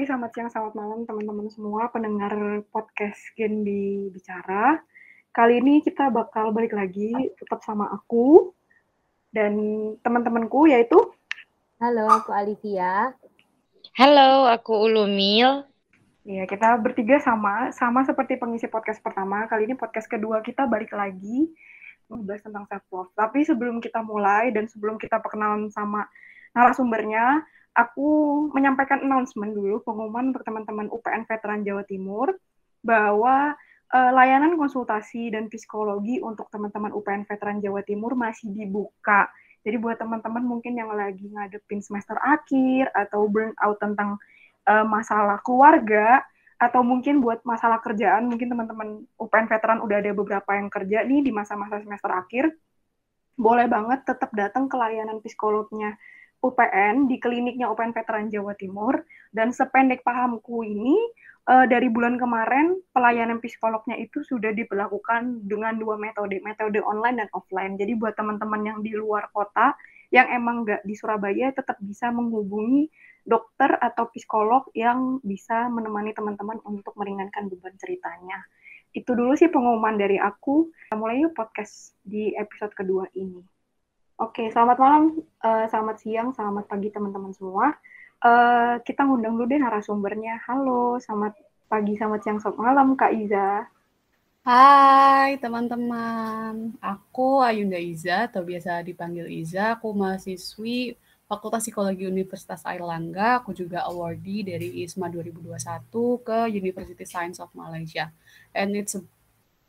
pagi, 0.00 0.08
selamat 0.08 0.32
siang, 0.32 0.48
selamat 0.48 0.74
malam 0.80 1.00
teman-teman 1.04 1.52
semua 1.52 1.92
pendengar 1.92 2.32
podcast 2.72 3.20
Genbi 3.36 4.08
Bicara. 4.08 4.80
Kali 5.28 5.60
ini 5.60 5.84
kita 5.84 6.08
bakal 6.08 6.56
balik 6.56 6.72
lagi 6.72 7.12
tetap 7.36 7.60
sama 7.60 7.84
aku 7.92 8.48
dan 9.28 9.60
teman-temanku 10.00 10.72
yaitu 10.72 10.96
Halo, 11.84 12.08
aku 12.08 12.32
Alivia. 12.32 13.12
Halo, 13.92 14.48
aku 14.48 14.72
Ulumil. 14.88 15.68
Ya, 16.24 16.48
kita 16.48 16.80
bertiga 16.80 17.20
sama, 17.20 17.68
sama 17.76 18.00
seperti 18.00 18.40
pengisi 18.40 18.72
podcast 18.72 19.04
pertama. 19.04 19.44
Kali 19.52 19.68
ini 19.68 19.76
podcast 19.76 20.08
kedua 20.08 20.40
kita 20.40 20.64
balik 20.64 20.96
lagi 20.96 21.52
membahas 22.08 22.40
tentang 22.40 22.64
self 22.72 22.88
love. 22.88 23.12
Tapi 23.12 23.44
sebelum 23.44 23.84
kita 23.84 24.00
mulai 24.00 24.48
dan 24.48 24.64
sebelum 24.64 24.96
kita 24.96 25.20
perkenalan 25.20 25.68
sama 25.68 26.08
narasumbernya, 26.56 27.44
aku 27.74 28.08
menyampaikan 28.50 29.02
announcement 29.04 29.54
dulu 29.54 29.82
pengumuman 29.86 30.34
untuk 30.34 30.42
teman-teman 30.42 30.90
UPN 30.90 31.22
Veteran 31.26 31.62
Jawa 31.62 31.82
Timur 31.86 32.34
bahwa 32.82 33.54
uh, 33.92 34.10
layanan 34.14 34.56
konsultasi 34.56 35.30
dan 35.30 35.46
psikologi 35.46 36.18
untuk 36.18 36.50
teman-teman 36.50 36.90
UPN 36.90 37.26
Veteran 37.28 37.62
Jawa 37.62 37.84
Timur 37.86 38.16
masih 38.18 38.50
dibuka. 38.50 39.30
Jadi 39.60 39.76
buat 39.76 40.00
teman-teman 40.00 40.40
mungkin 40.40 40.72
yang 40.72 40.88
lagi 40.90 41.28
ngadepin 41.28 41.84
semester 41.84 42.16
akhir 42.16 42.88
atau 42.96 43.28
burnout 43.28 43.76
tentang 43.76 44.16
uh, 44.64 44.86
masalah 44.88 45.38
keluarga 45.44 46.24
atau 46.60 46.84
mungkin 46.84 47.24
buat 47.24 47.40
masalah 47.40 47.80
kerjaan, 47.80 48.28
mungkin 48.28 48.52
teman-teman 48.52 49.08
UPN 49.16 49.48
Veteran 49.48 49.80
udah 49.80 49.96
ada 49.96 50.12
beberapa 50.12 50.50
yang 50.52 50.68
kerja 50.68 51.08
nih 51.08 51.24
di 51.24 51.32
masa-masa 51.32 51.80
semester 51.80 52.12
akhir, 52.12 52.52
boleh 53.40 53.64
banget 53.64 54.04
tetap 54.04 54.28
datang 54.36 54.68
ke 54.68 54.76
layanan 54.76 55.24
psikolognya 55.24 55.96
UPN 56.40 57.08
di 57.08 57.20
kliniknya 57.20 57.68
UPN 57.68 57.92
Veteran 57.92 58.32
Jawa 58.32 58.56
Timur 58.56 59.04
dan 59.30 59.52
sependek 59.52 60.00
pahamku 60.00 60.64
ini 60.64 60.96
uh, 61.48 61.66
dari 61.68 61.92
bulan 61.92 62.16
kemarin 62.16 62.80
pelayanan 62.96 63.38
psikolognya 63.44 63.96
itu 64.00 64.24
sudah 64.24 64.52
diberlakukan 64.56 65.44
dengan 65.44 65.76
dua 65.76 66.00
metode, 66.00 66.40
metode 66.40 66.80
online 66.80 67.24
dan 67.24 67.28
offline. 67.36 67.76
Jadi 67.76 67.96
buat 67.96 68.16
teman-teman 68.16 68.62
yang 68.64 68.78
di 68.80 68.96
luar 68.96 69.28
kota 69.32 69.76
yang 70.10 70.26
emang 70.32 70.66
nggak 70.66 70.82
di 70.82 70.94
Surabaya 70.98 71.54
tetap 71.54 71.78
bisa 71.78 72.10
menghubungi 72.10 72.90
dokter 73.22 73.78
atau 73.78 74.10
psikolog 74.10 74.66
yang 74.74 75.22
bisa 75.22 75.70
menemani 75.70 76.10
teman-teman 76.16 76.58
untuk 76.66 76.96
meringankan 76.98 77.46
beban 77.46 77.76
ceritanya. 77.78 78.42
Itu 78.90 79.14
dulu 79.14 79.38
sih 79.38 79.46
pengumuman 79.46 79.94
dari 79.94 80.18
aku. 80.18 80.66
Mulai 80.98 81.22
yuk 81.22 81.38
podcast 81.38 81.94
di 82.02 82.34
episode 82.34 82.74
kedua 82.74 83.06
ini. 83.14 83.59
Oke, 84.20 84.52
selamat 84.52 84.76
malam, 84.76 85.16
uh, 85.40 85.64
selamat 85.72 85.96
siang, 86.04 86.28
selamat 86.36 86.68
pagi 86.68 86.92
teman-teman 86.92 87.32
semua. 87.32 87.72
Uh, 88.20 88.76
kita 88.84 89.08
ngundang 89.08 89.32
dulu 89.32 89.48
deh 89.48 89.56
narasumbernya. 89.56 90.44
Halo, 90.44 91.00
selamat 91.00 91.40
pagi, 91.72 91.96
selamat 91.96 92.20
siang, 92.20 92.36
selamat 92.36 92.58
malam, 92.60 93.00
Kak 93.00 93.16
Iza. 93.16 93.64
Hai 94.44 95.40
teman-teman, 95.40 96.76
aku 96.84 97.40
Ayunda 97.40 97.80
Iza 97.80 98.28
atau 98.28 98.44
biasa 98.44 98.84
dipanggil 98.84 99.24
Iza. 99.24 99.80
Aku 99.80 99.96
mahasiswi 99.96 101.00
Fakultas 101.24 101.64
Psikologi 101.64 102.04
Universitas 102.04 102.60
Airlangga. 102.68 103.40
Aku 103.40 103.56
juga 103.56 103.88
awardee 103.88 104.44
dari 104.44 104.84
ISMA 104.84 105.08
2021 105.08 105.56
ke 106.20 106.38
University 106.60 107.08
Science 107.08 107.40
of 107.40 107.48
Malaysia. 107.56 108.12
And 108.52 108.76
it's 108.76 108.92
a, 108.92 109.00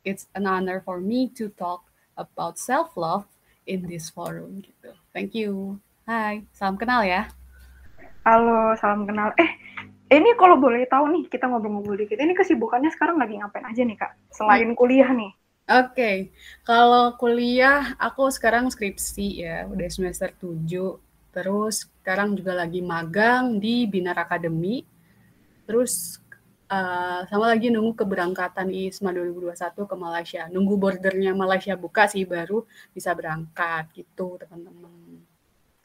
it's 0.04 0.28
an 0.36 0.44
honor 0.44 0.84
for 0.84 1.00
me 1.00 1.32
to 1.40 1.48
talk 1.56 1.88
about 2.20 2.60
self 2.60 3.00
love 3.00 3.32
in 3.72 3.88
this 3.88 4.12
forum 4.12 4.60
gitu. 4.60 4.92
Thank 5.16 5.32
you. 5.32 5.80
Hai, 6.04 6.44
salam 6.52 6.76
kenal 6.76 7.08
ya. 7.08 7.32
Halo, 8.28 8.76
salam 8.76 9.08
kenal. 9.08 9.32
Eh, 9.40 9.50
ini 10.12 10.36
kalau 10.36 10.60
boleh 10.60 10.84
tahu 10.92 11.08
nih, 11.08 11.24
kita 11.32 11.48
ngobrol-ngobrol 11.48 11.96
dikit. 11.96 12.20
Ini 12.20 12.36
kesibukannya 12.36 12.92
sekarang 12.92 13.16
lagi 13.16 13.40
ngapain 13.40 13.64
aja 13.64 13.82
nih, 13.82 13.98
Kak? 13.98 14.12
Selain 14.30 14.68
hmm. 14.68 14.78
kuliah 14.78 15.08
nih. 15.10 15.32
Oke, 15.72 15.96
okay. 15.96 16.18
kalau 16.68 17.16
kuliah 17.16 17.96
aku 17.96 18.28
sekarang 18.28 18.68
skripsi 18.68 19.48
ya, 19.48 19.58
udah 19.72 19.88
semester 19.88 20.30
7. 20.36 20.68
Terus 21.32 21.88
sekarang 22.04 22.36
juga 22.36 22.54
lagi 22.54 22.84
magang 22.84 23.56
di 23.58 23.88
Binar 23.88 24.20
Academy. 24.20 24.84
Terus 25.66 26.21
uh, 26.72 27.20
sama 27.28 27.52
lagi 27.52 27.68
nunggu 27.68 28.00
keberangkatan 28.00 28.72
ISMA 28.72 29.12
2021 29.12 29.76
ke 29.76 29.96
Malaysia. 30.00 30.44
Nunggu 30.48 30.80
bordernya 30.80 31.36
Malaysia 31.36 31.76
buka 31.76 32.08
sih 32.08 32.24
baru 32.24 32.64
bisa 32.96 33.12
berangkat 33.12 33.92
gitu 33.92 34.40
teman-teman. 34.40 35.20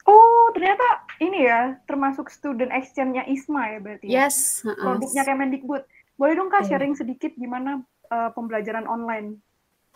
Oh 0.07 0.47
ternyata 0.55 1.03
ini 1.19 1.43
ya 1.43 1.75
termasuk 1.83 2.31
student 2.31 2.71
exchange-nya 2.71 3.27
ISMA 3.27 3.75
ya 3.75 3.79
berarti. 3.83 4.05
Ya? 4.07 4.31
Yes. 4.31 4.63
Produknya 4.63 5.27
Kemendikbud. 5.27 5.83
Boleh 6.17 6.33
dong 6.33 6.49
kak 6.49 6.65
sharing 6.65 6.95
sedikit 6.97 7.35
gimana 7.35 7.83
uh, 8.09 8.31
pembelajaran 8.33 8.87
online? 8.87 9.37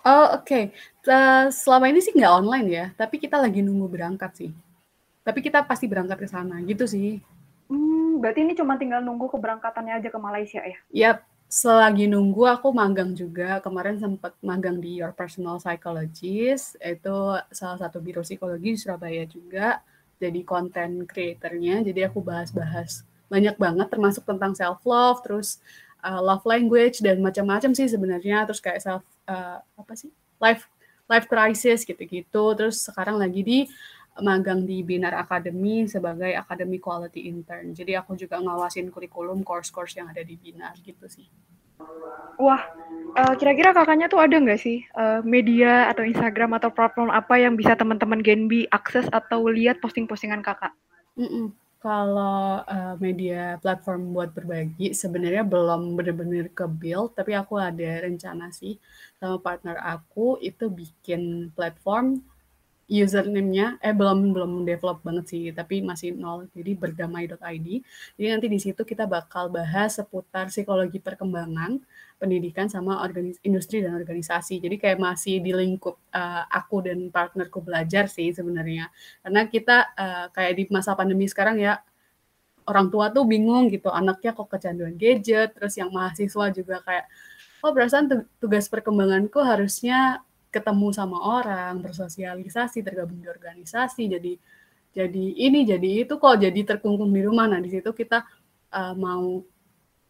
Oh 0.02 0.42
oke, 0.42 0.50
okay. 0.50 0.64
uh, 1.06 1.54
selama 1.54 1.86
ini 1.86 2.02
sih 2.02 2.10
nggak 2.10 2.34
online 2.42 2.68
ya, 2.74 2.86
tapi 2.98 3.22
kita 3.22 3.38
lagi 3.38 3.62
nunggu 3.62 3.86
berangkat 3.86 4.34
sih. 4.34 4.52
Tapi 5.22 5.46
kita 5.46 5.62
pasti 5.62 5.86
berangkat 5.86 6.18
ke 6.18 6.28
sana 6.30 6.58
gitu 6.66 6.90
sih. 6.90 7.22
Hmm, 7.72 8.20
berarti 8.20 8.44
ini 8.44 8.52
cuma 8.52 8.76
tinggal 8.76 9.00
nunggu 9.00 9.32
keberangkatannya 9.32 10.04
aja 10.04 10.10
ke 10.12 10.20
Malaysia 10.20 10.60
ya? 10.60 10.78
Yap, 10.92 11.24
selagi 11.48 12.04
nunggu 12.12 12.44
aku 12.44 12.76
magang 12.76 13.16
juga. 13.16 13.64
Kemarin 13.64 13.96
sempat 13.96 14.36
magang 14.44 14.84
di 14.84 15.00
Your 15.00 15.16
Personal 15.16 15.56
Psychologist, 15.56 16.76
itu 16.84 17.18
salah 17.56 17.80
satu 17.80 18.04
biro 18.04 18.28
psikologi 18.28 18.76
di 18.76 18.80
Surabaya 18.80 19.24
juga. 19.24 19.80
Jadi 20.20 20.44
konten 20.44 21.08
creatornya, 21.08 21.80
jadi 21.88 22.12
aku 22.12 22.20
bahas-bahas 22.20 23.08
banyak 23.32 23.56
banget 23.56 23.88
termasuk 23.88 24.28
tentang 24.28 24.52
self 24.52 24.84
love, 24.84 25.24
terus 25.24 25.64
uh, 26.04 26.20
love 26.20 26.44
language 26.44 27.00
dan 27.00 27.24
macam-macam 27.24 27.72
sih 27.72 27.88
sebenarnya. 27.88 28.44
Terus 28.52 28.60
kayak 28.60 28.84
self 28.84 29.04
uh, 29.32 29.64
apa 29.64 29.94
sih 29.96 30.12
life 30.44 30.68
life 31.08 31.28
crisis 31.32 31.88
gitu-gitu. 31.88 32.44
Terus 32.60 32.84
sekarang 32.84 33.16
lagi 33.16 33.42
di 33.42 33.60
magang 34.20 34.68
di 34.68 34.84
Binar 34.84 35.16
Academy 35.16 35.88
sebagai 35.88 36.36
Academy 36.36 36.84
Quality 36.84 37.32
Intern. 37.32 37.72
Jadi 37.72 37.96
aku 37.96 38.20
juga 38.20 38.44
ngawasin 38.44 38.92
kurikulum 38.92 39.48
course-course 39.48 39.96
yang 39.96 40.12
ada 40.12 40.20
di 40.20 40.36
Binar 40.36 40.76
gitu 40.84 41.08
sih. 41.08 41.32
Wah, 42.42 42.62
uh, 43.18 43.34
kira-kira 43.38 43.72
kakaknya 43.72 44.10
tuh 44.10 44.22
ada 44.22 44.38
nggak 44.38 44.62
sih 44.62 44.82
uh, 44.98 45.22
media 45.22 45.90
atau 45.90 46.06
Instagram 46.06 46.58
atau 46.58 46.74
platform 46.74 47.14
apa 47.14 47.38
yang 47.38 47.54
bisa 47.54 47.78
teman-teman 47.78 48.22
Genbi 48.22 48.66
akses 48.70 49.06
atau 49.10 49.46
lihat 49.48 49.78
posting-postingan 49.80 50.42
kakak? 50.42 50.74
Mm 51.16 51.30
-mm. 51.30 51.46
Kalau 51.82 52.62
uh, 52.62 52.94
media 53.02 53.58
platform 53.58 54.14
buat 54.14 54.38
berbagi 54.38 54.94
sebenarnya 54.94 55.42
belum 55.42 55.98
benar-benar 55.98 56.54
ke 56.54 56.70
build, 56.70 57.18
tapi 57.18 57.34
aku 57.34 57.58
ada 57.58 58.06
rencana 58.06 58.54
sih 58.54 58.78
sama 59.18 59.42
partner 59.42 59.82
aku 59.82 60.38
itu 60.46 60.70
bikin 60.70 61.50
platform 61.58 62.22
username-nya. 62.92 63.80
Eh 63.80 63.96
belum 63.96 64.36
belum 64.36 64.52
develop 64.68 65.00
banget 65.08 65.26
sih 65.32 65.44
tapi 65.56 65.80
masih 65.80 66.12
nol. 66.12 66.52
Jadi 66.52 66.76
berdamai.id 66.76 67.68
jadi 68.20 68.28
nanti 68.36 68.48
di 68.52 68.60
situ 68.60 68.84
kita 68.84 69.08
bakal 69.08 69.48
bahas 69.48 69.96
seputar 69.96 70.52
psikologi 70.52 71.00
perkembangan 71.00 71.80
pendidikan 72.20 72.68
sama 72.68 73.00
organis 73.02 73.40
industri 73.48 73.80
dan 73.80 73.96
organisasi. 73.96 74.60
Jadi 74.60 74.76
kayak 74.78 75.00
masih 75.00 75.40
di 75.40 75.56
lingkup 75.56 75.96
uh, 76.12 76.44
aku 76.52 76.86
dan 76.86 77.08
partnerku 77.10 77.64
belajar 77.64 78.12
sih 78.12 78.36
sebenarnya. 78.36 78.92
Karena 79.24 79.42
kita 79.48 79.78
uh, 79.96 80.26
kayak 80.36 80.54
di 80.60 80.64
masa 80.70 80.94
pandemi 80.94 81.26
sekarang 81.26 81.58
ya 81.58 81.80
orang 82.70 82.94
tua 82.94 83.10
tuh 83.10 83.26
bingung 83.26 83.72
gitu 83.74 83.90
anaknya 83.90 84.38
kok 84.38 84.48
kecanduan 84.52 84.94
gadget 84.96 85.58
terus 85.58 85.74
yang 85.76 85.90
mahasiswa 85.90 86.46
juga 86.54 86.78
kayak 86.86 87.06
oh 87.66 87.72
perasaan 87.74 88.06
tugas 88.38 88.70
perkembanganku 88.70 89.42
harusnya 89.42 90.22
ketemu 90.52 90.88
sama 90.92 91.18
orang, 91.18 91.80
bersosialisasi, 91.80 92.84
tergabung 92.84 93.24
di 93.24 93.28
organisasi, 93.32 94.12
jadi 94.12 94.34
jadi 94.92 95.26
ini 95.48 95.64
jadi 95.64 95.90
itu 96.04 96.20
kok 96.20 96.36
jadi 96.36 96.62
terkungkung 96.68 97.16
di 97.16 97.24
rumah. 97.24 97.48
Nah, 97.48 97.64
di 97.64 97.72
situ 97.72 97.96
kita 97.96 98.28
uh, 98.76 98.94
mau 99.00 99.40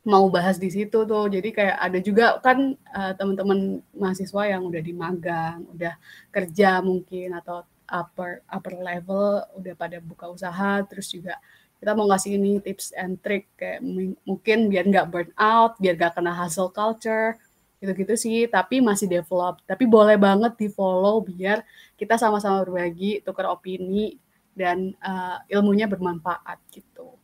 mau 0.01 0.25
bahas 0.33 0.57
di 0.57 0.73
situ 0.73 1.05
tuh. 1.05 1.25
Jadi 1.29 1.53
kayak 1.53 1.77
ada 1.77 1.99
juga 2.01 2.25
kan 2.41 2.73
uh, 2.73 3.13
teman-teman 3.13 3.85
mahasiswa 3.93 4.43
yang 4.49 4.65
udah 4.65 4.81
di 4.81 4.93
magang, 4.97 5.61
udah 5.69 5.93
kerja 6.33 6.81
mungkin 6.81 7.37
atau 7.37 7.61
upper 7.91 8.41
upper 8.47 8.73
level 8.79 9.43
udah 9.59 9.73
pada 9.75 9.99
buka 9.99 10.31
usaha 10.31 10.79
terus 10.87 11.11
juga 11.11 11.35
kita 11.81 11.91
mau 11.97 12.07
ngasih 12.07 12.39
ini 12.39 12.61
tips 12.63 12.95
and 12.95 13.19
trick 13.19 13.51
kayak 13.57 13.81
mungkin 14.23 14.69
biar 14.69 14.85
nggak 14.85 15.09
burn 15.09 15.31
out, 15.41 15.73
biar 15.81 15.97
nggak 15.97 16.13
kena 16.13 16.29
hustle 16.29 16.69
culture, 16.69 17.41
gitu-gitu 17.81 18.13
sih 18.13 18.45
tapi 18.45 18.79
masih 18.79 19.09
develop. 19.09 19.59
Tapi 19.65 19.89
boleh 19.89 20.15
banget 20.21 20.53
di 20.55 20.69
follow 20.69 21.25
biar 21.25 21.65
kita 21.97 22.15
sama-sama 22.21 22.61
berbagi 22.61 23.25
tukar 23.25 23.49
opini 23.49 24.15
dan 24.53 24.93
uh, 25.01 25.41
ilmunya 25.49 25.89
bermanfaat 25.89 26.61
gitu. 26.69 27.17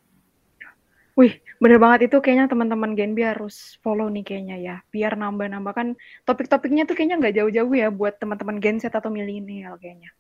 Wih, 1.18 1.42
bener 1.58 1.82
banget 1.82 2.14
itu 2.14 2.22
kayaknya 2.22 2.46
teman-teman 2.46 2.94
Genbi 2.94 3.26
harus 3.26 3.82
follow 3.82 4.06
nih 4.06 4.22
kayaknya 4.22 4.58
ya, 4.62 4.76
biar 4.94 5.18
nambah-nambah 5.18 5.74
kan 5.74 5.88
topik-topiknya 6.30 6.86
tuh 6.86 6.94
kayaknya 6.94 7.18
nggak 7.18 7.36
jauh-jauh 7.42 7.74
ya 7.74 7.90
buat 7.90 8.22
teman-teman 8.22 8.62
Genset 8.62 8.94
atau 8.94 9.10
milenial 9.10 9.82
kayaknya. 9.82 10.14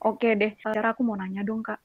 Oke 0.00 0.32
deh, 0.32 0.56
cara 0.64 0.96
aku 0.96 1.04
mau 1.04 1.12
nanya 1.12 1.44
dong 1.44 1.60
kak, 1.60 1.76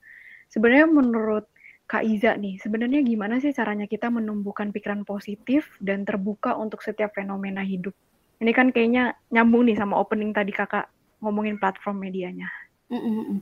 sebenarnya 0.47 0.88
menurut 0.88 1.51
Kak 1.86 2.02
Iza 2.02 2.34
nih, 2.34 2.58
sebenarnya 2.58 3.06
gimana 3.06 3.38
sih 3.38 3.54
caranya 3.54 3.86
kita 3.86 4.10
menumbuhkan 4.10 4.74
pikiran 4.74 5.06
positif 5.06 5.70
dan 5.78 6.02
terbuka 6.02 6.58
untuk 6.58 6.82
setiap 6.82 7.14
fenomena 7.14 7.62
hidup? 7.62 7.94
Ini 8.42 8.52
kan 8.58 8.74
kayaknya 8.74 9.14
nyambung 9.30 9.70
nih 9.70 9.78
sama 9.78 10.02
opening 10.02 10.34
tadi 10.34 10.50
kakak 10.50 10.90
ngomongin 11.22 11.62
platform 11.62 12.02
medianya. 12.02 12.50
Mm 12.90 13.02
-mm. 13.02 13.38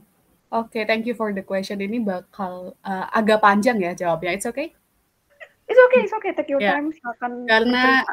Oke, 0.54 0.78
okay, 0.78 0.82
thank 0.84 1.08
you 1.08 1.16
for 1.16 1.32
the 1.32 1.42
question. 1.42 1.80
Ini 1.80 2.04
bakal 2.04 2.76
uh, 2.84 3.06
agak 3.10 3.42
panjang 3.42 3.80
ya 3.80 3.96
jawabnya. 3.96 4.36
It's 4.36 4.46
okay? 4.46 4.70
It's 5.64 5.80
okay, 5.88 6.00
it's 6.04 6.14
okay. 6.14 6.30
Take 6.36 6.52
your 6.52 6.60
yeah. 6.60 6.78
time. 6.78 6.92
Silakan. 6.92 7.48
Karena 7.48 8.04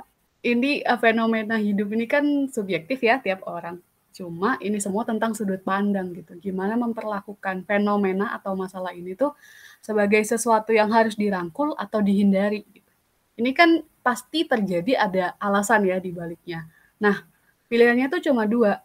ini 0.42 0.82
uh, 0.82 0.98
fenomena 0.98 1.60
hidup 1.60 1.92
ini 1.94 2.08
kan 2.08 2.50
subjektif 2.50 3.04
ya 3.04 3.20
tiap 3.20 3.46
orang. 3.46 3.78
Cuma 4.12 4.60
ini 4.60 4.82
semua 4.82 5.06
tentang 5.06 5.38
sudut 5.38 5.62
pandang 5.62 6.18
gitu. 6.18 6.34
Gimana 6.40 6.76
memperlakukan 6.76 7.64
fenomena 7.68 8.34
atau 8.34 8.58
masalah 8.58 8.92
ini 8.96 9.14
tuh 9.14 9.38
sebagai 9.82 10.22
sesuatu 10.22 10.72
yang 10.72 10.94
harus 10.94 11.18
dirangkul 11.18 11.74
atau 11.76 12.00
dihindari. 12.00 12.64
Ini 13.36 13.52
kan 13.58 13.82
pasti 14.06 14.46
terjadi 14.46 15.02
ada 15.10 15.34
alasan 15.42 15.90
ya 15.90 15.98
di 15.98 16.14
baliknya. 16.14 16.70
Nah, 17.02 17.26
pilihannya 17.66 18.08
tuh 18.14 18.22
cuma 18.30 18.46
dua. 18.46 18.80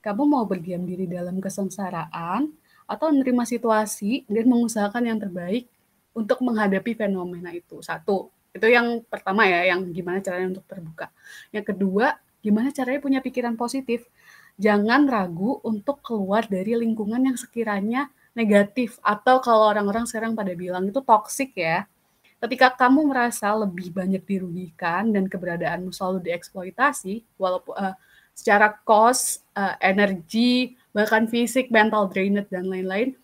Kamu 0.00 0.24
mau 0.24 0.48
berdiam 0.48 0.82
diri 0.88 1.04
dalam 1.04 1.36
kesengsaraan 1.38 2.48
atau 2.88 3.06
menerima 3.12 3.44
situasi 3.44 4.24
dan 4.24 4.48
mengusahakan 4.48 5.04
yang 5.04 5.18
terbaik 5.20 5.68
untuk 6.16 6.40
menghadapi 6.40 6.96
fenomena 6.96 7.52
itu. 7.52 7.84
Satu, 7.84 8.32
itu 8.56 8.64
yang 8.64 9.04
pertama 9.04 9.44
ya, 9.44 9.68
yang 9.68 9.84
gimana 9.92 10.24
caranya 10.24 10.56
untuk 10.56 10.64
terbuka. 10.64 11.12
Yang 11.52 11.76
kedua, 11.76 12.16
gimana 12.40 12.72
caranya 12.72 13.00
punya 13.04 13.20
pikiran 13.20 13.54
positif. 13.60 14.08
Jangan 14.56 15.06
ragu 15.06 15.60
untuk 15.62 16.00
keluar 16.00 16.48
dari 16.48 16.74
lingkungan 16.74 17.22
yang 17.22 17.36
sekiranya 17.36 18.10
negatif 18.38 19.02
atau 19.02 19.42
kalau 19.42 19.66
orang-orang 19.66 20.06
sekarang 20.06 20.38
pada 20.38 20.54
bilang 20.54 20.86
itu 20.86 21.02
toxic 21.02 21.50
ya. 21.58 21.90
Ketika 22.38 22.70
kamu 22.70 23.10
merasa 23.10 23.50
lebih 23.50 23.90
banyak 23.90 24.22
dirugikan 24.22 25.10
dan 25.10 25.26
keberadaanmu 25.26 25.90
selalu 25.90 26.22
dieksploitasi, 26.30 27.26
walaupun 27.34 27.74
uh, 27.74 27.98
secara 28.30 28.78
cost, 28.86 29.42
uh, 29.58 29.74
energi, 29.82 30.78
bahkan 30.94 31.26
fisik, 31.26 31.74
mental 31.74 32.06
drained 32.06 32.38
dan 32.46 32.70
lain-lain, 32.70 33.18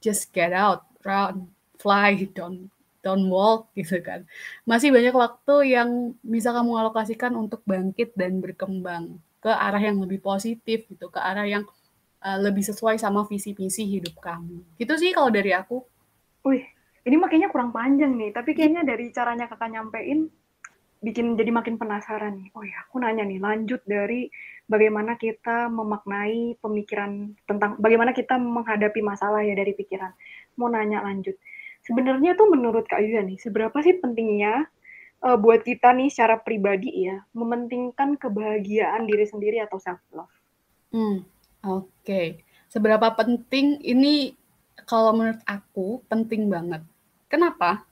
just 0.00 0.32
get 0.32 0.56
out, 0.56 0.88
run, 1.04 1.52
fly, 1.76 2.16
don't 2.32 2.72
don't 3.04 3.28
walk 3.28 3.68
gitu 3.76 4.00
kan. 4.00 4.24
Masih 4.64 4.88
banyak 4.88 5.12
waktu 5.12 5.76
yang 5.76 6.16
bisa 6.24 6.50
kamu 6.50 6.80
alokasikan 6.80 7.36
untuk 7.36 7.60
bangkit 7.68 8.16
dan 8.16 8.40
berkembang 8.40 9.20
ke 9.38 9.52
arah 9.52 9.78
yang 9.78 10.00
lebih 10.00 10.18
positif 10.18 10.88
gitu, 10.88 11.12
ke 11.12 11.20
arah 11.20 11.44
yang 11.44 11.68
uh, 12.22 12.38
lebih 12.40 12.64
sesuai 12.64 12.96
sama 12.96 13.26
visi 13.26 13.52
misi 13.56 13.84
hidup 13.84 14.16
kamu. 14.20 14.62
Gitu 14.80 14.94
sih 14.96 15.10
kalau 15.12 15.28
dari 15.28 15.52
aku. 15.52 15.82
Wih, 16.46 16.62
ini 17.02 17.16
makanya 17.18 17.50
kurang 17.50 17.74
panjang 17.74 18.14
nih, 18.14 18.30
tapi 18.30 18.54
kayaknya 18.54 18.86
dari 18.86 19.10
caranya 19.10 19.50
kakak 19.50 19.70
nyampein 19.72 20.30
bikin 21.04 21.36
jadi 21.36 21.50
makin 21.52 21.76
penasaran 21.76 22.34
nih. 22.38 22.48
Oh 22.56 22.64
ya, 22.64 22.86
aku 22.86 22.98
nanya 23.02 23.22
nih, 23.22 23.38
lanjut 23.38 23.82
dari 23.84 24.30
bagaimana 24.66 25.14
kita 25.14 25.70
memaknai 25.70 26.58
pemikiran 26.58 27.34
tentang 27.46 27.78
bagaimana 27.78 28.10
kita 28.10 28.38
menghadapi 28.40 29.00
masalah 29.04 29.42
ya 29.46 29.54
dari 29.54 29.74
pikiran. 29.74 30.10
Mau 30.58 30.66
nanya 30.66 31.04
lanjut. 31.04 31.38
Sebenarnya 31.86 32.34
tuh 32.34 32.50
menurut 32.50 32.90
Kak 32.90 32.98
Yuya 32.98 33.22
nih, 33.22 33.38
seberapa 33.38 33.78
sih 33.78 33.94
pentingnya 34.02 34.66
uh, 35.22 35.38
buat 35.38 35.62
kita 35.62 35.94
nih 35.94 36.10
secara 36.10 36.42
pribadi 36.42 37.06
ya, 37.06 37.22
mementingkan 37.30 38.18
kebahagiaan 38.18 39.06
diri 39.06 39.22
sendiri 39.22 39.62
atau 39.62 39.78
self 39.78 40.02
love? 40.10 40.34
Hmm, 40.90 41.22
Oke, 41.66 42.46
seberapa 42.70 43.10
penting 43.18 43.82
ini 43.82 44.38
kalau 44.86 45.10
menurut 45.18 45.42
aku 45.42 45.98
penting 46.06 46.46
banget. 46.46 46.86
Kenapa? 47.26 47.82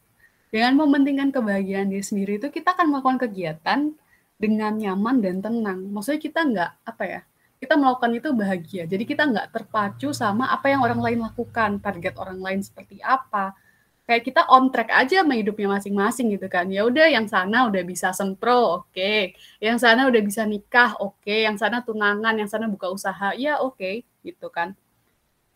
Dengan 0.55 0.79
mementingkan 0.79 1.35
kebahagiaan 1.35 1.91
diri 1.91 2.07
sendiri 2.07 2.39
itu 2.39 2.47
kita 2.55 2.79
akan 2.79 2.95
melakukan 2.95 3.27
kegiatan 3.27 3.91
dengan 4.39 4.79
nyaman 4.79 5.19
dan 5.19 5.43
tenang. 5.43 5.91
Maksudnya 5.91 6.21
kita 6.23 6.41
nggak 6.47 6.71
apa 6.87 7.03
ya? 7.03 7.21
Kita 7.59 7.75
melakukan 7.75 8.15
itu 8.15 8.29
bahagia. 8.31 8.83
Jadi 8.87 9.03
kita 9.03 9.27
nggak 9.27 9.51
terpacu 9.51 10.15
sama 10.15 10.55
apa 10.55 10.71
yang 10.71 10.87
orang 10.87 11.03
lain 11.03 11.19
lakukan, 11.27 11.83
target 11.83 12.15
orang 12.15 12.39
lain 12.39 12.61
seperti 12.63 13.03
apa, 13.03 13.59
kayak 14.05 14.23
kita 14.25 14.45
on 14.53 14.69
track 14.69 14.93
aja 14.93 15.25
sama 15.25 15.35
hidupnya 15.37 15.81
masing-masing 15.81 16.37
gitu 16.37 16.47
kan. 16.49 16.69
Ya 16.69 16.85
udah 16.85 17.09
yang 17.09 17.25
sana 17.25 17.69
udah 17.69 17.83
bisa 17.85 18.13
sempro, 18.13 18.85
oke. 18.85 18.93
Okay. 18.93 19.33
Yang 19.61 19.89
sana 19.89 20.09
udah 20.09 20.21
bisa 20.21 20.45
nikah, 20.45 20.97
oke. 21.01 21.25
Okay. 21.25 21.49
Yang 21.49 21.65
sana 21.65 21.81
tunangan, 21.81 22.37
yang 22.37 22.49
sana 22.49 22.69
buka 22.69 22.93
usaha, 22.93 23.33
ya 23.33 23.61
oke 23.61 23.81
okay, 23.81 23.95
gitu 24.21 24.53
kan. 24.53 24.77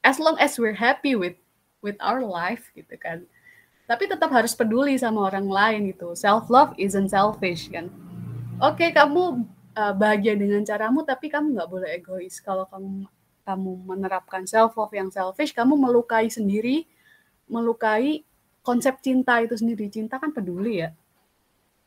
As 0.01 0.17
long 0.17 0.41
as 0.41 0.57
we're 0.57 0.77
happy 0.77 1.13
with 1.13 1.37
with 1.85 2.01
our 2.01 2.25
life 2.25 2.73
gitu 2.73 2.97
kan. 2.97 3.29
Tapi 3.89 4.05
tetap 4.05 4.29
harus 4.33 4.53
peduli 4.53 4.97
sama 5.01 5.29
orang 5.29 5.49
lain 5.49 5.81
gitu. 5.93 6.13
Self 6.13 6.49
love 6.53 6.73
isn't 6.81 7.13
selfish 7.13 7.69
kan. 7.73 7.89
Oke, 8.59 8.89
okay, 8.89 8.91
kamu 8.93 9.45
uh, 9.77 9.95
bahagia 9.95 10.35
dengan 10.35 10.65
caramu 10.67 11.07
tapi 11.07 11.33
kamu 11.33 11.57
nggak 11.57 11.69
boleh 11.71 11.89
egois. 11.97 12.41
Kalau 12.41 12.65
kamu 12.69 13.09
kamu 13.49 13.71
menerapkan 13.89 14.45
self 14.45 14.77
love 14.77 14.93
yang 14.93 15.09
selfish, 15.09 15.57
kamu 15.57 15.73
melukai 15.73 16.29
sendiri, 16.29 16.85
melukai 17.49 18.28
konsep 18.63 19.01
cinta 19.01 19.41
itu 19.43 19.55
sendiri. 19.57 19.89
Cinta 19.89 20.21
kan 20.21 20.31
peduli 20.31 20.85
ya. 20.85 20.91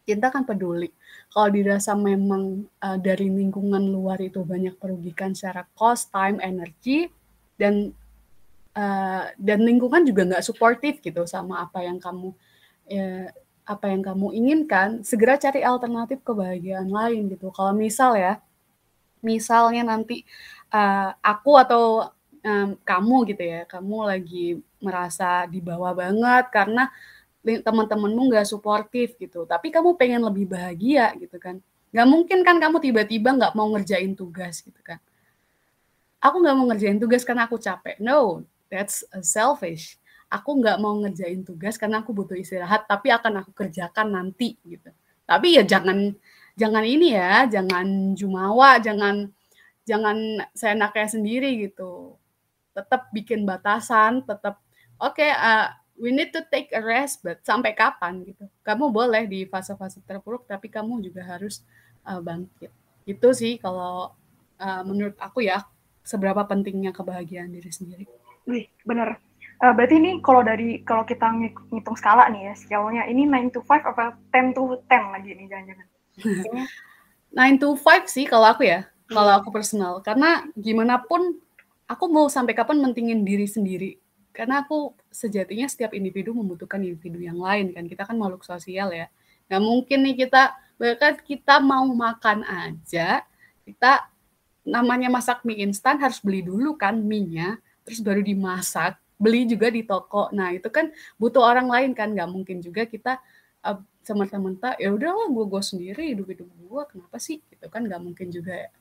Cinta 0.07 0.33
kan 0.33 0.43
peduli. 0.43 0.89
Kalau 1.31 1.49
dirasa 1.53 1.93
memang 1.95 2.67
uh, 2.81 2.97
dari 2.97 3.29
lingkungan 3.29 3.81
luar 3.91 4.19
itu 4.19 4.41
banyak 4.41 4.75
merugikan 4.81 5.31
secara 5.31 5.63
cost 5.77 6.09
time 6.09 6.41
energi 6.41 7.07
dan 7.55 7.93
uh, 8.75 9.29
dan 9.37 9.59
lingkungan 9.61 10.03
juga 10.03 10.27
nggak 10.27 10.45
suportif 10.45 10.99
gitu 10.99 11.23
sama 11.29 11.63
apa 11.63 11.85
yang 11.85 12.01
kamu 12.01 12.33
ya, 12.89 13.29
apa 13.63 13.85
yang 13.87 14.01
kamu 14.03 14.27
inginkan 14.35 15.05
segera 15.05 15.37
cari 15.39 15.61
alternatif 15.63 16.19
kebahagiaan 16.25 16.89
lain 16.89 17.31
gitu. 17.31 17.53
Kalau 17.53 17.71
misal 17.77 18.17
ya 18.17 18.41
misalnya 19.21 19.85
nanti 19.85 20.25
uh, 20.73 21.13
aku 21.21 21.55
atau 21.61 22.09
um, 22.45 22.77
kamu 22.81 23.17
gitu 23.33 23.43
ya, 23.45 23.61
kamu 23.69 23.97
lagi 24.05 24.45
merasa 24.81 25.45
di 25.45 25.61
bawah 25.61 25.93
banget 25.93 26.49
karena 26.49 26.89
teman-temanmu 27.41 28.29
nggak 28.29 28.45
suportif 28.45 29.17
gitu, 29.17 29.49
tapi 29.49 29.73
kamu 29.73 29.97
pengen 29.97 30.21
lebih 30.21 30.45
bahagia 30.45 31.13
gitu 31.17 31.41
kan. 31.41 31.57
Nggak 31.89 32.07
mungkin 32.07 32.39
kan 32.45 32.57
kamu 32.61 32.77
tiba-tiba 32.77 33.33
nggak 33.33 33.53
mau 33.57 33.67
ngerjain 33.73 34.13
tugas 34.13 34.61
gitu 34.61 34.77
kan. 34.85 35.01
Aku 36.21 36.37
nggak 36.37 36.53
mau 36.53 36.69
ngerjain 36.69 37.01
tugas 37.01 37.25
karena 37.25 37.49
aku 37.49 37.57
capek. 37.57 37.97
No, 37.97 38.45
that's 38.69 39.01
selfish. 39.25 39.97
Aku 40.29 40.61
nggak 40.61 40.77
mau 40.77 40.93
ngerjain 41.01 41.41
tugas 41.41 41.81
karena 41.81 42.05
aku 42.05 42.13
butuh 42.13 42.37
istirahat, 42.37 42.85
tapi 42.85 43.09
akan 43.09 43.41
aku 43.41 43.51
kerjakan 43.57 44.13
nanti 44.13 44.55
gitu. 44.61 44.93
Tapi 45.25 45.57
ya 45.57 45.65
jangan 45.65 46.13
jangan 46.53 46.85
ini 46.85 47.17
ya, 47.17 47.49
jangan 47.49 48.13
jumawa, 48.13 48.77
jangan 48.77 49.33
jangan 49.81 50.45
saya 50.53 50.77
seenaknya 50.77 51.07
sendiri 51.09 51.49
gitu 51.67 52.20
tetap 52.71 53.11
bikin 53.11 53.43
batasan, 53.43 54.23
tetap 54.23 54.59
oke 54.97 55.15
okay, 55.17 55.31
uh, 55.31 55.71
we 56.01 56.09
need 56.09 56.33
to 56.33 56.41
take 56.49 56.73
a 56.73 56.81
rest, 56.81 57.21
but 57.21 57.43
sampai 57.45 57.77
kapan 57.77 58.25
gitu? 58.25 58.49
Kamu 58.65 58.89
boleh 58.89 59.29
di 59.29 59.45
fase-fase 59.45 60.01
terpuruk, 60.01 60.49
tapi 60.49 60.71
kamu 60.71 61.03
juga 61.05 61.21
harus 61.21 61.61
uh, 62.09 62.17
bangkit. 62.17 62.73
Itu 63.05 63.35
sih 63.37 63.61
kalau 63.61 64.09
uh, 64.57 64.81
menurut 64.81 65.13
aku 65.21 65.45
ya 65.45 65.61
seberapa 66.01 66.41
pentingnya 66.49 66.89
kebahagiaan 66.89 67.53
diri 67.53 67.69
sendiri. 67.69 68.05
Wih, 68.49 68.65
bener. 68.81 69.21
Uh, 69.61 69.77
berarti 69.77 70.01
ini 70.01 70.17
kalau 70.25 70.41
dari 70.41 70.81
kalau 70.81 71.05
kita 71.05 71.29
ngitung 71.69 71.93
skala 71.93 72.25
nih 72.33 72.49
ya, 72.49 72.53
scale-nya 72.57 73.05
ini 73.05 73.29
9 73.29 73.53
to 73.53 73.61
5 73.61 73.93
apa 73.93 74.17
10 74.33 74.57
to 74.57 74.81
10 74.89 75.13
lagi 75.13 75.29
nih 75.37 75.45
jangan-jangan. 75.45 75.87
9 77.61 77.61
to 77.61 77.69
5 77.77 78.09
sih 78.09 78.25
kalau 78.25 78.49
aku 78.49 78.65
ya, 78.65 78.89
kalau 79.05 79.37
aku 79.37 79.53
personal. 79.53 80.01
Karena 80.01 80.49
gimana 80.57 80.97
pun 81.05 81.37
aku 81.91 82.07
mau 82.07 82.31
sampai 82.31 82.55
kapan 82.55 82.79
mentingin 82.79 83.27
diri 83.27 83.43
sendiri? 83.43 83.99
Karena 84.31 84.63
aku 84.63 84.95
sejatinya 85.11 85.67
setiap 85.67 85.91
individu 85.91 86.31
membutuhkan 86.31 86.79
individu 86.79 87.19
yang 87.19 87.35
lain 87.35 87.75
kan. 87.75 87.83
Kita 87.83 88.07
kan 88.07 88.15
makhluk 88.15 88.47
sosial 88.47 88.95
ya. 88.95 89.11
Nggak 89.51 89.61
mungkin 89.61 89.97
nih 90.07 90.15
kita 90.23 90.55
bahkan 90.79 91.13
kita 91.19 91.59
mau 91.59 91.85
makan 91.85 92.41
aja 92.41 93.21
kita 93.61 94.09
namanya 94.65 95.13
masak 95.13 95.45
mie 95.45 95.61
instan 95.61 96.01
harus 96.01 96.17
beli 96.17 96.41
dulu 96.41 96.73
kan 96.73 96.97
mie-nya 96.97 97.61
terus 97.85 98.01
baru 98.01 98.25
dimasak 98.25 98.97
beli 99.21 99.45
juga 99.45 99.69
di 99.69 99.85
toko. 99.85 100.31
Nah 100.33 100.55
itu 100.55 100.71
kan 100.71 100.89
butuh 101.19 101.43
orang 101.43 101.67
lain 101.69 101.91
kan. 101.93 102.15
Nggak 102.15 102.29
mungkin 102.31 102.57
juga 102.63 102.87
kita 102.87 103.19
uh, 103.67 103.77
semata-mata 104.01 104.73
ya 104.81 104.89
udahlah 104.89 105.29
gue 105.29 105.45
gue 105.45 105.61
sendiri 105.61 106.03
hidup 106.15 106.27
hidup 106.31 106.47
gue 106.47 106.81
kenapa 106.87 107.17
sih? 107.19 107.43
Itu 107.51 107.67
kan 107.67 107.85
nggak 107.85 108.01
mungkin 108.01 108.31
juga 108.31 108.55
ya 108.55 108.71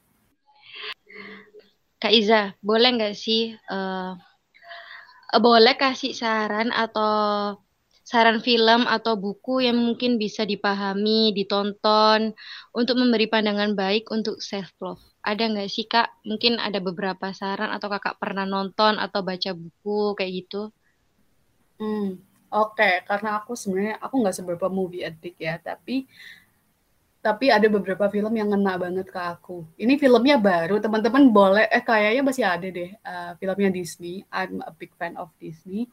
Kak 2.00 2.12
Iza, 2.21 2.40
boleh 2.69 2.88
nggak 2.97 3.14
sih 3.25 3.42
uh, 3.75 4.12
boleh 5.47 5.75
kasih 5.83 6.12
saran 6.23 6.69
atau 6.85 7.14
saran 8.11 8.38
film 8.49 8.80
atau 8.97 9.14
buku 9.25 9.54
yang 9.66 9.78
mungkin 9.87 10.12
bisa 10.23 10.42
dipahami, 10.52 11.30
ditonton 11.38 12.21
untuk 12.75 12.97
memberi 13.00 13.26
pandangan 13.33 13.71
baik 13.80 14.04
untuk 14.16 14.37
self 14.42 14.71
love. 14.83 15.02
Ada 15.30 15.42
nggak 15.52 15.69
sih 15.75 15.87
kak? 15.92 16.09
Mungkin 16.28 16.52
ada 16.66 16.78
beberapa 16.88 17.26
saran 17.40 17.71
atau 17.76 17.88
kakak 17.95 18.16
pernah 18.23 18.45
nonton 18.54 18.99
atau 19.04 19.21
baca 19.28 19.50
buku 19.54 20.00
kayak 20.19 20.33
gitu? 20.42 20.62
Hmm, 21.80 22.21
Oke, 22.50 23.07
karena 23.07 23.38
aku 23.38 23.54
sebenarnya 23.54 24.02
aku 24.02 24.14
nggak 24.19 24.37
seberapa 24.42 24.66
movie 24.66 25.07
addict 25.07 25.38
ya, 25.38 25.54
tapi 25.62 26.11
tapi 27.21 27.53
ada 27.53 27.69
beberapa 27.69 28.09
film 28.09 28.33
yang 28.33 28.49
ngena 28.49 28.81
banget 28.81 29.07
ke 29.12 29.21
aku. 29.21 29.69
Ini 29.77 30.00
filmnya 30.00 30.41
baru, 30.41 30.81
teman-teman 30.81 31.29
boleh 31.29 31.69
eh 31.69 31.85
kayaknya 31.85 32.23
masih 32.25 32.45
ada 32.49 32.65
deh 32.65 32.91
uh, 33.05 33.37
filmnya 33.37 33.69
Disney. 33.69 34.25
I'm 34.33 34.65
a 34.65 34.73
big 34.73 34.97
fan 34.97 35.21
of 35.21 35.29
Disney. 35.37 35.85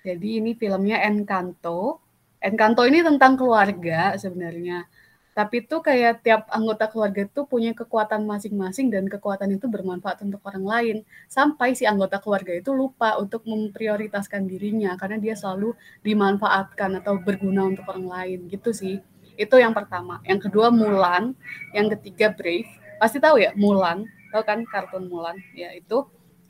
Jadi 0.00 0.40
ini 0.40 0.56
filmnya 0.56 1.04
Encanto. 1.04 2.00
Encanto 2.40 2.88
ini 2.88 3.04
tentang 3.04 3.36
keluarga 3.36 4.16
sebenarnya. 4.16 4.88
Tapi 5.36 5.68
itu 5.68 5.84
kayak 5.84 6.24
tiap 6.24 6.48
anggota 6.48 6.88
keluarga 6.88 7.28
itu 7.28 7.44
punya 7.44 7.76
kekuatan 7.76 8.24
masing-masing 8.24 8.88
dan 8.88 9.04
kekuatan 9.04 9.60
itu 9.60 9.68
bermanfaat 9.68 10.24
untuk 10.24 10.40
orang 10.48 10.64
lain. 10.64 10.96
Sampai 11.28 11.76
si 11.76 11.84
anggota 11.84 12.16
keluarga 12.16 12.56
itu 12.56 12.72
lupa 12.72 13.20
untuk 13.20 13.44
memprioritaskan 13.44 14.48
dirinya 14.48 14.96
karena 14.96 15.20
dia 15.20 15.36
selalu 15.36 15.76
dimanfaatkan 16.00 17.04
atau 17.04 17.20
berguna 17.20 17.68
untuk 17.68 17.84
orang 17.92 18.08
lain 18.08 18.38
gitu 18.48 18.72
sih 18.72 18.96
itu 19.36 19.56
yang 19.60 19.72
pertama. 19.76 20.20
Yang 20.24 20.50
kedua 20.50 20.72
Mulan, 20.72 21.36
yang 21.76 21.92
ketiga 21.96 22.32
Brave. 22.32 22.68
Pasti 22.96 23.20
tahu 23.20 23.40
ya 23.40 23.52
Mulan, 23.56 24.04
tahu 24.32 24.42
kan 24.42 24.64
kartun 24.66 25.06
Mulan? 25.06 25.36
Ya 25.52 25.72
itu. 25.76 26.04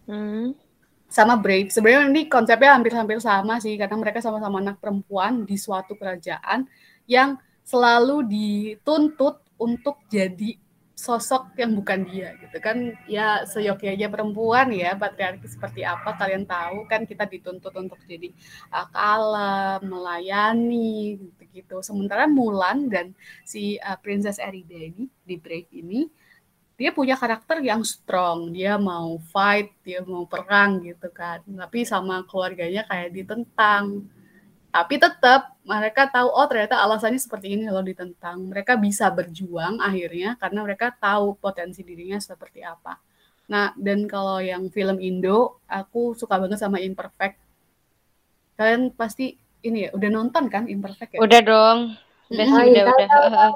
Hmm. 0.06 0.54
Sama 1.06 1.38
Brave. 1.38 1.70
Sebenarnya 1.70 2.10
ini 2.10 2.26
konsepnya 2.26 2.74
hampir-hampir 2.74 3.18
sama 3.22 3.62
sih 3.62 3.78
karena 3.78 3.94
mereka 3.98 4.18
sama-sama 4.22 4.58
anak 4.58 4.82
perempuan 4.82 5.46
di 5.46 5.54
suatu 5.54 5.94
kerajaan 5.94 6.66
yang 7.06 7.38
selalu 7.66 8.22
dituntut 8.26 9.42
untuk 9.58 9.98
jadi 10.06 10.54
sosok 10.96 11.52
yang 11.60 11.76
bukan 11.76 12.08
dia 12.08 12.32
gitu 12.40 12.56
kan 12.56 12.96
ya 13.04 13.44
seyogyanya 13.44 14.08
perempuan 14.08 14.72
ya 14.72 14.96
patriarki 14.96 15.44
seperti 15.44 15.84
apa 15.84 16.16
kalian 16.16 16.48
tahu 16.48 16.88
kan 16.88 17.04
kita 17.04 17.28
dituntut 17.28 17.76
untuk 17.76 18.00
jadi 18.08 18.32
uh, 18.72 18.88
kalem 18.88 19.92
melayani 19.92 21.20
gitu 21.20 21.45
gitu. 21.56 21.80
Sementara 21.80 22.28
Mulan 22.28 22.92
dan 22.92 23.16
si 23.48 23.80
uh, 23.80 23.96
Princess 23.96 24.36
Erida 24.36 24.76
ini 24.76 25.08
di 25.24 25.40
Brave 25.40 25.72
ini 25.72 26.04
dia 26.76 26.92
punya 26.92 27.16
karakter 27.16 27.64
yang 27.64 27.80
strong. 27.82 28.52
Dia 28.52 28.76
mau 28.76 29.16
fight 29.32 29.72
dia 29.80 30.04
mau 30.04 30.28
perang 30.28 30.84
gitu 30.84 31.08
kan. 31.08 31.40
Tapi 31.42 31.88
sama 31.88 32.20
keluarganya 32.28 32.84
kayak 32.84 33.16
ditentang. 33.16 34.04
Tapi 34.68 34.94
tetap 35.00 35.56
mereka 35.64 36.04
tahu 36.04 36.28
oh 36.28 36.44
ternyata 36.44 36.76
alasannya 36.84 37.16
seperti 37.16 37.56
ini 37.56 37.64
kalau 37.64 37.80
ditentang. 37.80 38.36
Mereka 38.52 38.76
bisa 38.76 39.08
berjuang 39.08 39.80
akhirnya 39.80 40.36
karena 40.36 40.60
mereka 40.68 40.92
tahu 40.92 41.32
potensi 41.40 41.80
dirinya 41.80 42.20
seperti 42.20 42.60
apa. 42.60 43.00
Nah 43.48 43.72
dan 43.80 44.04
kalau 44.04 44.36
yang 44.44 44.68
film 44.68 45.00
Indo 45.00 45.64
aku 45.64 46.12
suka 46.12 46.36
banget 46.36 46.60
sama 46.60 46.76
Imperfect. 46.84 47.40
Kalian 48.60 48.92
pasti 48.92 49.36
ini 49.62 49.88
ya 49.88 49.90
udah 49.96 50.10
nonton 50.12 50.44
kan 50.52 50.68
Imperfect 50.68 51.16
ya? 51.16 51.20
Udah 51.22 51.40
dong. 51.40 51.78
Udah 52.32 52.46
hmm. 52.46 52.70
udah 52.72 52.82
udah. 52.86 53.50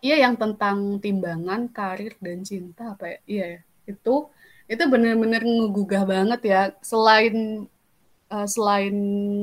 iya 0.00 0.16
yang 0.24 0.34
tentang 0.40 0.98
timbangan 0.98 1.68
karir 1.70 2.16
dan 2.18 2.42
cinta 2.42 2.96
apa 2.96 3.04
ya? 3.06 3.18
Iya 3.24 3.44
ya. 3.46 3.60
itu 3.84 4.14
itu 4.64 4.82
bener-bener 4.88 5.44
ngegugah 5.44 6.08
banget 6.08 6.40
ya. 6.48 6.60
Selain 6.80 7.68
uh, 8.32 8.48
selain 8.48 8.94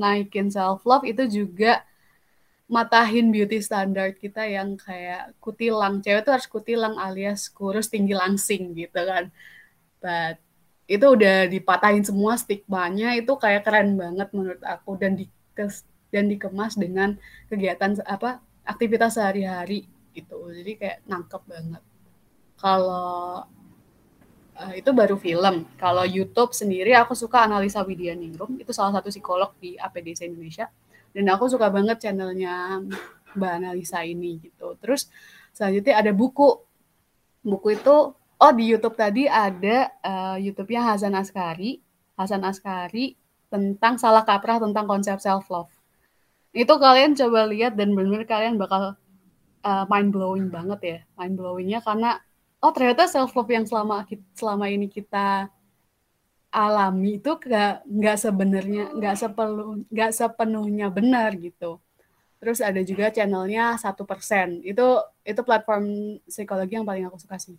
naikin 0.01 0.49
self 0.49 0.81
love 0.83 1.05
itu 1.05 1.23
juga 1.29 1.85
matahin 2.71 3.35
beauty 3.35 3.59
standard 3.59 4.15
kita 4.17 4.47
yang 4.47 4.79
kayak 4.79 5.35
kutilang. 5.43 5.99
Cewek 6.01 6.23
tuh 6.25 6.33
harus 6.33 6.47
kutilang 6.49 6.95
alias 6.97 7.51
kurus 7.51 7.91
tinggi 7.91 8.15
langsing 8.15 8.73
gitu 8.73 8.97
kan. 9.03 9.29
But 10.01 10.41
itu 10.89 11.05
udah 11.05 11.47
dipatahin 11.47 12.03
semua 12.03 12.35
stigmanya 12.35 13.15
itu 13.15 13.31
kayak 13.37 13.67
keren 13.67 13.99
banget 13.99 14.31
menurut 14.33 14.63
aku. 14.65 14.97
Dan 14.97 15.19
dikes 15.19 15.40
dan 16.11 16.27
dikemas 16.27 16.75
dengan 16.75 17.15
kegiatan 17.47 17.99
apa 18.03 18.43
aktivitas 18.67 19.15
sehari-hari 19.19 19.87
gitu 20.11 20.51
jadi 20.51 20.71
kayak 20.75 20.97
nangkep 21.07 21.41
banget 21.47 21.83
kalau 22.61 23.47
uh, 24.61 24.73
itu 24.77 24.89
baru 24.93 25.17
film. 25.17 25.65
Kalau 25.81 26.05
YouTube 26.05 26.53
sendiri 26.53 26.93
aku 26.93 27.17
suka 27.17 27.41
analisa 27.49 27.81
Widya 27.81 28.13
Ningrum, 28.13 28.61
itu 28.61 28.69
salah 28.69 29.01
satu 29.01 29.09
psikolog 29.09 29.57
di 29.57 29.73
APDC 29.81 30.29
Indonesia. 30.29 30.69
Dan 31.11 31.27
aku 31.27 31.49
suka 31.49 31.67
banget 31.73 31.99
channelnya 31.99 32.79
Mbak 33.35 33.51
Analisa 33.51 34.05
ini 34.05 34.39
gitu. 34.39 34.77
Terus 34.79 35.09
selanjutnya 35.51 35.99
ada 35.99 36.11
buku. 36.13 36.61
Buku 37.41 37.73
itu 37.73 37.97
oh 38.15 38.51
di 38.53 38.63
YouTube 38.69 38.93
tadi 38.93 39.25
ada 39.25 39.89
uh, 40.05 40.37
YouTube-nya 40.37 40.93
Hasan 40.93 41.17
Askari. 41.17 41.81
Hasan 42.15 42.45
Askari 42.45 43.17
tentang 43.51 43.99
salah 43.99 44.23
kaprah 44.23 44.63
tentang 44.63 44.87
konsep 44.87 45.19
self 45.19 45.45
love. 45.51 45.69
Itu 46.55 46.79
kalian 46.79 47.13
coba 47.19 47.45
lihat 47.51 47.75
dan 47.75 47.91
benar-benar 47.91 48.25
kalian 48.27 48.55
bakal 48.55 48.95
uh, 49.67 49.85
mind 49.91 50.09
blowing 50.15 50.47
banget 50.47 50.79
ya. 50.81 50.99
Mind 51.19 51.35
blowingnya 51.35 51.83
karena 51.83 52.17
oh 52.63 52.71
ternyata 52.71 53.05
self 53.11 53.35
love 53.35 53.51
yang 53.51 53.67
selama 53.67 54.07
selama 54.33 54.65
ini 54.71 54.87
kita 54.87 55.51
alami 56.51 57.17
itu 57.17 57.31
nggak 57.31 57.87
nggak 57.87 58.17
sebenarnya 58.19 58.83
nggak 58.91 59.15
sepenuh 59.15 59.87
nggak 59.87 60.11
sepenuhnya 60.11 60.87
benar 60.91 61.31
gitu 61.39 61.79
terus 62.43 62.59
ada 62.59 62.83
juga 62.83 63.07
channelnya 63.07 63.79
satu 63.79 64.03
persen 64.03 64.59
itu 64.67 64.99
itu 65.23 65.41
platform 65.47 66.19
psikologi 66.27 66.75
yang 66.75 66.83
paling 66.83 67.07
aku 67.07 67.17
suka 67.23 67.39
sih 67.39 67.55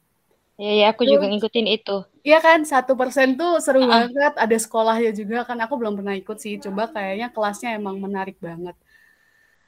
Iya, 0.63 0.73
ya, 0.79 0.87
aku 0.95 1.03
juga 1.03 1.27
ngikutin 1.27 1.67
itu. 1.75 2.07
Iya 2.23 2.39
kan, 2.39 2.63
satu 2.63 2.95
persen 2.95 3.35
tuh 3.35 3.59
seru 3.59 3.83
uh. 3.83 3.91
banget. 3.91 4.39
Ada 4.39 4.57
sekolahnya 4.63 5.11
juga 5.11 5.43
kan. 5.43 5.59
Aku 5.59 5.75
belum 5.75 5.99
pernah 5.99 6.15
ikut 6.15 6.39
sih. 6.39 6.63
Coba 6.63 6.87
kayaknya 6.87 7.35
kelasnya 7.35 7.75
emang 7.75 7.99
menarik 7.99 8.39
banget. 8.39 8.79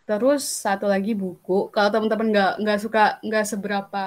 Terus 0.06 0.46
satu 0.46 0.86
lagi 0.86 1.18
buku. 1.18 1.74
Kalau 1.74 1.90
teman-teman 1.90 2.30
nggak 2.30 2.52
nggak 2.62 2.78
suka 2.78 3.18
nggak 3.26 3.42
seberapa 3.42 4.04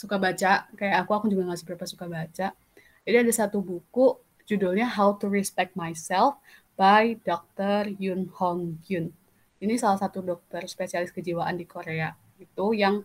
suka 0.00 0.16
baca 0.16 0.64
kayak 0.72 0.96
aku 1.04 1.10
aku 1.12 1.26
juga 1.28 1.52
nggak 1.52 1.60
seberapa 1.60 1.84
suka 1.84 2.08
baca 2.08 2.56
jadi 3.04 3.16
ada 3.20 3.32
satu 3.36 3.60
buku 3.60 4.16
judulnya 4.48 4.88
How 4.88 5.20
to 5.20 5.28
Respect 5.28 5.76
Myself 5.76 6.40
by 6.80 7.20
Dr. 7.20 7.92
Yoon 8.00 8.32
Hong 8.40 8.80
Kyun 8.80 9.12
ini 9.60 9.76
salah 9.76 10.00
satu 10.00 10.24
dokter 10.24 10.64
spesialis 10.64 11.12
kejiwaan 11.12 11.60
di 11.60 11.68
Korea 11.68 12.16
itu 12.40 12.72
yang 12.72 13.04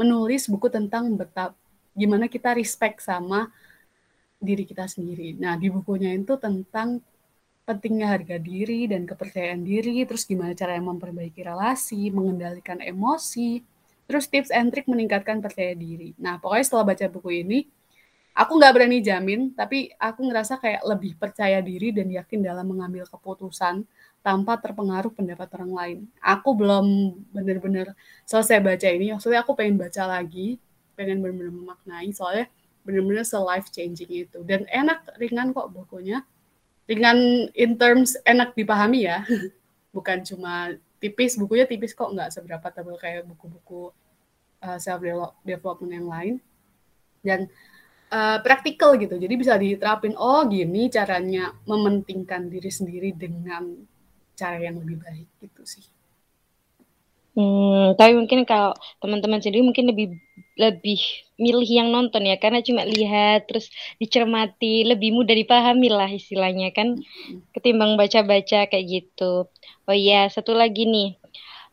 menulis 0.00 0.48
buku 0.48 0.72
tentang 0.72 1.12
betapa 1.12 1.52
gimana 1.96 2.28
kita 2.28 2.52
respect 2.52 3.00
sama 3.02 3.48
diri 4.36 4.68
kita 4.68 4.84
sendiri. 4.86 5.34
Nah, 5.40 5.56
di 5.56 5.72
bukunya 5.72 6.12
itu 6.12 6.36
tentang 6.36 7.00
pentingnya 7.66 8.14
harga 8.14 8.36
diri 8.38 8.86
dan 8.86 9.08
kepercayaan 9.08 9.64
diri, 9.64 10.04
terus 10.06 10.22
gimana 10.28 10.52
cara 10.54 10.78
memperbaiki 10.78 11.40
relasi, 11.42 12.12
mengendalikan 12.14 12.78
emosi, 12.78 13.64
Terus 14.06 14.30
tips 14.30 14.50
and 14.54 14.70
trick 14.70 14.86
meningkatkan 14.86 15.42
percaya 15.42 15.74
diri. 15.74 16.14
Nah, 16.22 16.38
pokoknya 16.38 16.64
setelah 16.64 16.94
baca 16.94 17.06
buku 17.10 17.42
ini, 17.42 17.66
aku 18.38 18.52
nggak 18.54 18.72
berani 18.78 19.02
jamin, 19.02 19.50
tapi 19.50 19.90
aku 19.98 20.30
ngerasa 20.30 20.62
kayak 20.62 20.82
lebih 20.86 21.18
percaya 21.18 21.58
diri 21.58 21.90
dan 21.90 22.06
yakin 22.14 22.38
dalam 22.46 22.70
mengambil 22.70 23.02
keputusan 23.10 23.82
tanpa 24.22 24.62
terpengaruh 24.62 25.10
pendapat 25.10 25.48
orang 25.58 25.72
lain. 25.74 25.98
Aku 26.22 26.54
belum 26.54 27.18
benar-benar 27.34 27.98
selesai 28.22 28.62
baca 28.62 28.88
ini, 28.94 29.10
maksudnya 29.10 29.42
aku 29.42 29.58
pengen 29.58 29.74
baca 29.74 30.06
lagi, 30.06 30.62
pengen 30.96 31.20
benar-benar 31.20 31.52
memaknai, 31.52 32.10
soalnya 32.10 32.48
benar-benar 32.82 33.22
se-life 33.22 33.68
changing 33.70 34.26
itu. 34.26 34.40
Dan 34.42 34.64
enak, 34.72 35.04
ringan 35.20 35.52
kok 35.52 35.70
bukunya. 35.70 36.24
Ringan 36.86 37.50
in 37.52 37.76
terms 37.76 38.16
enak 38.24 38.56
dipahami 38.56 39.06
ya, 39.10 39.22
bukan 39.96 40.24
cuma 40.24 40.72
tipis 40.98 41.36
bukunya 41.36 41.68
tipis 41.68 41.92
kok. 41.92 42.10
Nggak 42.10 42.32
seberapa 42.32 42.66
tebal 42.72 42.96
kayak 42.96 43.28
buku-buku 43.28 43.92
uh, 44.64 44.78
self 44.80 45.04
development 45.44 45.92
yang 45.92 46.08
lain. 46.08 46.34
Dan 47.20 47.50
uh, 48.10 48.38
praktikal 48.42 48.94
gitu. 48.96 49.18
Jadi 49.18 49.34
bisa 49.34 49.58
diterapin 49.58 50.14
oh 50.14 50.46
gini 50.46 50.86
caranya 50.88 51.54
mementingkan 51.66 52.46
diri 52.46 52.70
sendiri 52.70 53.10
dengan 53.14 53.74
cara 54.36 54.60
yang 54.60 54.78
lebih 54.78 55.00
baik 55.00 55.28
gitu 55.42 55.62
sih. 55.64 55.86
Hmm, 57.36 57.92
tapi 58.00 58.16
mungkin 58.16 58.48
kalau 58.48 58.72
teman-teman 58.96 59.44
sendiri 59.44 59.60
mungkin 59.60 59.92
lebih 59.92 60.16
lebih 60.56 61.00
milih 61.36 61.68
yang 61.68 61.88
nonton 61.92 62.24
ya 62.24 62.40
karena 62.40 62.64
cuma 62.64 62.88
lihat 62.88 63.44
terus 63.44 63.68
dicermati 64.00 64.88
lebih 64.88 65.12
mudah 65.12 65.36
dipahami 65.36 65.92
lah 65.92 66.08
istilahnya 66.08 66.72
kan 66.72 66.96
ketimbang 67.52 68.00
baca-baca 68.00 68.64
kayak 68.64 68.86
gitu. 68.88 69.44
Oh 69.84 69.96
iya 69.96 70.32
satu 70.32 70.56
lagi 70.56 70.88
nih 70.88 71.20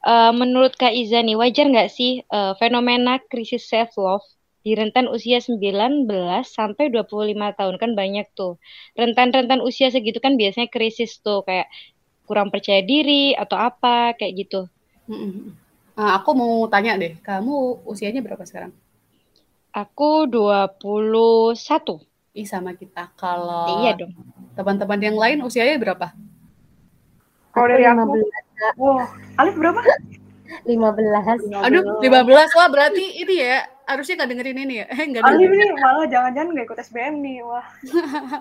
uh, 0.04 0.32
menurut 0.36 0.76
Kak 0.76 0.92
Iza 0.92 1.24
nih 1.24 1.40
wajar 1.40 1.72
nggak 1.72 1.90
sih 1.90 2.22
uh, 2.28 2.54
fenomena 2.60 3.18
krisis 3.32 3.66
self 3.66 3.96
love 3.96 4.28
di 4.64 4.80
rentan 4.80 5.12
usia 5.12 5.44
19 5.44 6.08
sampai 6.48 6.88
25 6.88 7.60
tahun 7.60 7.76
kan 7.76 7.92
banyak 8.00 8.32
tuh. 8.32 8.56
Rentan-rentan 8.96 9.60
usia 9.60 9.92
segitu 9.92 10.24
kan 10.24 10.40
biasanya 10.40 10.72
krisis 10.72 11.20
tuh 11.20 11.44
kayak 11.44 11.68
kurang 12.24 12.48
percaya 12.48 12.80
diri 12.80 13.36
atau 13.36 13.60
apa 13.60 14.16
kayak 14.16 14.48
gitu. 14.48 14.72
Nah, 15.94 16.18
aku 16.18 16.34
mau 16.34 16.66
tanya 16.74 16.98
deh, 16.98 17.14
kamu 17.22 17.86
usianya 17.86 18.22
berapa 18.26 18.42
sekarang? 18.50 18.74
Aku 19.70 20.26
21. 20.26 22.02
Ih, 22.34 22.50
sama 22.50 22.74
kita. 22.74 23.14
Kalau 23.14 23.82
Iya 23.82 23.94
dong. 23.98 24.14
teman-teman 24.58 24.98
yang 25.02 25.18
lain 25.18 25.46
usianya 25.46 25.78
berapa? 25.78 26.14
Kalau 27.54 27.68
dari 27.70 27.86
aku, 27.86 28.18
wow, 28.82 29.06
Alif 29.38 29.54
berapa? 29.54 29.78
15. 30.66 31.42
Aduh, 31.62 32.02
15. 32.02 32.50
Wah, 32.58 32.68
berarti 32.70 33.22
ini 33.22 33.38
ya, 33.42 33.66
harusnya 33.86 34.22
nggak 34.22 34.30
dengerin 34.34 34.60
ini 34.66 34.74
ya. 34.82 34.86
Eh, 34.98 35.06
nggak 35.14 35.22
Alif 35.30 35.50
nih 35.54 35.70
malah 35.78 36.06
jangan-jangan 36.10 36.50
nggak 36.58 36.66
ikut 36.74 36.80
SBM 36.90 37.16
nih, 37.22 37.38
wah. 37.46 37.66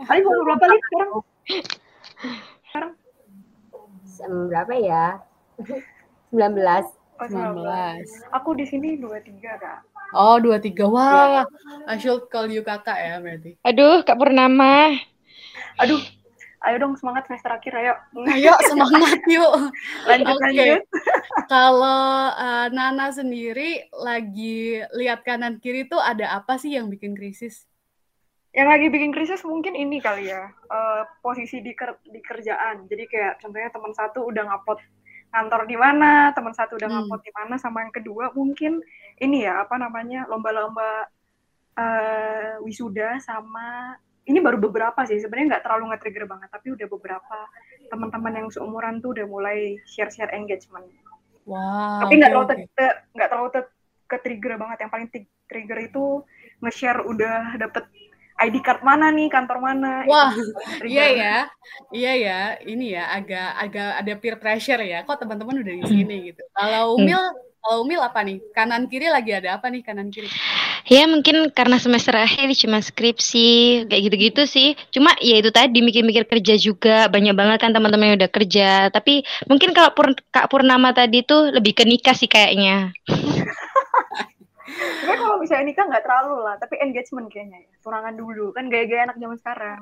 Alif 0.09 0.25
umur 0.25 0.43
berapa 0.53 0.65
Alif 0.69 0.83
sekarang? 0.89 1.11
Sekarang? 2.65 2.93
Berapa 4.49 4.73
ya? 4.81 5.05
19. 6.33 7.02
Oh, 7.23 7.31
19. 7.31 8.35
Aku 8.35 8.51
di 8.59 8.67
sini 8.67 8.99
23 8.99 9.63
kak. 9.63 9.79
Oh, 10.11 10.43
23. 10.43 10.83
Wah, 10.91 11.47
I 11.87 11.97
should 12.03 12.27
call 12.27 12.51
you 12.51 12.67
kakak 12.67 12.99
ya 12.99 13.23
berarti. 13.23 13.55
Aduh, 13.63 14.03
Kak 14.03 14.19
Purnama. 14.19 14.91
Aduh, 15.79 16.03
ayo 16.67 16.77
dong 16.83 16.99
semangat 16.99 17.31
semester 17.31 17.55
akhir 17.55 17.73
ayo. 17.79 17.95
Ayo, 18.27 18.53
semangat 18.67 19.23
yuk. 19.39 19.53
Lanjut 20.05 20.37
Oke. 20.37 20.43
lanjut. 20.43 20.83
Kalau 21.47 22.03
eh, 22.35 22.67
Nana 22.75 23.09
sendiri 23.15 23.87
lagi 23.95 24.83
lihat 24.99 25.23
kanan 25.23 25.63
kiri 25.63 25.87
tuh 25.87 26.03
ada 26.03 26.35
apa 26.35 26.59
sih 26.59 26.75
yang 26.75 26.91
bikin 26.91 27.15
krisis? 27.15 27.71
Yang 28.53 28.69
lagi 28.69 28.87
bikin 28.93 29.17
krisis 29.17 29.41
mungkin 29.49 29.73
ini 29.73 29.97
kali 29.97 30.29
ya, 30.29 30.53
eh, 30.53 31.03
posisi 31.25 31.65
di, 31.65 31.73
ker- 31.73 32.03
di 32.05 32.21
kerjaan. 32.21 32.85
Jadi 32.91 33.05
kayak 33.09 33.41
contohnya 33.41 33.71
teman 33.73 33.93
satu 33.97 34.29
udah 34.29 34.45
ngupload 34.45 34.83
kantor 35.33 35.65
di 35.65 35.77
mana, 35.81 36.31
teman 36.37 36.53
satu 36.53 36.77
udah 36.77 36.87
Hmm. 36.87 37.09
ngupload 37.09 37.23
di 37.25 37.33
mana, 37.33 37.55
sama 37.57 37.83
yang 37.83 37.91
kedua 37.91 38.31
mungkin 38.37 38.85
ini 39.17 39.49
ya 39.49 39.65
apa 39.65 39.81
namanya 39.81 40.29
lomba-lomba 40.29 41.09
eh, 41.73 42.61
wisuda 42.61 43.17
sama 43.25 43.97
ini 44.29 44.39
baru 44.45 44.61
beberapa 44.61 45.03
sih 45.09 45.19
sebenarnya 45.19 45.57
nggak 45.57 45.65
terlalu 45.65 45.85
nge-trigger 45.89 46.29
banget 46.29 46.49
tapi 46.53 46.69
udah 46.77 46.85
beberapa 46.85 47.39
teman-teman 47.89 48.33
yang 48.45 48.49
seumuran 48.53 49.01
tuh 49.01 49.17
udah 49.17 49.27
mulai 49.27 49.81
share-share 49.89 50.37
engagement. 50.37 50.85
Wah, 51.49 52.07
tapi 52.07 52.21
nggak 52.23 52.31
oke, 52.37 52.45
terlalu 52.47 52.69
te- 52.77 52.99
nggak 53.17 53.29
terlalu 53.33 53.49
te- 53.57 53.73
ke 54.07 54.17
trigger 54.21 54.55
banget 54.61 54.79
yang 54.85 54.93
paling 54.93 55.09
trigger 55.49 55.79
itu 55.81 56.05
nge-share 56.61 57.03
udah 57.03 57.57
dapet 57.57 57.89
ID 58.43 58.57
card 58.61 58.83
mana 58.83 59.15
nih 59.15 59.31
kantor 59.31 59.59
mana 59.63 60.03
Wah. 60.07 60.35
Iya 60.83 61.07
ya, 61.15 61.37
iya 61.95 62.13
ya, 62.19 62.41
ini 62.67 62.95
ya 62.97 63.07
agak 63.15 63.49
agak 63.63 63.91
ada 64.03 64.13
peer 64.19 64.37
pressure 64.43 64.83
ya. 64.83 65.07
Kok 65.07 65.23
teman-teman 65.23 65.63
udah 65.63 65.75
di 65.79 65.85
sini 65.87 66.17
gitu. 66.33 66.43
Kalau 66.53 66.99
Umil, 66.99 67.21
kalau 67.63 67.87
Umil 67.87 68.01
apa 68.03 68.21
nih? 68.27 68.43
Kanan 68.51 68.91
kiri 68.91 69.07
lagi 69.07 69.31
ada 69.31 69.57
apa 69.57 69.71
nih 69.71 69.87
kanan 69.87 70.11
kiri? 70.11 70.27
Ya 70.91 71.07
mungkin 71.07 71.55
karena 71.55 71.79
semester 71.79 72.19
akhir 72.19 72.51
cuma 72.59 72.83
skripsi 72.83 73.87
kayak 73.87 74.03
gitu-gitu 74.11 74.43
sih. 74.51 74.75
Cuma 74.91 75.15
ya 75.23 75.39
itu 75.39 75.55
tadi 75.55 75.79
mikir-mikir 75.79 76.27
kerja 76.27 76.59
juga 76.59 77.07
banyak 77.07 77.39
banget 77.39 77.59
kan 77.63 77.71
teman-teman 77.71 78.13
yang 78.13 78.19
udah 78.19 78.33
kerja. 78.35 78.69
Tapi 78.91 79.23
mungkin 79.47 79.71
kalau 79.71 79.95
Pur- 79.95 80.19
Kak 80.35 80.51
Purnama 80.51 80.91
tadi 80.91 81.23
tuh 81.23 81.55
lebih 81.55 81.79
ke 81.79 81.87
nikah 81.87 82.19
sih 82.19 82.27
kayaknya. 82.27 82.91
Sebenarnya 84.67 85.19
kalau 85.19 85.37
misalnya 85.43 85.65
nikah 85.67 85.85
nggak 85.91 86.05
terlalu 86.07 86.37
lah 86.47 86.55
tapi 86.59 86.75
engagement 86.79 87.27
kayaknya 87.29 87.67
ya 87.67 87.75
tunangan 87.83 88.15
dulu 88.15 88.55
kan 88.55 88.71
gaya-gaya 88.71 89.11
anak 89.11 89.19
zaman 89.19 89.39
sekarang 89.39 89.81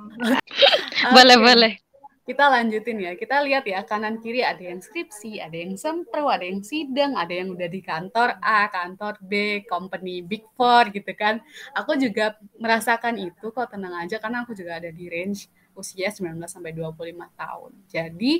Boleh 1.17 1.37
Oke, 1.37 1.45
boleh. 1.45 1.73
Kita 2.21 2.47
lanjutin 2.47 3.01
ya. 3.01 3.13
Kita 3.19 3.43
lihat 3.43 3.67
ya 3.67 3.83
kanan 3.83 4.23
kiri 4.23 4.45
ada 4.45 4.61
yang 4.61 4.79
skripsi, 4.79 5.43
ada 5.43 5.57
yang 5.57 5.75
sempro, 5.75 6.31
ada 6.31 6.47
yang 6.47 6.63
sidang, 6.63 7.19
ada 7.19 7.33
yang 7.33 7.51
udah 7.57 7.67
di 7.67 7.81
kantor 7.83 8.39
A, 8.39 8.71
kantor 8.71 9.19
B, 9.19 9.65
company 9.67 10.23
Big 10.23 10.47
Four 10.55 10.95
gitu 10.95 11.11
kan. 11.19 11.43
Aku 11.75 11.99
juga 11.99 12.39
merasakan 12.61 13.19
itu 13.19 13.51
kok 13.51 13.73
tenang 13.73 14.07
aja 14.07 14.23
karena 14.23 14.47
aku 14.47 14.55
juga 14.55 14.79
ada 14.79 14.93
di 14.95 15.11
range 15.11 15.51
usia 15.75 16.13
19 16.13 16.39
sampai 16.47 16.71
25 16.71 17.03
tahun. 17.35 17.73
Jadi 17.89 18.33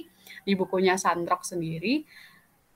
di 0.45 0.53
bukunya 0.55 0.95
Sandrock 0.95 1.43
sendiri 1.43 2.05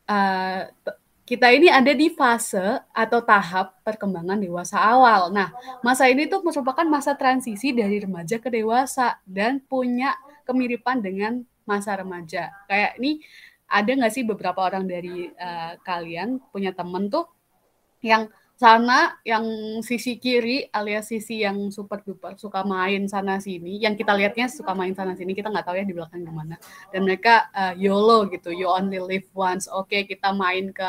eh, 0.09 0.63
t- 0.67 0.99
kita 1.25 1.49
ini 1.49 1.73
ada 1.73 1.89
di 1.97 2.13
fase 2.13 2.85
atau 2.93 3.25
tahap 3.25 3.81
perkembangan 3.81 4.37
dewasa 4.37 4.77
awal. 4.77 5.33
Nah, 5.33 5.57
masa 5.81 6.05
ini 6.13 6.29
tuh 6.29 6.45
merupakan 6.45 6.85
masa 6.85 7.17
transisi 7.17 7.73
dari 7.73 7.97
remaja 7.97 8.37
ke 8.37 8.53
dewasa 8.53 9.17
dan 9.25 9.57
punya 9.65 10.13
kemiripan 10.45 11.01
dengan 11.01 11.41
masa 11.65 11.97
remaja. 11.97 12.53
Kayak 12.69 13.01
ini 13.01 13.25
ada 13.65 13.91
nggak 13.91 14.13
sih 14.13 14.25
beberapa 14.29 14.61
orang 14.61 14.85
dari 14.85 15.33
eh, 15.33 15.73
kalian 15.81 16.45
punya 16.53 16.77
temen 16.77 17.09
tuh 17.09 17.25
yang 18.05 18.29
sana 18.55 19.19
yang 19.27 19.43
sisi 19.83 20.15
kiri 20.15 20.71
alias 20.71 21.11
sisi 21.11 21.43
yang 21.43 21.75
super 21.75 22.07
duper 22.07 22.39
suka 22.39 22.63
main 22.63 23.11
sana 23.11 23.43
sini 23.43 23.83
yang 23.83 23.99
kita 23.99 24.15
lihatnya 24.15 24.47
suka 24.47 24.71
main 24.79 24.95
sana 24.95 25.19
sini 25.19 25.35
kita 25.35 25.51
nggak 25.51 25.67
tahu 25.67 25.75
ya 25.75 25.83
di 25.83 25.91
belakang 25.91 26.23
gimana 26.23 26.55
dan 26.95 27.03
mereka 27.03 27.51
eh, 27.51 27.75
YOLO 27.83 28.31
gitu 28.31 28.55
you 28.55 28.71
only 28.71 29.03
live 29.03 29.27
once 29.35 29.67
oke 29.67 29.91
kita 29.91 30.31
main 30.31 30.71
ke 30.71 30.87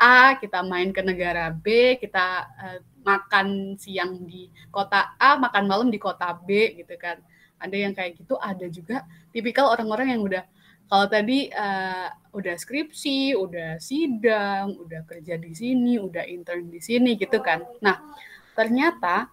A 0.00 0.40
kita 0.40 0.64
main 0.64 0.90
ke 0.96 1.04
negara 1.04 1.52
B 1.52 2.00
kita 2.00 2.48
eh, 2.56 2.80
makan 3.04 3.76
siang 3.76 4.24
di 4.24 4.48
kota 4.72 5.12
A 5.20 5.36
makan 5.36 5.68
malam 5.68 5.88
di 5.92 6.00
kota 6.00 6.32
B 6.32 6.80
gitu 6.80 6.96
kan 6.96 7.20
ada 7.60 7.76
yang 7.76 7.92
kayak 7.92 8.16
gitu 8.16 8.40
ada 8.40 8.64
juga 8.72 9.04
tipikal 9.30 9.68
orang-orang 9.68 10.16
yang 10.16 10.22
udah 10.24 10.44
kalau 10.90 11.06
tadi 11.06 11.46
eh, 11.46 12.08
udah 12.34 12.54
skripsi, 12.58 13.38
udah 13.38 13.78
sidang, 13.78 14.74
udah 14.74 15.06
kerja 15.06 15.38
di 15.38 15.54
sini, 15.54 16.02
udah 16.02 16.26
intern 16.26 16.66
di 16.66 16.82
sini 16.82 17.14
gitu 17.14 17.38
kan. 17.38 17.62
Nah, 17.78 18.02
ternyata 18.58 19.30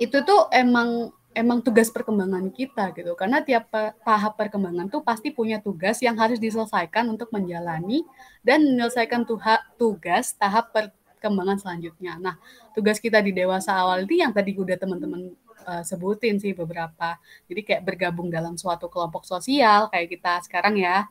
itu 0.00 0.24
tuh 0.24 0.48
emang 0.48 1.12
emang 1.34 1.60
tugas 1.60 1.90
perkembangan 1.90 2.48
kita 2.54 2.94
gitu. 2.96 3.12
Karena 3.18 3.42
tiap 3.42 3.68
tahap 4.06 4.38
perkembangan 4.38 4.86
tuh 4.88 5.02
pasti 5.02 5.34
punya 5.34 5.58
tugas 5.58 6.00
yang 6.00 6.14
harus 6.16 6.38
diselesaikan 6.38 7.04
untuk 7.10 7.28
menjalani 7.34 8.06
dan 8.40 8.62
menyelesaikan 8.64 9.26
tuha- 9.26 9.66
tugas 9.76 10.32
tahap 10.38 10.70
perkembangan 10.70 11.58
selanjutnya. 11.60 12.16
Nah, 12.22 12.34
tugas 12.72 13.02
kita 13.02 13.18
di 13.20 13.34
dewasa 13.34 13.74
awal 13.74 14.06
ini 14.06 14.22
yang 14.24 14.32
tadi 14.32 14.54
udah 14.54 14.76
teman-teman 14.78 15.34
eh, 15.66 15.82
sebutin 15.84 16.38
sih 16.38 16.54
beberapa. 16.54 17.18
Jadi 17.50 17.60
kayak 17.66 17.82
bergabung 17.82 18.30
dalam 18.30 18.54
suatu 18.54 18.86
kelompok 18.86 19.26
sosial 19.26 19.90
kayak 19.92 20.08
kita 20.14 20.32
sekarang 20.46 20.78
ya 20.78 21.06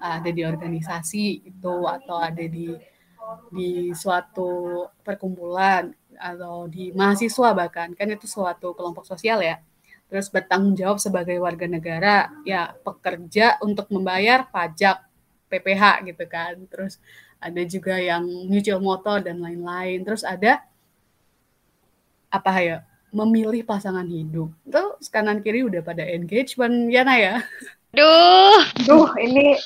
ada 0.00 0.30
di 0.32 0.42
organisasi 0.42 1.44
itu 1.46 1.74
atau 1.84 2.16
ada 2.18 2.40
di 2.40 2.72
di 3.52 3.92
suatu 3.94 4.86
perkumpulan 5.06 5.92
atau 6.20 6.68
di 6.68 6.92
mahasiswa 6.92 7.56
bahkan 7.56 7.96
kan 7.96 8.06
itu 8.12 8.28
suatu 8.28 8.76
kelompok 8.76 9.08
sosial 9.08 9.40
ya. 9.40 9.58
Terus 10.10 10.28
bertanggung 10.28 10.76
jawab 10.76 10.98
sebagai 11.00 11.38
warga 11.40 11.64
negara 11.70 12.28
ya 12.44 12.76
pekerja 12.84 13.56
untuk 13.64 13.88
membayar 13.88 14.44
pajak 14.44 15.00
PPH 15.48 16.04
gitu 16.12 16.24
kan. 16.28 16.60
Terus 16.68 17.00
ada 17.40 17.62
juga 17.64 17.96
yang 17.96 18.26
nyicil 18.26 18.82
motor 18.82 19.24
dan 19.24 19.40
lain-lain. 19.40 20.04
Terus 20.04 20.22
ada 20.26 20.60
apa 22.30 22.52
ya 22.60 22.78
memilih 23.10 23.66
pasangan 23.66 24.06
hidup. 24.06 24.50
Terus 24.66 25.10
kanan 25.10 25.42
kiri 25.42 25.66
udah 25.66 25.82
pada 25.82 26.06
engagement 26.06 26.90
ya 26.90 27.02
Nah 27.02 27.18
ya. 27.18 27.34
Duh, 27.90 28.62
Duh, 28.86 29.10
ini 29.18 29.58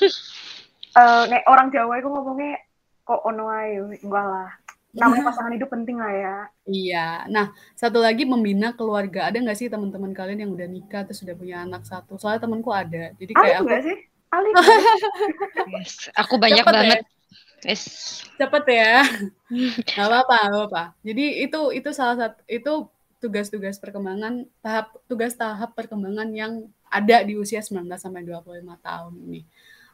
eh 0.97 1.23
nek 1.29 1.45
orang 1.45 1.69
Jawa 1.69 2.01
itu 2.01 2.09
ngomongnya 2.09 2.57
kok 3.05 3.21
ono 3.21 3.45
ae? 3.53 3.77
Enggak 4.01 4.25
lah. 4.25 4.49
Namanya 4.95 5.23
pasangan 5.27 5.51
hidup 5.51 5.69
penting 5.69 5.97
lah 5.99 6.11
ya. 6.11 6.35
Iya. 6.65 7.07
Nah, 7.27 7.51
satu 7.75 7.99
lagi 7.99 8.23
membina 8.23 8.71
keluarga. 8.71 9.27
Ada 9.27 9.37
nggak 9.43 9.57
sih 9.59 9.67
teman-teman 9.67 10.15
kalian 10.15 10.47
yang 10.47 10.51
udah 10.55 10.67
nikah 10.71 11.03
terus 11.03 11.19
sudah 11.21 11.35
punya 11.35 11.67
anak 11.67 11.83
satu? 11.83 12.15
Soalnya 12.15 12.47
temanku 12.47 12.71
ada. 12.71 13.11
Jadi 13.19 13.31
Alif 13.35 13.43
kayak 13.43 13.55
aku 13.59 13.65
enggak 13.67 13.81
sih? 13.83 13.97
Alif 14.31 14.53
nggak 14.55 14.65
sih? 14.65 14.83
yes, 15.75 15.93
aku 16.15 16.35
banyak 16.39 16.63
Cepet 16.63 16.73
ya? 16.73 16.79
banget. 16.79 16.99
Yes. 17.65 17.83
cepet 18.37 18.63
ya. 18.69 18.93
Nggak 19.89 20.05
apa-apa, 20.05 20.37
nggak 20.37 20.59
apa-apa. 20.69 20.83
Jadi 21.01 21.25
itu 21.49 21.61
itu 21.73 21.89
salah 21.97 22.15
satu 22.19 22.39
itu 22.45 22.73
tugas-tugas 23.17 23.81
perkembangan 23.81 24.45
tahap 24.61 24.93
tugas 25.09 25.33
tahap 25.33 25.73
perkembangan 25.73 26.29
yang 26.29 26.69
ada 26.93 27.25
di 27.25 27.33
usia 27.33 27.65
19 27.65 27.89
sampai 27.97 28.21
25 28.21 28.61
tahun 28.85 29.13
ini. 29.25 29.41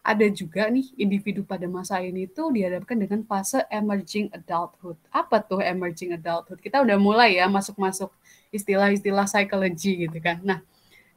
Ada 0.01 0.33
juga 0.33 0.65
nih 0.65 0.97
individu 0.97 1.45
pada 1.45 1.69
masa 1.69 2.01
ini 2.01 2.25
tuh 2.25 2.49
dihadapkan 2.49 2.97
dengan 2.97 3.21
fase 3.21 3.61
emerging 3.69 4.33
adulthood. 4.33 4.97
Apa 5.13 5.45
tuh 5.45 5.61
emerging 5.61 6.17
adulthood? 6.17 6.57
Kita 6.57 6.81
udah 6.81 6.97
mulai 6.97 7.37
ya 7.37 7.45
masuk-masuk 7.45 8.09
istilah-istilah 8.49 9.29
psikologi 9.29 10.09
gitu 10.09 10.17
kan. 10.17 10.41
Nah, 10.41 10.59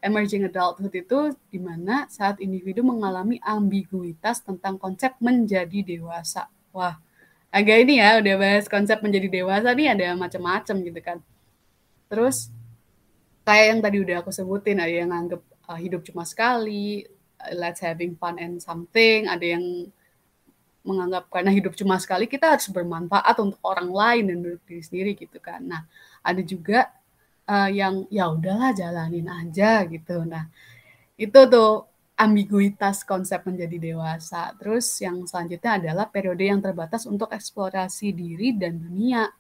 emerging 0.05 0.45
adulthood 0.53 0.93
itu 0.93 1.33
di 1.49 1.57
mana 1.57 2.05
saat 2.13 2.45
individu 2.45 2.85
mengalami 2.85 3.41
ambiguitas 3.41 4.45
tentang 4.45 4.77
konsep 4.77 5.17
menjadi 5.17 5.81
dewasa. 5.81 6.53
Wah, 6.77 7.01
agak 7.49 7.89
ini 7.89 8.05
ya 8.05 8.21
udah 8.21 8.35
bahas 8.37 8.69
konsep 8.69 9.01
menjadi 9.01 9.33
dewasa 9.33 9.73
nih 9.73 9.97
ada 9.97 10.13
macam-macam 10.13 10.77
gitu 10.85 11.01
kan. 11.01 11.19
Terus 12.13 12.53
kayak 13.49 13.67
yang 13.73 13.81
tadi 13.81 13.97
udah 14.05 14.17
aku 14.21 14.29
sebutin 14.29 14.77
ada 14.77 14.93
yang 14.93 15.09
nganggep 15.09 15.41
uh, 15.73 15.79
hidup 15.81 16.05
cuma 16.05 16.29
sekali, 16.29 17.09
let's 17.53 17.81
having 17.83 18.17
fun 18.17 18.41
and 18.41 18.61
something, 18.61 19.29
ada 19.29 19.45
yang 19.45 19.89
menganggap 20.85 21.33
karena 21.33 21.49
hidup 21.49 21.73
cuma 21.73 21.97
sekali 21.97 22.29
kita 22.29 22.55
harus 22.55 22.69
bermanfaat 22.69 23.41
untuk 23.41 23.57
orang 23.65 23.89
lain 23.89 24.23
dan 24.29 24.37
untuk 24.45 24.65
diri 24.69 24.83
sendiri 24.85 25.11
gitu 25.17 25.41
kan. 25.41 25.65
Nah, 25.65 25.83
ada 26.21 26.45
juga 26.45 26.93
uh, 27.49 27.71
yang 27.73 28.05
ya 28.13 28.29
udahlah 28.29 28.77
jalanin 28.77 29.25
aja 29.33 29.81
gitu. 29.89 30.29
Nah, 30.29 30.45
itu 31.17 31.41
tuh 31.49 31.89
ambiguitas 32.15 33.03
konsep 33.03 33.43
menjadi 33.49 33.77
dewasa. 33.81 34.55
Terus 34.61 34.87
yang 35.03 35.25
selanjutnya 35.27 35.83
adalah 35.83 36.07
periode 36.07 36.45
yang 36.47 36.61
terbatas 36.63 37.09
untuk 37.09 37.33
eksplorasi 37.33 38.15
diri 38.15 38.55
dan 38.55 38.79
dunia. 38.79 39.33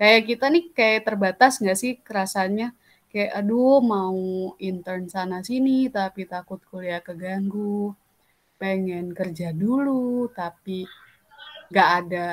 Kayak 0.00 0.32
kita 0.32 0.46
nih 0.48 0.64
kayak 0.72 1.00
terbatas 1.06 1.60
nggak 1.60 1.78
sih 1.78 1.92
kerasanya? 2.00 2.72
Kayak 3.10 3.42
aduh 3.42 3.82
mau 3.82 4.54
intern 4.62 5.10
sana 5.10 5.42
sini 5.42 5.90
tapi 5.90 6.30
takut 6.30 6.62
kuliah 6.70 7.02
keganggu. 7.02 7.90
Pengen 8.60 9.10
kerja 9.16 9.50
dulu 9.50 10.30
tapi 10.30 10.86
nggak 11.70 11.90
ada 12.02 12.26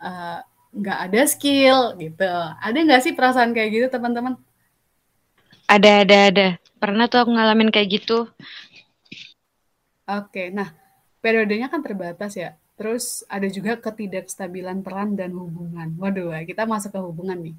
uh, 0.00 0.40
nggak 0.72 0.98
ada 1.08 1.20
skill 1.28 1.92
gitu. 2.00 2.32
Ada 2.64 2.78
nggak 2.80 3.02
sih 3.04 3.12
perasaan 3.12 3.52
kayak 3.52 3.70
gitu 3.76 3.86
teman-teman? 3.92 4.40
Ada, 5.68 6.04
ada, 6.04 6.18
ada. 6.28 6.46
Pernah 6.76 7.08
tuh 7.08 7.24
aku 7.24 7.30
ngalamin 7.32 7.72
kayak 7.72 7.88
gitu. 8.00 8.28
Oke, 10.08 10.52
nah 10.52 10.74
periodenya 11.24 11.72
kan 11.72 11.80
terbatas 11.80 12.36
ya. 12.36 12.56
Terus 12.76 13.22
ada 13.28 13.46
juga 13.46 13.78
ketidakstabilan 13.78 14.82
peran 14.84 15.14
dan 15.14 15.32
hubungan. 15.32 15.92
Waduh, 15.96 16.34
kita 16.44 16.66
masuk 16.68 16.90
ke 16.92 17.00
hubungan 17.00 17.38
nih. 17.40 17.56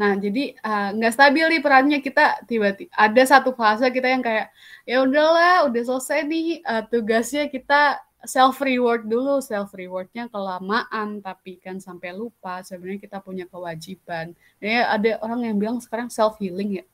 Nah, 0.00 0.16
jadi 0.16 0.56
uh, 0.64 0.96
nggak 0.96 1.12
stabil 1.12 1.44
nih 1.44 1.60
perannya 1.60 1.98
kita 2.00 2.40
tiba-tiba 2.48 2.88
ada 2.96 3.22
satu 3.28 3.52
fase 3.52 3.84
kita 3.92 4.08
yang 4.08 4.24
kayak 4.24 4.48
ya 4.88 5.04
udahlah, 5.04 5.68
udah 5.68 5.82
selesai 5.84 6.24
nih 6.24 6.64
uh, 6.64 6.80
tugasnya 6.88 7.52
kita 7.52 8.00
self 8.24 8.64
reward 8.64 9.04
dulu, 9.04 9.44
self 9.44 9.76
rewardnya 9.76 10.32
kelamaan 10.32 11.20
tapi 11.20 11.60
kan 11.60 11.76
sampai 11.84 12.16
lupa 12.16 12.64
sebenarnya 12.64 13.04
kita 13.04 13.20
punya 13.20 13.44
kewajiban. 13.44 14.32
Ya 14.56 14.88
ada 14.88 15.20
orang 15.20 15.52
yang 15.52 15.56
bilang 15.60 15.78
sekarang 15.84 16.08
self 16.08 16.40
healing 16.40 16.80
ya, 16.80 16.84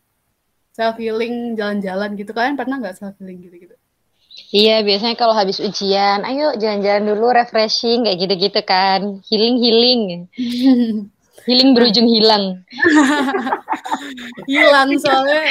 self 0.74 0.98
healing 0.98 1.54
jalan-jalan 1.54 2.18
gitu. 2.18 2.34
Kalian 2.34 2.58
pernah 2.58 2.82
nggak 2.82 2.98
self 2.98 3.14
healing 3.22 3.38
gitu-gitu? 3.38 3.78
Iya, 4.52 4.84
biasanya 4.84 5.16
kalau 5.16 5.32
habis 5.32 5.62
ujian, 5.64 6.20
ayo 6.26 6.52
jalan-jalan 6.60 7.08
dulu, 7.08 7.32
refreshing, 7.32 8.04
kayak 8.04 8.18
gitu-gitu 8.20 8.60
kan. 8.68 9.24
Healing-healing. 9.24 10.28
healing 11.46 11.72
berujung 11.72 12.10
hilang. 12.10 12.66
hilang 14.50 14.90
soalnya, 14.98 15.42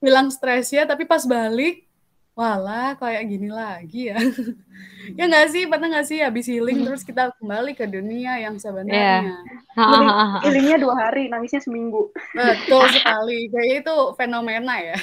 hilang 0.00 0.28
stresnya, 0.32 0.88
tapi 0.88 1.04
pas 1.04 1.22
balik, 1.28 1.86
walah 2.32 2.96
kayak 2.96 3.22
gini 3.28 3.48
lagi 3.52 4.10
ya. 4.10 4.18
ya 5.18 5.24
nggak 5.28 5.48
sih, 5.52 5.62
pernah 5.68 5.88
nggak 5.92 6.06
sih 6.08 6.18
habis 6.24 6.48
healing 6.48 6.82
terus 6.82 7.04
kita 7.04 7.30
kembali 7.38 7.76
ke 7.76 7.84
dunia 7.84 8.40
yang 8.40 8.56
sebenarnya. 8.56 9.36
Yeah. 9.76 10.40
Healingnya 10.42 10.80
dua 10.80 10.94
hari, 10.96 11.30
nangisnya 11.30 11.60
seminggu. 11.60 12.10
Betul 12.34 12.88
sekali, 12.90 13.52
kayak 13.52 13.86
itu 13.86 13.96
fenomena 14.16 14.80
ya 14.80 14.98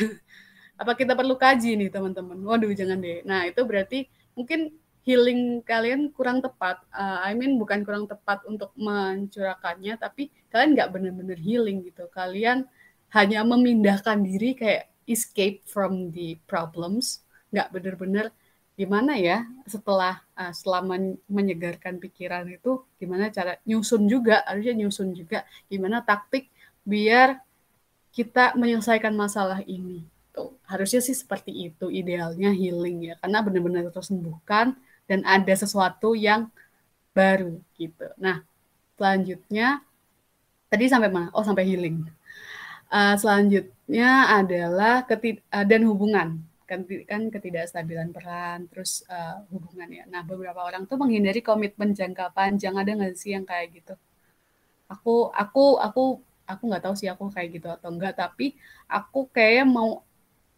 apa 0.75 0.91
kita 0.91 1.15
perlu 1.15 1.39
kaji 1.39 1.79
nih 1.79 1.89
teman-teman 1.91 2.35
waduh 2.43 2.71
jangan 2.75 2.99
deh 2.99 3.23
nah 3.23 3.47
itu 3.47 3.63
berarti 3.63 4.11
mungkin 4.35 4.75
healing 5.05 5.61
kalian 5.61 6.09
kurang 6.09 6.41
tepat. 6.41 6.81
Uh, 6.89 7.21
I 7.21 7.37
mean 7.37 7.61
bukan 7.61 7.85
kurang 7.85 8.09
tepat 8.09 8.41
untuk 8.49 8.73
mencurahkannya 8.73 10.01
tapi 10.01 10.33
kalian 10.49 10.73
nggak 10.73 10.89
benar-benar 10.89 11.37
healing 11.37 11.85
gitu. 11.85 12.09
Kalian 12.09 12.65
hanya 13.13 13.45
memindahkan 13.45 14.25
diri 14.25 14.57
kayak 14.57 14.89
escape 15.05 15.61
from 15.69 16.09
the 16.09 16.41
problems. 16.49 17.21
Nggak 17.53 17.69
benar-benar 17.69 18.25
gimana 18.75 19.15
ya 19.15 19.47
setelah 19.69 20.19
uh, 20.35 20.51
selama 20.51 21.15
menyegarkan 21.31 21.95
pikiran 21.95 22.43
itu 22.51 22.83
gimana 22.99 23.31
cara 23.31 23.55
nyusun 23.63 24.03
juga 24.09 24.43
harusnya 24.43 24.83
nyusun 24.83 25.15
juga 25.15 25.47
gimana 25.71 26.03
taktik 26.03 26.51
biar 26.83 27.39
kita 28.11 28.57
menyelesaikan 28.59 29.15
masalah 29.15 29.63
ini. 29.63 30.03
Gitu. 30.03 30.51
Harusnya 30.67 30.99
sih 30.99 31.15
seperti 31.15 31.71
itu 31.71 31.87
idealnya 31.87 32.51
healing 32.51 33.07
ya, 33.07 33.15
karena 33.23 33.39
benar-benar 33.39 33.87
tersembuhkan 33.95 34.75
dan 35.05 35.21
ada 35.25 35.53
sesuatu 35.53 36.17
yang 36.17 36.49
baru 37.15 37.61
gitu. 37.79 38.11
Nah, 38.19 38.43
selanjutnya 38.97 39.81
tadi 40.67 40.85
sampai 40.91 41.09
mana? 41.09 41.29
Oh, 41.31 41.45
sampai 41.45 41.63
healing. 41.65 42.05
Uh, 42.91 43.15
selanjutnya 43.17 44.29
adalah 44.29 45.03
ketid 45.09 45.41
uh, 45.49 45.65
dan 45.65 45.81
hubungan 45.89 46.45
kan, 46.65 46.81
kan 47.05 47.29
ketidakstabilan 47.29 48.09
peran 48.09 48.65
terus 48.69 49.05
uh, 49.09 49.45
hubungan 49.53 49.89
ya. 49.89 50.03
Nah 50.09 50.25
beberapa 50.25 50.65
orang 50.65 50.89
tuh 50.89 50.97
menghindari 50.97 51.41
komitmen 51.45 51.93
jangka 51.93 52.33
panjang 52.33 52.75
ada 52.77 52.89
nggak 52.89 53.15
sih 53.17 53.37
yang 53.37 53.45
kayak 53.45 53.73
gitu? 53.73 53.93
Aku 54.89 55.29
aku 55.33 55.77
aku 55.81 56.03
aku 56.45 56.63
nggak 56.69 56.83
tahu 56.85 56.95
sih 56.97 57.09
aku 57.09 57.29
kayak 57.33 57.49
gitu 57.57 57.67
atau 57.69 57.89
enggak 57.93 58.17
tapi 58.17 58.53
aku 58.89 59.29
kayak 59.29 59.65
mau 59.65 60.01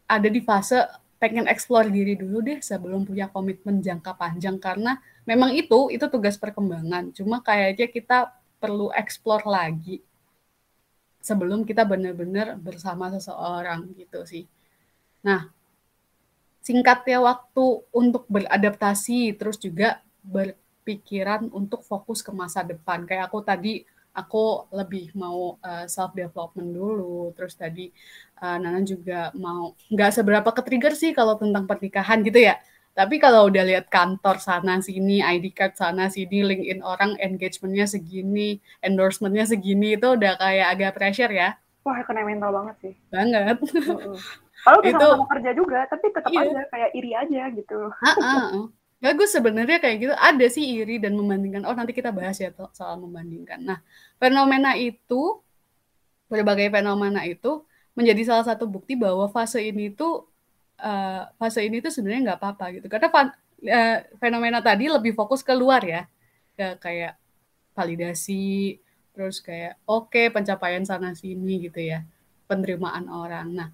ada 0.07 0.27
di 0.27 0.39
fase 0.43 0.83
pengen 1.17 1.49
explore 1.49 1.89
diri 1.89 2.13
dulu 2.13 2.45
deh 2.45 2.60
sebelum 2.62 3.06
punya 3.06 3.30
komitmen 3.30 3.82
jangka 3.82 4.13
panjang. 4.17 4.58
Karena 4.62 4.97
memang 5.25 5.53
itu 5.53 5.89
itu 5.89 6.06
tugas 6.10 6.38
perkembangan. 6.38 7.13
Cuma 7.13 7.41
kayaknya 7.41 7.88
kita 7.89 8.17
perlu 8.58 8.89
explore 8.93 9.45
lagi 9.45 10.01
sebelum 11.21 11.67
kita 11.67 11.84
benar-benar 11.84 12.56
bersama 12.56 13.12
seseorang 13.12 13.91
gitu 13.99 14.23
sih. 14.23 14.47
Nah 15.25 15.51
singkatnya 16.63 17.23
waktu 17.23 17.65
untuk 17.95 18.27
beradaptasi 18.27 19.36
terus 19.39 19.56
juga 19.60 20.03
berpikiran 20.23 21.47
untuk 21.51 21.84
fokus 21.84 22.23
ke 22.23 22.32
masa 22.32 22.63
depan. 22.63 23.03
Kayak 23.03 23.32
aku 23.32 23.39
tadi 23.43 23.73
aku 24.15 24.71
lebih 24.73 25.13
mau 25.13 25.60
eh, 25.62 25.86
self 25.91 26.15
development 26.15 26.69
dulu. 26.71 27.32
Terus 27.36 27.53
tadi 27.60 27.91
uh, 28.41 28.58
Nana 28.58 28.82
juga 28.86 29.30
mau 29.38 29.73
nggak 29.89 30.12
seberapa 30.13 30.50
ke 30.54 30.62
trigger 30.65 30.93
sih 30.93 31.12
kalau 31.12 31.38
tentang 31.38 31.65
pernikahan 31.65 32.21
gitu 32.21 32.41
ya. 32.41 32.58
Tapi 32.97 33.21
kalau 33.21 33.45
udah 33.45 33.62
lihat 33.62 33.93
kantor 33.93 34.41
sana 34.41 34.82
sini 34.82 35.21
ID 35.21 35.54
card 35.54 35.78
sana 35.78 36.10
sini 36.10 36.41
LinkedIn 36.41 36.82
orang 36.82 37.13
engagementnya 37.21 37.86
segini 37.86 38.58
endorsementnya 38.82 39.45
segini 39.45 39.93
itu 39.93 40.17
udah 40.17 40.34
kayak 40.41 40.67
agak 40.73 40.91
pressure 40.97 41.30
ya. 41.30 41.54
Wah 41.86 42.02
kena 42.02 42.26
mental 42.26 42.50
banget 42.50 42.76
sih. 42.82 42.93
Banget. 43.13 43.58
Kalau 44.65 44.80
kita 44.86 45.04
mau 45.13 45.30
kerja 45.30 45.52
juga 45.54 45.86
tapi 45.86 46.10
tetap 46.10 46.32
iya. 46.34 46.41
aja 46.50 46.62
kayak 46.73 46.89
iri 46.97 47.12
aja 47.13 47.41
gitu. 47.54 47.80
Ha 48.02 48.13
-ha 48.17 48.36
bagus 48.97 49.30
sebenarnya 49.30 49.78
kayak 49.78 49.97
gitu 50.02 50.13
ada 50.17 50.45
sih 50.50 50.65
iri 50.65 50.97
dan 50.97 51.13
membandingkan. 51.13 51.63
Oh 51.69 51.76
nanti 51.78 51.93
kita 51.93 52.10
bahas 52.10 52.41
ya 52.41 52.50
soal 52.73 52.97
membandingkan. 52.97 53.62
Nah 53.62 53.80
fenomena 54.17 54.73
itu 54.73 55.38
berbagai 56.28 56.73
fenomena 56.73 57.23
itu 57.23 57.63
menjadi 57.97 58.21
salah 58.29 58.45
satu 58.45 58.69
bukti 58.69 58.93
bahwa 58.93 59.25
fase 59.33 59.57
ini 59.57 59.89
tuh 59.89 60.29
uh, 60.77 61.25
fase 61.41 61.65
ini 61.65 61.81
tuh 61.81 61.89
sebenarnya 61.89 62.31
nggak 62.31 62.39
apa-apa 62.39 62.65
gitu. 62.77 62.86
Karena 62.86 63.10
uh, 63.10 63.97
fenomena 64.21 64.62
tadi 64.62 64.86
lebih 64.86 65.17
fokus 65.17 65.41
keluar 65.41 65.81
ya. 65.81 66.05
Ke 66.53 66.77
kayak 66.77 67.17
validasi 67.73 68.77
terus 69.17 69.41
kayak 69.41 69.81
oke 69.89 70.13
okay, 70.13 70.29
pencapaian 70.29 70.86
sana 70.86 71.17
sini 71.17 71.65
gitu 71.65 71.81
ya. 71.81 72.05
Penerimaan 72.45 73.10
orang. 73.10 73.47
Nah 73.57 73.69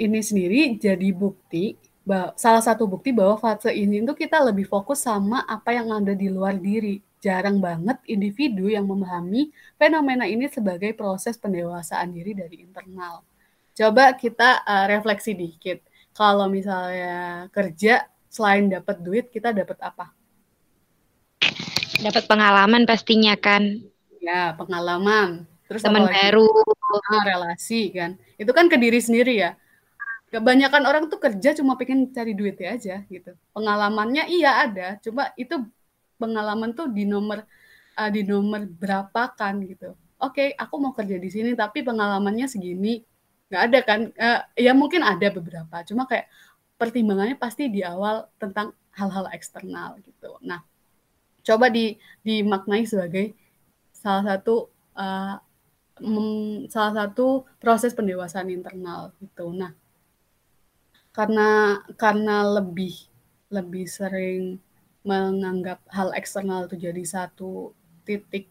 ini 0.00 0.24
sendiri 0.24 0.80
jadi 0.80 1.08
bukti 1.12 1.76
salah 2.34 2.64
satu 2.64 2.90
bukti 2.90 3.14
bahwa 3.14 3.38
fase 3.38 3.70
ini 3.70 4.02
tuh 4.02 4.18
kita 4.18 4.42
lebih 4.42 4.66
fokus 4.66 5.06
sama 5.06 5.46
apa 5.46 5.70
yang 5.76 5.92
ada 5.92 6.16
di 6.16 6.26
luar 6.32 6.56
diri. 6.56 6.98
Jarang 7.22 7.62
banget 7.62 8.02
individu 8.10 8.66
yang 8.66 8.82
memahami 8.90 9.54
fenomena 9.78 10.26
ini 10.26 10.50
sebagai 10.50 10.90
proses 10.98 11.38
pendewasaan 11.38 12.10
diri 12.10 12.34
dari 12.34 12.66
internal. 12.66 13.22
Coba 13.78 14.18
kita 14.18 14.66
uh, 14.66 14.90
refleksi 14.90 15.30
dikit. 15.38 15.78
Kalau 16.12 16.50
misalnya 16.50 17.46
kerja 17.54 18.10
selain 18.26 18.66
dapat 18.66 18.98
duit, 19.00 19.30
kita 19.30 19.54
dapat 19.54 19.78
apa? 19.78 20.10
Dapat 22.02 22.26
pengalaman 22.26 22.90
pastinya 22.90 23.38
kan. 23.38 23.70
Ya, 24.18 24.58
pengalaman. 24.58 25.46
Terus 25.70 25.86
teman 25.86 26.10
baru, 26.10 26.50
ah, 27.06 27.22
relasi 27.22 27.94
kan. 27.94 28.18
Itu 28.34 28.50
kan 28.50 28.66
ke 28.66 28.74
diri 28.76 28.98
sendiri 28.98 29.38
ya 29.38 29.54
kebanyakan 30.32 30.82
orang 30.88 31.04
tuh 31.12 31.20
kerja 31.20 31.52
cuma 31.52 31.76
pengen 31.76 32.08
cari 32.08 32.32
duit 32.32 32.56
ya 32.56 32.72
aja 32.72 32.96
gitu. 33.04 33.36
Pengalamannya 33.52 34.32
iya 34.32 34.64
ada, 34.64 34.96
cuma 35.04 35.28
itu 35.36 35.60
pengalaman 36.22 36.70
tuh 36.78 36.86
di 36.86 37.02
nomor 37.02 37.42
uh, 37.98 38.10
di 38.14 38.22
nomor 38.22 38.62
berapa 38.70 39.34
kan 39.34 39.58
gitu. 39.66 39.98
Oke, 40.22 40.38
okay, 40.38 40.48
aku 40.54 40.78
mau 40.78 40.94
kerja 40.94 41.18
di 41.18 41.26
sini 41.26 41.50
tapi 41.58 41.82
pengalamannya 41.82 42.46
segini. 42.46 43.02
nggak 43.50 43.62
ada 43.68 43.78
kan? 43.84 44.00
Uh, 44.16 44.40
ya 44.56 44.72
mungkin 44.72 45.02
ada 45.04 45.28
beberapa, 45.28 45.82
cuma 45.84 46.08
kayak 46.08 46.30
pertimbangannya 46.80 47.36
pasti 47.36 47.68
di 47.68 47.84
awal 47.84 48.30
tentang 48.40 48.72
hal-hal 48.96 49.28
eksternal 49.34 50.00
gitu. 50.00 50.40
Nah, 50.40 50.64
coba 51.44 51.68
di 51.68 52.00
dimaknai 52.24 52.88
sebagai 52.88 53.36
salah 53.92 54.24
satu 54.24 54.72
uh, 54.96 55.36
salah 56.72 56.92
satu 56.96 57.44
proses 57.60 57.92
pendewasaan 57.92 58.48
internal 58.48 59.12
gitu. 59.20 59.52
Nah, 59.52 59.76
karena 61.12 61.78
karena 62.00 62.42
lebih 62.56 62.96
lebih 63.52 63.84
sering 63.84 64.56
menganggap 65.02 65.82
hal 65.90 66.14
eksternal 66.14 66.70
itu 66.70 66.78
jadi 66.78 67.02
satu 67.02 67.74
titik 68.06 68.46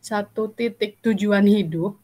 satu 0.00 0.48
titik 0.50 1.02
tujuan 1.04 1.44
hidup. 1.44 1.98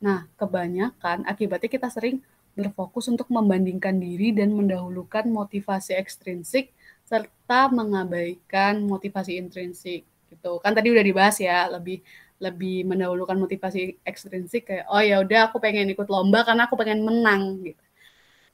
Nah, 0.00 0.24
kebanyakan 0.40 1.28
akibatnya 1.28 1.68
kita 1.68 1.88
sering 1.92 2.24
berfokus 2.56 3.12
untuk 3.12 3.28
membandingkan 3.28 4.00
diri 4.00 4.32
dan 4.32 4.56
mendahulukan 4.56 5.28
motivasi 5.28 5.92
ekstrinsik 5.92 6.72
serta 7.04 7.68
mengabaikan 7.68 8.80
motivasi 8.88 9.36
intrinsik 9.36 10.08
gitu. 10.32 10.56
Kan 10.64 10.72
tadi 10.72 10.88
udah 10.88 11.04
dibahas 11.04 11.36
ya, 11.36 11.68
lebih 11.68 12.00
lebih 12.36 12.84
mendahulukan 12.84 13.36
motivasi 13.36 13.96
ekstrinsik 14.04 14.68
kayak 14.68 14.84
oh 14.92 15.00
ya 15.00 15.24
udah 15.24 15.48
aku 15.48 15.56
pengen 15.56 15.88
ikut 15.88 16.08
lomba 16.08 16.44
karena 16.44 16.68
aku 16.68 16.76
pengen 16.80 17.04
menang 17.04 17.60
gitu. 17.64 17.84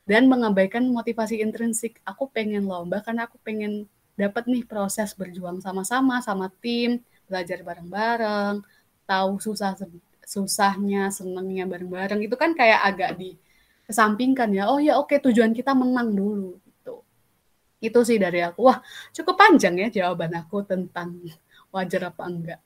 Dan 0.03 0.27
mengabaikan 0.27 0.83
motivasi 0.91 1.39
intrinsik, 1.39 2.03
aku 2.03 2.27
pengen 2.27 2.67
lomba 2.67 2.99
karena 3.07 3.31
aku 3.31 3.39
pengen 3.39 3.87
dapat 4.23 4.47
nih 4.47 4.63
proses 4.63 5.11
berjuang 5.19 5.59
sama-sama 5.59 6.23
sama 6.23 6.47
tim, 6.63 7.03
belajar 7.27 7.59
bareng-bareng, 7.67 8.63
tahu 9.09 9.33
susah 9.43 9.75
susahnya, 10.23 11.11
senangnya 11.11 11.67
bareng-bareng 11.67 12.23
itu 12.23 12.37
kan 12.39 12.55
kayak 12.55 12.81
agak 12.87 13.11
di 13.19 13.35
kesampingkan 13.85 14.55
ya. 14.55 14.71
Oh 14.71 14.79
ya 14.79 14.97
oke 14.97 15.19
tujuan 15.19 15.53
kita 15.53 15.75
menang 15.75 16.15
dulu 16.15 16.57
gitu. 16.63 17.03
Itu 17.83 18.07
sih 18.07 18.17
dari 18.17 18.41
aku. 18.41 18.71
Wah, 18.71 18.79
cukup 19.11 19.35
panjang 19.35 19.75
ya 19.77 19.89
jawaban 19.91 20.33
aku 20.39 20.63
tentang 20.63 21.19
wajar 21.75 22.09
apa 22.09 22.23
enggak. 22.25 22.61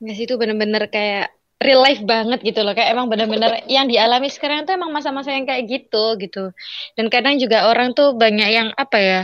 Nggak 0.00 0.14
sih 0.16 0.24
itu 0.26 0.34
bener-bener 0.40 0.88
kayak 0.88 1.30
real 1.64 1.80
life 1.80 2.02
banget 2.04 2.44
gitu 2.44 2.60
loh 2.60 2.76
kayak 2.76 2.92
emang 2.92 3.08
bener-bener 3.08 3.64
yang 3.72 3.88
dialami 3.88 4.28
sekarang 4.28 4.68
tuh 4.68 4.76
emang 4.76 4.92
masa-masa 4.92 5.32
yang 5.32 5.48
kayak 5.48 5.64
gitu 5.64 6.18
gitu 6.20 6.52
dan 6.92 7.06
kadang 7.08 7.40
juga 7.40 7.72
orang 7.72 7.96
tuh 7.96 8.12
banyak 8.12 8.48
yang 8.52 8.68
apa 8.76 8.98
ya 9.00 9.20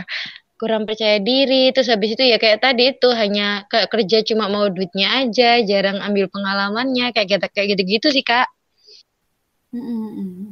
kurang 0.61 0.85
percaya 0.85 1.17
diri 1.17 1.73
terus 1.73 1.89
habis 1.89 2.13
itu 2.13 2.21
ya 2.21 2.37
kayak 2.37 2.61
tadi 2.61 2.93
itu 2.93 3.09
hanya 3.17 3.65
kayak 3.65 3.89
kerja 3.89 4.17
cuma 4.21 4.45
mau 4.45 4.69
duitnya 4.69 5.25
aja 5.25 5.57
jarang 5.65 5.97
ambil 6.05 6.29
pengalamannya 6.29 7.09
kayak 7.17 7.27
gitu 7.33 7.47
kayak 7.49 7.67
gitu-gitu 7.73 8.07
sih 8.13 8.21
kak. 8.21 8.45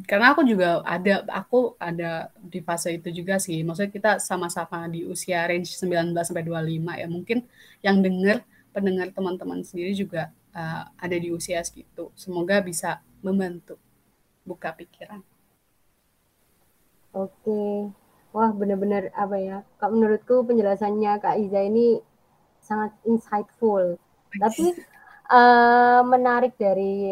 Karena 0.08 0.32
aku 0.32 0.48
juga 0.48 0.80
ada, 0.88 1.28
aku 1.28 1.76
ada 1.76 2.32
di 2.39 2.63
fase 2.63 2.95
itu 2.95 3.12
juga 3.12 3.36
sih. 3.36 3.60
Maksudnya 3.67 3.91
kita 3.91 4.12
sama-sama 4.24 4.88
di 4.88 5.04
usia 5.04 5.43
range 5.43 5.76
19 5.76 6.15
sampai 6.24 6.48
25 6.48 6.95
ya. 6.95 7.08
Mungkin 7.12 7.38
yang 7.84 8.00
denger, 8.00 8.41
pendengar 8.72 9.12
teman-teman 9.12 9.60
sendiri 9.60 9.91
juga 9.91 10.32
uh, 10.56 10.88
ada 10.95 11.17
di 11.19 11.36
usia 11.36 11.60
segitu. 11.67 12.15
Semoga 12.15 12.63
bisa 12.63 13.04
membantu 13.19 13.76
buka 14.48 14.72
pikiran. 14.72 15.19
Oke. 17.12 17.99
Wah, 18.30 18.54
benar-benar 18.54 19.10
apa 19.18 19.38
ya? 19.42 19.58
Kak 19.82 19.89
menurutku 19.89 20.46
penjelasannya 20.46 21.18
Kak 21.18 21.36
Iza 21.42 21.65
ini 21.65 21.98
sangat 22.62 22.94
insightful. 23.10 23.98
Tapi 24.30 24.65
uh, 25.34 26.06
menarik 26.06 26.54
dari 26.62 27.10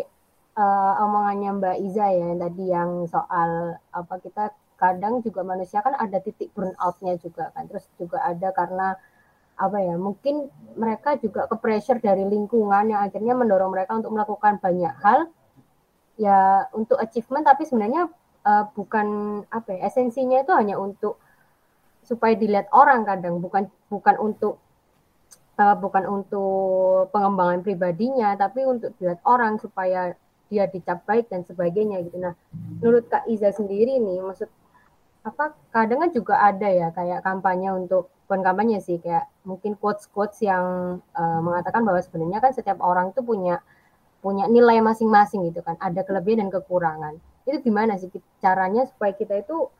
uh, 0.53 0.93
omongannya 1.01 1.57
Mbak 1.57 1.77
Iza 1.89 2.05
ya 2.13 2.25
yang 2.29 2.37
tadi 2.37 2.63
yang 2.69 2.91
soal 3.09 3.81
apa 3.89 4.15
kita 4.21 4.53
kadang 4.77 5.25
juga 5.25 5.41
manusia 5.41 5.81
kan 5.81 5.97
ada 5.97 6.21
titik 6.21 6.53
burnoutnya 6.53 7.17
juga 7.17 7.49
kan. 7.49 7.65
Terus 7.65 7.89
juga 7.97 8.21
ada 8.21 8.53
karena 8.53 8.93
apa 9.57 9.77
ya? 9.81 9.97
Mungkin 9.97 10.53
mereka 10.77 11.17
juga 11.17 11.49
ke 11.49 11.57
pressure 11.57 11.97
dari 11.97 12.29
lingkungan 12.29 12.93
yang 12.93 13.01
akhirnya 13.01 13.33
mendorong 13.33 13.73
mereka 13.73 13.97
untuk 13.97 14.13
melakukan 14.13 14.61
banyak 14.61 14.93
hal 15.01 15.33
ya 16.17 16.65
untuk 16.73 16.97
achievement 16.97 17.45
tapi 17.45 17.65
sebenarnya 17.65 18.09
uh, 18.47 18.63
bukan 18.71 19.07
apa 19.51 19.75
ya 19.75 19.91
esensinya 19.91 20.39
itu 20.39 20.53
hanya 20.55 20.79
untuk 20.79 21.19
supaya 22.07 22.39
dilihat 22.39 22.71
orang 22.71 23.03
kadang 23.03 23.43
bukan 23.43 23.67
bukan 23.91 24.15
untuk 24.15 24.63
uh, 25.59 25.75
bukan 25.75 26.07
untuk 26.07 27.11
pengembangan 27.11 27.59
pribadinya 27.59 28.31
tapi 28.39 28.63
untuk 28.63 28.95
dilihat 28.95 29.19
orang 29.27 29.59
supaya 29.59 30.15
dia 30.47 30.63
dicap 30.71 31.03
baik 31.03 31.27
dan 31.27 31.43
sebagainya 31.43 31.99
gitu. 32.07 32.23
Nah 32.23 32.31
menurut 32.79 33.11
Kak 33.11 33.27
Iza 33.27 33.51
sendiri 33.51 33.99
nih 33.99 34.23
maksud 34.23 34.47
apa 35.27 35.51
kadang 35.75 36.07
kan 36.07 36.11
juga 36.15 36.39
ada 36.39 36.71
ya 36.71 36.87
kayak 36.95 37.19
kampanye 37.19 37.67
untuk 37.75 38.07
bukan 38.23 38.47
kampanye 38.47 38.79
sih 38.79 38.95
kayak 39.03 39.27
mungkin 39.43 39.75
quotes 39.75 40.07
quotes 40.07 40.39
yang 40.39 40.97
uh, 41.11 41.39
mengatakan 41.43 41.83
bahwa 41.83 41.99
sebenarnya 41.99 42.39
kan 42.39 42.55
setiap 42.55 42.79
orang 42.79 43.11
itu 43.11 43.19
punya 43.19 43.59
punya 44.23 44.47
nilai 44.47 44.79
masing-masing 44.79 45.51
gitu 45.51 45.59
kan. 45.59 45.75
Ada 45.83 46.07
kelebihan 46.07 46.47
dan 46.47 46.49
kekurangan 46.55 47.19
itu 47.47 47.71
gimana 47.71 47.95
sih 47.95 48.11
caranya 48.43 48.83
supaya 48.85 49.15
kita 49.15 49.39
itu 49.39 49.71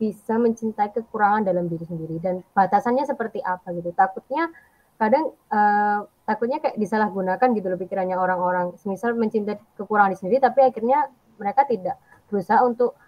bisa 0.00 0.34
mencintai 0.34 0.90
kekurangan 0.96 1.46
dalam 1.46 1.70
diri 1.70 1.86
sendiri 1.86 2.18
dan 2.18 2.42
batasannya 2.56 3.06
seperti 3.06 3.38
apa 3.44 3.70
gitu 3.76 3.94
takutnya 3.94 4.50
kadang 4.98 5.30
uh, 5.52 6.08
takutnya 6.26 6.58
kayak 6.58 6.78
disalahgunakan 6.80 7.48
gitu 7.54 7.66
loh 7.70 7.78
pikirannya 7.78 8.16
orang-orang 8.18 8.74
misal 8.88 9.14
mencintai 9.14 9.60
kekurangan 9.78 10.14
di 10.14 10.18
sendiri 10.18 10.38
tapi 10.42 10.64
akhirnya 10.66 11.06
mereka 11.38 11.68
tidak 11.68 12.00
berusaha 12.26 12.64
untuk 12.66 12.98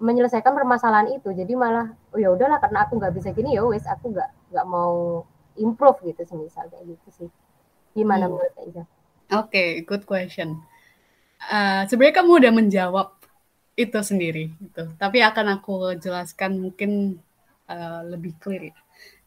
menyelesaikan 0.00 0.56
permasalahan 0.56 1.12
itu 1.12 1.28
jadi 1.30 1.52
malah 1.54 1.92
oh 2.16 2.18
ya 2.18 2.32
udahlah 2.32 2.58
karena 2.58 2.88
aku 2.88 2.96
nggak 2.96 3.14
bisa 3.14 3.30
gini 3.36 3.54
ya 3.54 3.62
wes 3.68 3.84
aku 3.84 4.16
nggak 4.16 4.30
nggak 4.50 4.66
mau 4.66 5.22
improve 5.60 6.00
gitu 6.08 6.24
semisal 6.24 6.66
kayak 6.72 6.96
gitu 6.96 7.08
sih 7.12 7.28
gimana 7.94 8.26
hmm. 8.26 8.32
menurut 8.32 8.54
Iza? 8.64 8.84
Oke, 9.30 9.46
okay, 9.46 9.68
good 9.86 10.04
question. 10.06 10.58
Uh, 11.46 11.86
sebenarnya 11.86 12.20
kamu 12.20 12.32
udah 12.42 12.52
menjawab 12.52 13.06
itu 13.80 13.98
sendiri 14.04 14.52
gitu. 14.60 14.84
Tapi 15.00 15.24
akan 15.24 15.46
aku 15.60 15.96
jelaskan 15.96 16.60
mungkin 16.60 17.16
uh, 17.70 18.02
lebih 18.04 18.36
clear 18.36 18.72
ya. 18.72 18.76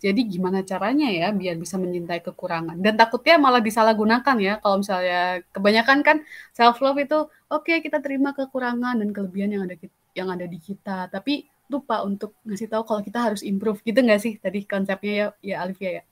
Jadi 0.03 0.27
gimana 0.27 0.61
caranya 0.67 1.07
ya 1.07 1.31
biar 1.31 1.55
bisa 1.55 1.79
mencintai 1.79 2.19
kekurangan 2.21 2.75
dan 2.77 2.93
takutnya 2.99 3.39
malah 3.39 3.63
disalahgunakan 3.63 4.35
ya 4.37 4.53
kalau 4.59 4.83
misalnya 4.83 5.41
kebanyakan 5.55 5.99
kan 6.03 6.17
self 6.51 6.83
love 6.83 6.99
itu 6.99 7.25
oke 7.47 7.63
okay, 7.63 7.79
kita 7.79 8.03
terima 8.03 8.35
kekurangan 8.35 8.99
dan 8.99 9.09
kelebihan 9.15 9.49
yang 9.55 9.63
ada 9.63 9.75
yang 10.13 10.27
ada 10.29 10.45
di 10.45 10.59
kita 10.59 11.07
tapi 11.07 11.47
lupa 11.71 12.03
untuk 12.03 12.35
ngasih 12.43 12.67
tahu 12.67 12.83
kalau 12.83 13.01
kita 13.01 13.31
harus 13.31 13.41
improve 13.41 13.79
gitu 13.81 14.03
nggak 14.03 14.21
sih 14.21 14.35
tadi 14.37 14.67
konsepnya 14.67 15.13
ya 15.15 15.27
ya 15.39 15.55
Alivia 15.63 15.91
ya? 15.97 16.03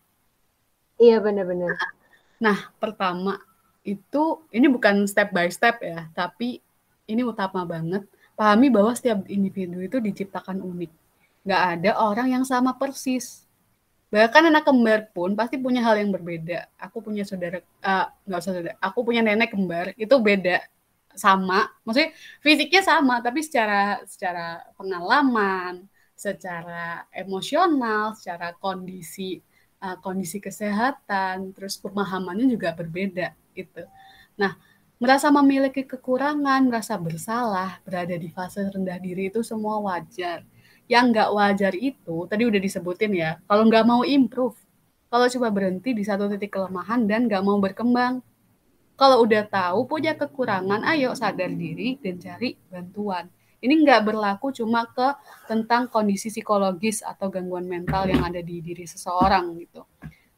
Iya 0.98 1.18
benar-benar. 1.20 1.76
Nah 2.40 2.58
pertama 2.80 3.44
itu 3.84 4.48
ini 4.56 4.72
bukan 4.72 5.04
step 5.04 5.36
by 5.36 5.52
step 5.52 5.84
ya 5.84 6.08
tapi 6.16 6.64
ini 7.12 7.22
utama 7.28 7.68
banget 7.68 8.08
Pahami 8.42 8.74
bahwa 8.74 8.90
setiap 8.98 9.22
individu 9.30 9.86
itu 9.86 10.02
diciptakan 10.02 10.66
unik. 10.66 10.90
Nggak 11.46 11.62
ada 11.78 11.92
orang 12.02 12.28
yang 12.34 12.42
sama 12.42 12.74
persis. 12.74 13.46
Bahkan 14.10 14.50
anak 14.50 14.66
kembar 14.66 15.14
pun 15.14 15.38
pasti 15.38 15.62
punya 15.62 15.86
hal 15.86 16.02
yang 16.02 16.10
berbeda. 16.10 16.66
Aku 16.82 17.06
punya 17.06 17.22
saudara, 17.22 17.62
uh, 17.86 18.10
nggak 18.26 18.40
usah 18.42 18.54
saudara, 18.58 18.74
aku 18.82 19.06
punya 19.06 19.22
nenek 19.22 19.54
kembar, 19.54 19.94
itu 19.94 20.16
beda 20.18 20.58
sama. 21.14 21.70
Maksudnya 21.86 22.18
fisiknya 22.42 22.82
sama, 22.82 23.22
tapi 23.22 23.46
secara 23.46 24.02
secara 24.10 24.66
pengalaman, 24.74 25.86
secara 26.18 27.06
emosional, 27.14 28.18
secara 28.18 28.58
kondisi 28.58 29.38
uh, 29.86 30.02
kondisi 30.02 30.42
kesehatan, 30.42 31.54
terus 31.54 31.78
pemahamannya 31.78 32.50
juga 32.50 32.74
berbeda 32.74 33.38
gitu. 33.54 33.86
Nah, 34.34 34.58
Merasa 35.02 35.34
memiliki 35.34 35.82
kekurangan, 35.82 36.70
merasa 36.70 36.94
bersalah, 36.94 37.82
berada 37.82 38.14
di 38.14 38.30
fase 38.30 38.62
rendah 38.70 39.02
diri 39.02 39.34
itu 39.34 39.42
semua 39.42 39.82
wajar. 39.82 40.46
Yang 40.86 41.06
nggak 41.10 41.30
wajar 41.34 41.74
itu, 41.74 42.30
tadi 42.30 42.46
udah 42.46 42.62
disebutin 42.62 43.10
ya, 43.18 43.42
kalau 43.50 43.66
nggak 43.66 43.82
mau 43.82 44.06
improve, 44.06 44.54
kalau 45.10 45.26
coba 45.26 45.50
berhenti 45.50 45.98
di 45.98 46.06
satu 46.06 46.30
titik 46.30 46.54
kelemahan 46.54 47.10
dan 47.10 47.26
nggak 47.26 47.42
mau 47.42 47.58
berkembang. 47.58 48.22
Kalau 48.94 49.26
udah 49.26 49.42
tahu 49.50 49.90
punya 49.90 50.14
kekurangan, 50.14 50.86
ayo 50.94 51.18
sadar 51.18 51.50
diri 51.50 51.98
dan 51.98 52.22
cari 52.22 52.54
bantuan. 52.70 53.26
Ini 53.58 53.74
nggak 53.82 54.06
berlaku 54.06 54.54
cuma 54.54 54.86
ke 54.86 55.18
tentang 55.50 55.90
kondisi 55.90 56.30
psikologis 56.30 57.02
atau 57.02 57.34
gangguan 57.34 57.66
mental 57.66 58.06
yang 58.06 58.22
ada 58.22 58.46
di 58.46 58.62
diri 58.62 58.86
seseorang 58.86 59.50
gitu 59.58 59.82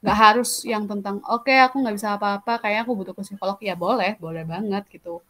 nggak 0.03 0.17
harus 0.19 0.67
yang 0.67 0.83
tentang 0.83 1.23
oke 1.23 1.47
okay, 1.47 1.63
aku 1.63 1.79
nggak 1.79 1.95
bisa 1.95 2.19
apa-apa 2.19 2.59
kayak 2.59 2.83
aku 2.83 2.91
butuh 2.99 3.13
ke 3.15 3.23
psikolog. 3.23 3.57
Ya 3.63 3.79
boleh 3.79 4.19
boleh 4.19 4.43
banget 4.43 4.83
gitu. 4.91 5.23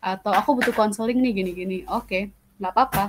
Atau 0.00 0.32
aku 0.32 0.56
butuh 0.58 0.72
konseling 0.72 1.20
nih 1.20 1.32
gini-gini. 1.44 1.78
Oke 1.92 2.08
okay, 2.08 2.22
nggak 2.56 2.72
apa-apa. 2.72 3.02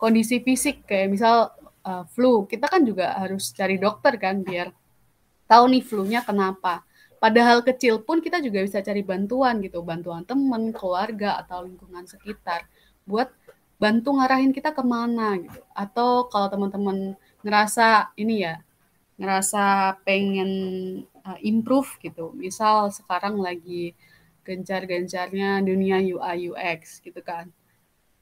Kondisi 0.00 0.40
fisik 0.40 0.88
kayak 0.88 1.12
misal 1.12 1.52
uh, 1.84 2.08
flu 2.08 2.48
kita 2.48 2.72
kan 2.72 2.80
juga 2.80 3.12
harus 3.20 3.52
cari 3.52 3.76
dokter 3.76 4.16
kan 4.16 4.40
biar 4.40 4.72
tahu 5.44 5.64
nih 5.68 5.84
flu-nya 5.84 6.20
kenapa. 6.24 6.80
Padahal 7.20 7.60
kecil 7.64 8.00
pun 8.04 8.20
kita 8.24 8.40
juga 8.40 8.64
bisa 8.64 8.80
cari 8.80 9.04
bantuan 9.04 9.60
gitu. 9.60 9.84
Bantuan 9.84 10.24
teman 10.24 10.72
keluarga 10.72 11.44
atau 11.44 11.64
lingkungan 11.64 12.08
sekitar. 12.08 12.64
Buat 13.04 13.32
bantu 13.76 14.16
ngarahin 14.16 14.52
kita 14.56 14.72
ke 14.72 14.80
mana 14.80 15.36
gitu. 15.36 15.60
Atau 15.76 16.28
kalau 16.32 16.48
teman-teman 16.48 17.16
ngerasa 17.44 18.16
ini 18.16 18.48
ya 18.48 18.63
ngerasa 19.20 19.96
pengen 20.06 20.50
uh, 21.22 21.38
improve 21.40 21.98
gitu. 22.02 22.34
Misal 22.34 22.90
sekarang 22.90 23.38
lagi 23.38 23.94
gencar-gencarnya 24.44 25.64
dunia 25.64 25.98
UI 26.02 26.52
UX 26.52 27.00
gitu 27.00 27.20
kan. 27.24 27.48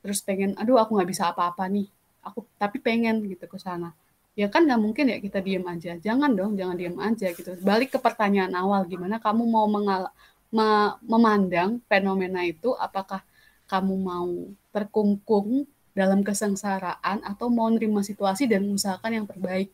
Terus 0.03 0.23
pengen, 0.23 0.55
aduh 0.59 0.79
aku 0.79 0.99
nggak 0.99 1.11
bisa 1.11 1.31
apa-apa 1.33 1.67
nih. 1.71 1.89
Aku 2.23 2.47
tapi 2.59 2.79
pengen 2.79 3.23
gitu 3.27 3.47
ke 3.51 3.59
sana. 3.59 3.95
Ya 4.39 4.49
kan 4.49 4.65
nggak 4.65 4.81
mungkin 4.81 5.05
ya 5.13 5.19
kita 5.19 5.43
diem 5.43 5.65
aja. 5.67 5.99
Jangan 5.99 6.33
dong, 6.33 6.55
jangan 6.57 6.77
diem 6.79 6.97
aja 6.97 7.29
gitu. 7.35 7.59
Balik 7.61 7.95
ke 7.95 7.99
pertanyaan 8.01 8.55
awal, 8.57 8.87
gimana 8.89 9.19
kamu 9.21 9.45
mau 9.45 9.67
mengal 9.69 10.09
me 10.53 10.97
memandang 11.05 11.81
fenomena 11.91 12.45
itu? 12.47 12.73
Apakah 12.77 13.21
kamu 13.69 13.95
mau 13.97 14.31
terkungkung 14.73 15.65
dalam 15.93 16.25
kesengsaraan 16.25 17.21
atau 17.25 17.53
mau 17.53 17.69
nerima 17.69 18.01
situasi 18.01 18.49
dan 18.49 18.65
mengusahakan 18.65 19.13
yang 19.13 19.27
terbaik. 19.29 19.69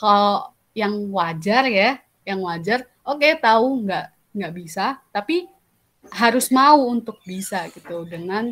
Kalau 0.00 0.56
yang 0.72 1.12
wajar 1.12 1.68
ya, 1.68 2.00
yang 2.24 2.40
wajar, 2.40 2.88
oke 3.04 3.20
okay, 3.20 3.36
tahu 3.36 3.84
nggak 3.84 4.06
nggak 4.32 4.52
bisa, 4.56 4.96
tapi 5.12 5.44
harus 6.08 6.48
mau 6.48 6.80
untuk 6.88 7.20
bisa 7.28 7.68
gitu 7.68 8.08
dengan 8.08 8.48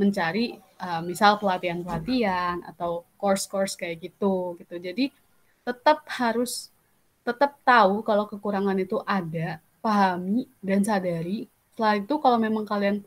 mencari 0.00 0.56
uh, 0.80 1.04
misal 1.04 1.36
pelatihan-pelatihan 1.36 2.64
atau 2.64 3.04
course-course 3.20 3.76
kayak 3.76 4.00
gitu 4.08 4.56
gitu. 4.56 4.80
Jadi 4.80 5.12
tetap 5.60 6.08
harus 6.08 6.72
tetap 7.20 7.60
tahu 7.60 8.00
kalau 8.00 8.24
kekurangan 8.24 8.80
itu 8.80 8.96
ada, 9.04 9.60
pahami 9.84 10.48
dan 10.64 10.80
sadari. 10.80 11.44
Setelah 11.76 12.00
itu 12.00 12.14
kalau 12.16 12.40
memang 12.40 12.64
kalian 12.64 13.04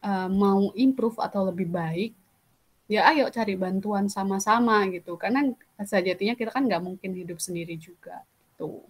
uh, 0.00 0.28
mau 0.32 0.72
improve 0.72 1.20
atau 1.20 1.44
lebih 1.52 1.68
baik, 1.68 2.16
ya 2.92 3.08
ayo 3.08 3.32
cari 3.32 3.56
bantuan 3.56 4.12
sama-sama 4.12 4.84
gitu. 4.92 5.16
Karena 5.16 5.48
sejatinya 5.80 6.36
kita 6.36 6.52
kan 6.52 6.68
nggak 6.68 6.84
mungkin 6.84 7.16
hidup 7.16 7.40
sendiri 7.40 7.80
juga 7.80 8.20
gitu. 8.52 8.84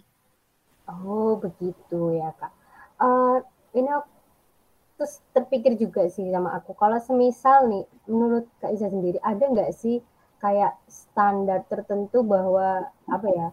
Oh 0.91 1.39
begitu 1.39 2.19
ya 2.19 2.35
kak. 2.35 2.53
Uh, 2.99 3.39
ini 3.79 3.89
terus 4.99 5.19
terpikir 5.35 5.75
juga 5.75 6.07
sih 6.07 6.31
sama 6.31 6.55
aku 6.55 6.79
kalau 6.79 7.01
semisal 7.03 7.67
nih 7.67 7.83
menurut 8.07 8.47
Kak 8.63 8.71
Isa 8.71 8.87
sendiri 8.87 9.19
ada 9.19 9.43
nggak 9.51 9.75
sih 9.75 9.99
kayak 10.39 10.79
standar 10.87 11.67
tertentu 11.67 12.23
bahwa 12.23 12.87
apa 13.11 13.29
ya 13.35 13.49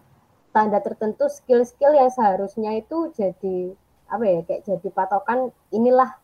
standar 0.53 0.81
tertentu 0.85 1.25
skill-skill 1.25 1.97
yang 1.97 2.13
seharusnya 2.13 2.77
itu 2.77 3.09
jadi 3.17 3.73
apa 4.13 4.23
ya 4.25 4.39
kayak 4.45 4.61
jadi 4.65 4.87
patokan 4.93 5.49
inilah 5.73 6.17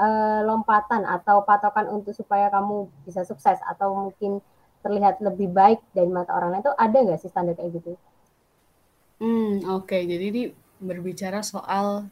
uh, 0.00 0.40
lompatan 0.48 1.04
atau 1.04 1.44
patokan 1.44 1.92
untuk 1.92 2.16
supaya 2.16 2.48
kamu 2.48 2.88
bisa 3.04 3.22
sukses 3.28 3.60
atau 3.68 3.92
mungkin 3.92 4.40
terlihat 4.80 5.20
lebih 5.20 5.52
baik 5.52 5.84
dari 5.92 6.08
mata 6.08 6.32
orang 6.32 6.56
lain 6.56 6.64
itu 6.64 6.72
ada 6.72 6.96
nggak 6.96 7.20
sih 7.20 7.28
standar 7.28 7.52
kayak 7.52 7.76
gitu? 7.76 7.92
Hmm 9.20 9.60
oke. 9.68 9.92
Okay. 9.92 10.08
jadi 10.08 10.24
ini 10.32 10.42
berbicara 10.80 11.44
soal 11.44 12.08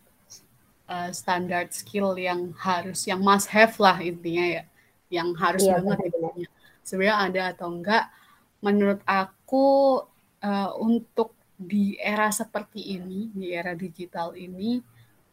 uh, 0.84 1.10
standar 1.16 1.72
skill 1.72 2.12
yang 2.20 2.52
harus 2.60 3.08
yang 3.08 3.24
must 3.24 3.48
have 3.48 3.72
lah 3.80 3.96
intinya 4.04 4.44
ya. 4.60 4.64
Yang 5.08 5.28
harus 5.40 5.62
iya, 5.64 5.80
banget 5.80 6.12
intinya. 6.12 6.48
Sebenarnya 6.84 7.16
ada 7.24 7.42
atau 7.56 7.68
enggak? 7.72 8.04
Menurut 8.60 9.00
aku 9.08 9.66
uh, 10.44 10.70
untuk 10.76 11.32
di 11.56 11.96
era 11.96 12.28
seperti 12.28 13.00
ini 13.00 13.32
di 13.34 13.50
era 13.50 13.72
digital 13.72 14.36
ini 14.36 14.78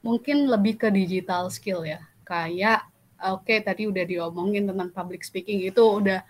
mungkin 0.02 0.50
lebih 0.50 0.82
ke 0.82 0.90
digital 0.90 1.54
skill 1.54 1.86
ya 1.86 2.02
kayak 2.26 2.84
oke 3.22 3.46
okay, 3.46 3.62
tadi 3.62 3.86
udah 3.86 4.04
diomongin 4.04 4.66
tentang 4.66 4.90
public 4.92 5.22
speaking 5.22 5.64
itu 5.64 5.80
udah 5.80 6.26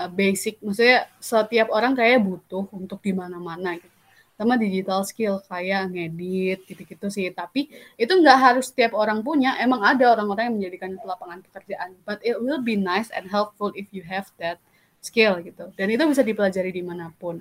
uh, 0.00 0.10
basic 0.10 0.62
maksudnya 0.64 1.10
setiap 1.18 1.68
orang 1.74 1.92
kayak 1.98 2.22
butuh 2.22 2.64
untuk 2.72 3.02
di 3.02 3.12
mana-mana 3.12 3.76
gitu 3.76 3.96
sama 4.36 4.60
digital 4.60 5.00
skill 5.00 5.40
kayak 5.48 5.88
ngedit 5.96 6.68
gitu-gitu 6.68 7.08
sih. 7.08 7.32
Tapi 7.32 7.72
itu 7.96 8.12
nggak 8.12 8.38
harus 8.38 8.68
setiap 8.68 8.92
orang 8.92 9.24
punya. 9.24 9.56
Emang 9.56 9.80
ada 9.80 10.12
orang-orang 10.12 10.52
yang 10.52 10.56
menjadikan 10.60 10.92
itu 10.92 11.04
lapangan 11.08 11.40
pekerjaan. 11.40 11.96
But 12.04 12.20
it 12.20 12.36
will 12.36 12.60
be 12.60 12.76
nice 12.76 13.08
and 13.16 13.32
helpful 13.32 13.72
if 13.72 13.88
you 13.96 14.04
have 14.04 14.28
that 14.36 14.60
skill 15.00 15.40
gitu. 15.40 15.72
Dan 15.74 15.88
itu 15.88 16.04
bisa 16.04 16.20
dipelajari 16.20 16.68
di 16.68 16.84
mana 16.84 17.08
pun. 17.16 17.40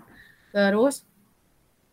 Terus 0.56 1.04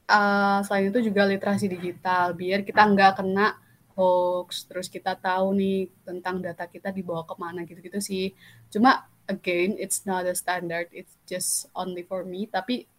uh, 0.06 0.62
selain 0.62 0.94
itu 0.94 1.10
juga 1.10 1.26
literasi 1.26 1.66
digital 1.66 2.30
biar 2.38 2.62
kita 2.62 2.86
nggak 2.86 3.12
kena 3.18 3.58
hoax. 3.94 4.66
Terus 4.66 4.86
kita 4.90 5.16
tahu 5.16 5.56
nih 5.56 5.88
tentang 6.02 6.40
data 6.40 6.68
kita 6.68 6.90
dibawa 6.90 7.24
ke 7.24 7.34
mana 7.36 7.64
gitu-gitu 7.64 8.00
sih. 8.00 8.32
Cuma 8.72 9.08
again 9.28 9.76
it's 9.76 10.04
not 10.08 10.26
a 10.28 10.34
standard. 10.36 10.90
It's 10.90 11.14
just 11.24 11.68
only 11.72 12.02
for 12.02 12.26
me. 12.26 12.50
Tapi 12.50 12.90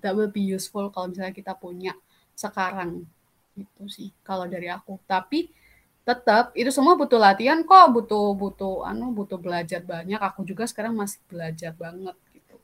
that 0.00 0.16
will 0.16 0.32
be 0.32 0.42
useful 0.42 0.88
kalau 0.88 1.12
misalnya 1.12 1.36
kita 1.36 1.52
punya 1.54 1.92
sekarang 2.34 3.04
itu 3.54 3.84
sih 3.92 4.08
kalau 4.24 4.48
dari 4.48 4.72
aku 4.72 4.96
tapi 5.04 5.52
tetap 6.00 6.56
itu 6.56 6.72
semua 6.72 6.96
butuh 6.96 7.20
latihan 7.20 7.60
kok 7.60 7.92
butuh 7.92 8.32
butuh 8.32 8.88
anu 8.88 9.12
butuh 9.12 9.36
belajar 9.36 9.84
banyak 9.84 10.16
aku 10.16 10.48
juga 10.48 10.64
sekarang 10.64 10.96
masih 10.96 11.20
belajar 11.28 11.76
banget 11.76 12.16
gitu 12.32 12.56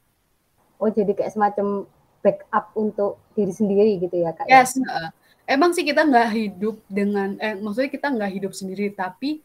oh 0.80 0.88
jadi 0.88 1.12
kayak 1.12 1.36
semacam 1.36 1.84
backup 2.24 2.72
untuk 2.74 3.20
diri 3.36 3.52
sendiri 3.52 4.00
gitu 4.00 4.16
ya 4.16 4.32
kak 4.32 4.48
ya? 4.48 4.64
yes 4.64 4.80
ya? 4.80 5.12
Emang 5.46 5.70
sih 5.72 5.86
kita 5.86 6.02
nggak 6.02 6.28
hidup 6.34 6.76
dengan 6.90 7.38
eh 7.38 7.54
maksudnya 7.56 7.90
kita 7.90 8.10
nggak 8.12 8.32
hidup 8.36 8.52
sendiri 8.52 8.90
tapi 8.92 9.40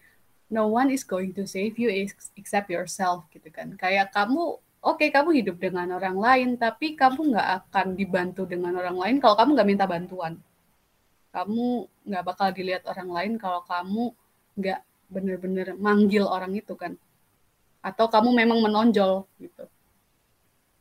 no 0.51 0.67
one 0.67 0.91
is 0.91 1.07
going 1.07 1.31
to 1.31 1.47
save 1.47 1.77
you 1.77 1.87
except 2.35 2.67
yourself 2.67 3.23
gitu 3.31 3.47
kan 3.53 3.73
kayak 3.79 4.11
kamu 4.11 4.59
oke 4.81 4.97
okay, 4.97 5.13
kamu 5.13 5.41
hidup 5.41 5.61
dengan 5.61 5.93
orang 5.95 6.17
lain, 6.17 6.49
tapi 6.57 6.97
kamu 6.97 7.37
nggak 7.37 7.49
akan 7.63 7.87
dibantu 7.93 8.49
dengan 8.49 8.73
orang 8.81 8.97
lain 8.97 9.15
kalau 9.21 9.37
kamu 9.37 9.49
nggak 9.55 9.69
minta 9.69 9.85
bantuan. 9.85 10.33
Kamu 11.31 11.87
nggak 12.03 12.23
bakal 12.27 12.49
dilihat 12.51 12.83
orang 12.89 13.09
lain 13.13 13.31
kalau 13.39 13.63
kamu 13.63 14.11
nggak 14.59 14.79
bener-bener 15.07 15.77
manggil 15.77 16.27
orang 16.27 16.51
itu 16.57 16.73
kan. 16.75 16.97
Atau 17.79 18.09
kamu 18.11 18.35
memang 18.35 18.59
menonjol 18.59 19.25
gitu. 19.39 19.65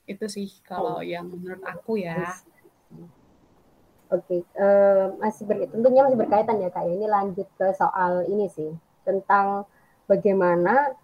Itu 0.09 0.26
sih 0.26 0.48
kalau 0.66 0.98
oh. 0.98 1.04
yang 1.04 1.28
menurut 1.30 1.62
aku 1.62 2.00
ya. 2.00 2.40
Oke, 4.11 4.27
okay. 4.27 4.40
uh, 4.59 5.14
masih 5.23 5.46
ber, 5.46 5.70
tentunya 5.70 6.03
masih 6.03 6.18
berkaitan 6.18 6.59
ya 6.59 6.66
kak. 6.75 6.83
Ya. 6.83 6.99
Ini 6.99 7.07
lanjut 7.07 7.46
ke 7.55 7.70
soal 7.79 8.27
ini 8.27 8.51
sih 8.51 8.75
tentang 9.07 9.70
bagaimana 10.11 10.99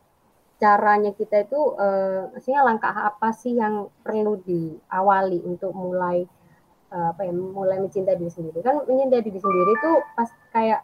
caranya 0.56 1.12
kita 1.12 1.46
itu 1.46 1.60
uh, 1.76 2.32
maksudnya 2.32 2.64
langkah 2.64 2.90
apa 2.90 3.28
sih 3.36 3.54
yang 3.54 3.92
perlu 4.02 4.40
diawali 4.42 5.44
untuk 5.44 5.70
mulai 5.76 6.24
uh, 6.90 7.12
apa 7.12 7.28
ya 7.28 7.32
mulai 7.36 7.76
mencintai 7.78 8.16
diri 8.16 8.32
sendiri 8.32 8.58
kan 8.64 8.80
mencintai 8.88 9.20
diri 9.20 9.36
sendiri 9.36 9.70
itu 9.76 9.90
pas 10.16 10.30
kayak 10.56 10.80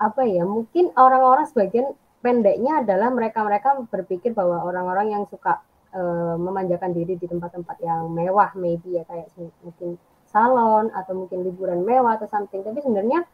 apa 0.00 0.22
ya 0.24 0.48
mungkin 0.48 0.94
orang-orang 0.96 1.44
sebagian 1.44 1.92
pendeknya 2.24 2.82
adalah 2.82 3.12
mereka-mereka 3.12 3.84
berpikir 3.92 4.32
bahwa 4.32 4.64
orang-orang 4.64 5.12
yang 5.12 5.22
suka 5.28 5.60
uh, 5.92 6.34
memanjakan 6.40 6.96
diri 6.96 7.20
di 7.20 7.26
tempat-tempat 7.28 7.76
yang 7.84 8.08
mewah 8.10 8.50
maybe 8.56 8.96
ya 8.96 9.04
kayak 9.04 9.28
mungkin 9.60 10.00
salon 10.28 10.92
atau 10.92 11.24
mungkin 11.24 11.42
liburan 11.42 11.82
mewah 11.82 12.20
atau 12.20 12.28
something 12.28 12.60
tapi 12.60 12.84
sebenarnya 12.84 13.24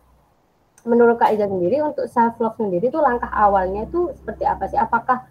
menurut 0.84 1.16
Kak 1.16 1.32
Iza 1.32 1.48
sendiri 1.48 1.80
untuk 1.80 2.06
self 2.06 2.36
love 2.38 2.60
sendiri 2.60 2.92
itu 2.92 3.00
langkah 3.00 3.32
awalnya 3.32 3.88
itu 3.88 4.12
seperti 4.14 4.44
apa 4.44 4.64
sih? 4.68 4.76
Apakah 4.76 5.24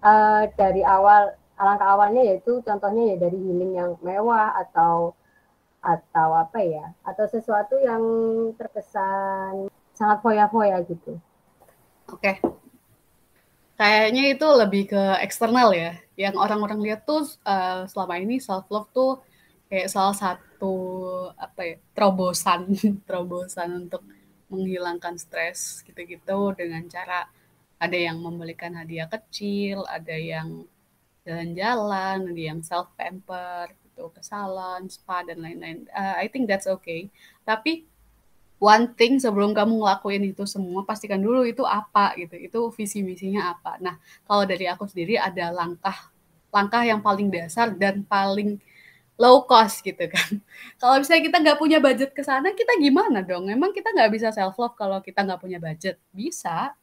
uh, 0.00 0.46
dari 0.54 0.86
awal 0.86 1.34
langkah 1.58 1.88
awalnya 1.98 2.22
yaitu 2.22 2.62
contohnya 2.62 3.14
ya 3.14 3.16
dari 3.18 3.36
healing 3.36 3.72
yang 3.74 3.90
mewah 4.00 4.54
atau 4.62 5.12
atau 5.82 6.28
apa 6.38 6.58
ya? 6.62 6.94
Atau 7.02 7.26
sesuatu 7.26 7.74
yang 7.82 8.02
terkesan 8.54 9.66
sangat 9.90 10.22
foya-foya 10.22 10.78
gitu. 10.86 11.18
Oke. 12.06 12.22
Okay. 12.22 12.36
Kayaknya 13.76 14.22
itu 14.32 14.46
lebih 14.56 14.82
ke 14.88 15.02
eksternal 15.20 15.74
ya. 15.74 15.98
Yang 16.16 16.40
orang-orang 16.40 16.80
lihat 16.80 17.04
tuh 17.04 17.28
uh, 17.44 17.84
selama 17.90 18.16
ini 18.22 18.40
self 18.40 18.64
love 18.72 18.88
tuh 18.94 19.20
kayak 19.66 19.90
salah 19.90 20.14
satu 20.14 20.45
apa 21.36 21.60
ya 21.62 21.76
terobosan 21.92 22.72
terobosan 23.06 23.86
untuk 23.86 24.02
menghilangkan 24.46 25.18
stres 25.18 25.82
gitu-gitu 25.82 26.54
dengan 26.54 26.86
cara 26.86 27.26
ada 27.76 27.96
yang 27.96 28.16
membelikan 28.20 28.72
hadiah 28.72 29.08
kecil, 29.08 29.84
ada 29.84 30.16
yang 30.16 30.64
jalan-jalan, 31.28 32.32
ada 32.32 32.42
yang 32.54 32.60
self 32.64 32.88
pamper 32.96 33.68
gitu 33.84 34.08
ke 34.14 34.22
salon, 34.24 34.88
spa 34.88 35.20
dan 35.26 35.44
lain-lain. 35.44 35.84
Uh, 35.92 36.16
I 36.16 36.30
think 36.32 36.48
that's 36.48 36.64
okay. 36.64 37.12
Tapi 37.44 37.84
one 38.56 38.96
thing 38.96 39.20
sebelum 39.20 39.52
kamu 39.52 39.84
ngelakuin 39.84 40.24
itu 40.32 40.48
semua 40.48 40.88
pastikan 40.88 41.20
dulu 41.20 41.44
itu 41.44 41.66
apa 41.68 42.16
gitu. 42.16 42.36
Itu 42.38 42.60
visi 42.72 43.04
misinya 43.04 43.52
apa. 43.52 43.76
Nah, 43.82 44.00
kalau 44.24 44.48
dari 44.48 44.64
aku 44.70 44.88
sendiri 44.88 45.20
ada 45.20 45.52
langkah 45.52 46.08
langkah 46.54 46.80
yang 46.80 47.04
paling 47.04 47.28
dasar 47.28 47.68
dan 47.76 48.00
paling 48.06 48.56
low 49.16 49.48
cost 49.48 49.80
gitu 49.80 50.04
kan. 50.08 50.40
Kalau 50.80 51.00
misalnya 51.00 51.24
kita 51.24 51.36
nggak 51.40 51.58
punya 51.58 51.78
budget 51.80 52.10
ke 52.12 52.22
sana, 52.22 52.52
kita 52.52 52.76
gimana 52.76 53.24
dong? 53.24 53.48
Emang 53.48 53.72
kita 53.72 53.92
nggak 53.92 54.12
bisa 54.12 54.28
self 54.30 54.56
love 54.60 54.76
kalau 54.76 55.00
kita 55.00 55.24
nggak 55.24 55.40
punya 55.40 55.56
budget? 55.56 55.96
Bisa. 56.12 56.76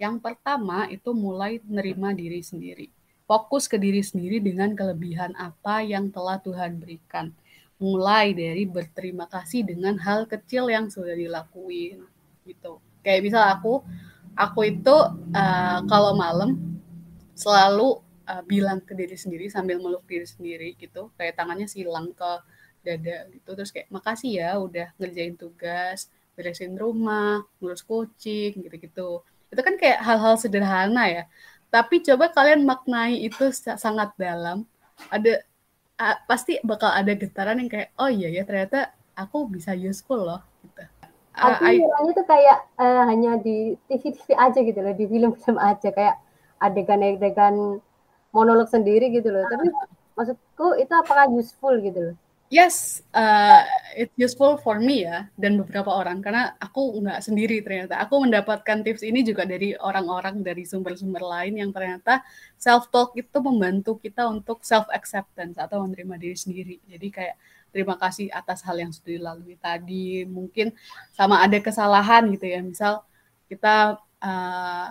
Yang 0.00 0.18
pertama 0.18 0.90
itu 0.90 1.14
mulai 1.14 1.62
nerima 1.62 2.10
diri 2.10 2.42
sendiri. 2.42 2.90
Fokus 3.30 3.70
ke 3.70 3.78
diri 3.78 4.02
sendiri 4.02 4.42
dengan 4.42 4.74
kelebihan 4.74 5.38
apa 5.38 5.86
yang 5.86 6.10
telah 6.10 6.42
Tuhan 6.42 6.82
berikan. 6.82 7.30
Mulai 7.78 8.34
dari 8.34 8.66
berterima 8.66 9.30
kasih 9.30 9.62
dengan 9.62 9.94
hal 10.02 10.26
kecil 10.26 10.66
yang 10.66 10.90
sudah 10.90 11.14
dilakuin 11.14 12.02
gitu. 12.42 12.82
Kayak 13.06 13.30
misal 13.30 13.44
aku, 13.46 13.86
aku 14.34 14.60
itu 14.66 14.96
uh, 15.36 15.78
kalau 15.86 16.18
malam 16.18 16.58
selalu 17.38 18.02
uh, 18.28 18.42
bilang 18.44 18.82
ke 18.84 18.92
diri 18.92 19.16
sendiri 19.16 19.46
sambil 19.48 19.80
meluk 19.80 20.04
diri 20.04 20.26
sendiri 20.26 20.74
gitu. 20.76 21.12
Kayak 21.16 21.40
tangannya 21.40 21.68
silang 21.70 22.12
ke 22.12 22.32
dada 22.84 23.28
gitu. 23.32 23.50
Terus 23.56 23.70
kayak 23.70 23.88
makasih 23.92 24.30
ya 24.40 24.50
udah 24.58 24.92
ngerjain 24.96 25.36
tugas 25.36 26.08
beresin 26.34 26.72
rumah 26.78 27.44
ngurus 27.60 27.84
kucing 27.84 28.64
gitu-gitu. 28.64 29.20
Itu 29.52 29.60
kan 29.60 29.76
kayak 29.76 30.00
hal-hal 30.00 30.40
sederhana 30.40 31.04
ya. 31.06 31.24
Tapi 31.68 32.02
coba 32.02 32.32
kalian 32.32 32.64
maknai 32.64 33.20
itu 33.20 33.52
sangat 33.54 34.16
dalam. 34.16 34.64
Ada 35.12 35.44
uh, 36.00 36.16
pasti 36.24 36.56
bakal 36.64 36.90
ada 36.90 37.12
getaran 37.12 37.60
yang 37.60 37.70
kayak 37.70 37.92
oh 38.00 38.08
iya 38.08 38.32
ya 38.32 38.42
ternyata 38.48 38.90
aku 39.12 39.46
bisa 39.52 39.76
useful 39.76 40.24
loh 40.24 40.40
gitu. 40.64 40.82
Aku 41.40 41.62
I, 41.62 41.78
tuh 42.12 42.26
kayak 42.26 42.58
uh, 42.76 43.06
hanya 43.06 43.38
di 43.40 43.78
TV-TV 43.86 44.34
aja 44.34 44.58
gitu 44.60 44.80
loh 44.82 44.92
di 44.92 45.04
film-film 45.06 45.56
aja. 45.56 45.88
Kayak 45.88 46.16
adegan-adegan 46.60 47.80
monolog 48.30 48.70
sendiri 48.70 49.10
gitu 49.14 49.30
loh 49.30 49.44
tapi 49.46 49.68
maksudku 50.18 50.78
itu 50.78 50.92
apakah 50.94 51.26
useful 51.30 51.74
gitu 51.80 52.12
loh 52.12 52.16
Yes, 52.50 53.06
uh, 53.14 53.62
it's 53.94 54.10
useful 54.18 54.58
for 54.58 54.82
me 54.82 55.06
ya 55.06 55.30
dan 55.38 55.54
beberapa 55.54 55.86
orang 55.86 56.18
karena 56.18 56.58
aku 56.58 56.98
nggak 56.98 57.22
sendiri 57.22 57.62
ternyata. 57.62 58.02
Aku 58.02 58.18
mendapatkan 58.18 58.82
tips 58.82 59.06
ini 59.06 59.22
juga 59.22 59.46
dari 59.46 59.78
orang-orang 59.78 60.42
dari 60.42 60.66
sumber-sumber 60.66 61.22
lain 61.22 61.62
yang 61.62 61.70
ternyata 61.70 62.26
self 62.58 62.90
talk 62.90 63.14
itu 63.14 63.38
membantu 63.38 64.02
kita 64.02 64.26
untuk 64.26 64.66
self 64.66 64.90
acceptance 64.90 65.62
atau 65.62 65.86
menerima 65.86 66.18
diri 66.18 66.34
sendiri. 66.34 66.76
Jadi 66.90 67.06
kayak 67.14 67.38
terima 67.70 67.94
kasih 67.94 68.26
atas 68.34 68.66
hal 68.66 68.82
yang 68.82 68.90
sudah 68.90 69.14
dilalui 69.14 69.54
tadi. 69.54 70.26
Mungkin 70.26 70.74
sama 71.14 71.46
ada 71.46 71.58
kesalahan 71.62 72.34
gitu 72.34 72.50
ya. 72.50 72.66
Misal 72.66 73.06
kita 73.46 73.94
uh, 74.18 74.90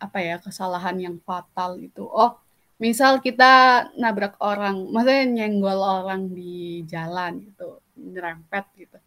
apa 0.00 0.18
ya 0.24 0.40
kesalahan 0.40 0.96
yang 0.96 1.20
fatal 1.28 1.76
itu. 1.76 2.08
Oh 2.08 2.40
misal 2.76 3.24
kita 3.24 3.86
nabrak 3.96 4.36
orang, 4.40 4.92
maksudnya 4.92 5.24
nyenggol 5.24 5.80
orang 5.80 6.28
di 6.32 6.84
jalan 6.84 7.40
gitu, 7.40 7.80
nyerempet 7.96 8.64
gitu. 8.76 8.98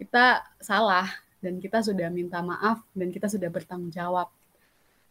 Kita 0.00 0.42
salah 0.58 1.06
dan 1.38 1.60
kita 1.60 1.84
sudah 1.84 2.08
minta 2.08 2.40
maaf 2.40 2.80
dan 2.96 3.12
kita 3.12 3.28
sudah 3.28 3.52
bertanggung 3.52 3.92
jawab. 3.92 4.32